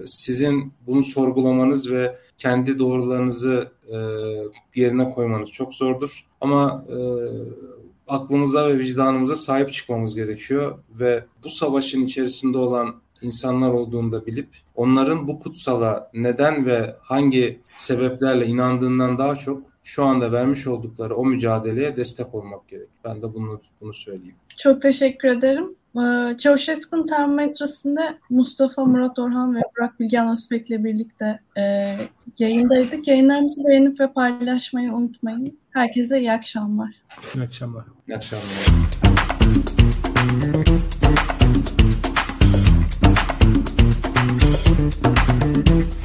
sizin 0.06 0.72
bunu 0.86 1.02
sorgulamanız 1.02 1.90
ve 1.90 2.18
kendi 2.38 2.78
doğrularınızı 2.78 3.72
e, 3.92 3.96
yerine 4.74 5.10
koymanız 5.10 5.50
çok 5.50 5.74
zordur. 5.74 6.26
Ama 6.40 6.84
e, 6.88 6.98
aklımıza 8.08 8.68
ve 8.68 8.78
vicdanımıza 8.78 9.36
sahip 9.36 9.72
çıkmamız 9.72 10.14
gerekiyor 10.14 10.78
ve 10.90 11.24
bu 11.44 11.48
savaşın 11.48 12.04
içerisinde 12.04 12.58
olan 12.58 12.94
insanlar 13.22 13.70
olduğunu 13.70 14.12
da 14.12 14.26
bilip 14.26 14.48
onların 14.74 15.28
bu 15.28 15.38
kutsala 15.38 16.10
neden 16.14 16.66
ve 16.66 16.96
hangi 17.00 17.60
sebeplerle 17.76 18.46
inandığından 18.46 19.18
daha 19.18 19.36
çok 19.36 19.62
şu 19.82 20.04
anda 20.04 20.32
vermiş 20.32 20.66
oldukları 20.66 21.14
o 21.16 21.24
mücadeleye 21.24 21.96
destek 21.96 22.34
olmak 22.34 22.68
gerek. 22.68 22.88
Ben 23.04 23.22
de 23.22 23.34
bunu 23.34 23.60
bunu 23.80 23.92
söyleyeyim. 23.92 24.36
Çok 24.56 24.82
teşekkür 24.82 25.28
ederim. 25.28 25.76
Ee, 25.96 26.36
Çavuşesku'nun 26.36 27.06
Tarım 27.06 27.34
Metrosu'nda 27.34 28.14
Mustafa 28.30 28.84
Murat 28.84 29.18
Orhan 29.18 29.56
ve 29.56 29.60
Burak 29.76 30.00
Bilgehan 30.00 30.32
Özbek'le 30.32 30.70
birlikte 30.70 31.40
e, 31.58 31.62
yayındaydık. 32.38 33.08
Yayınlarımızı 33.08 33.64
beğenip 33.68 34.00
ve 34.00 34.12
paylaşmayı 34.12 34.92
unutmayın. 34.92 35.58
Herkese 35.70 36.20
iyi 36.20 36.32
akşamlar. 36.32 36.94
İyi 37.34 37.44
akşamlar. 37.44 37.84
İyi 38.08 38.16
akşamlar. 38.16 38.46
Thank 45.42 45.68
you. 45.70 46.01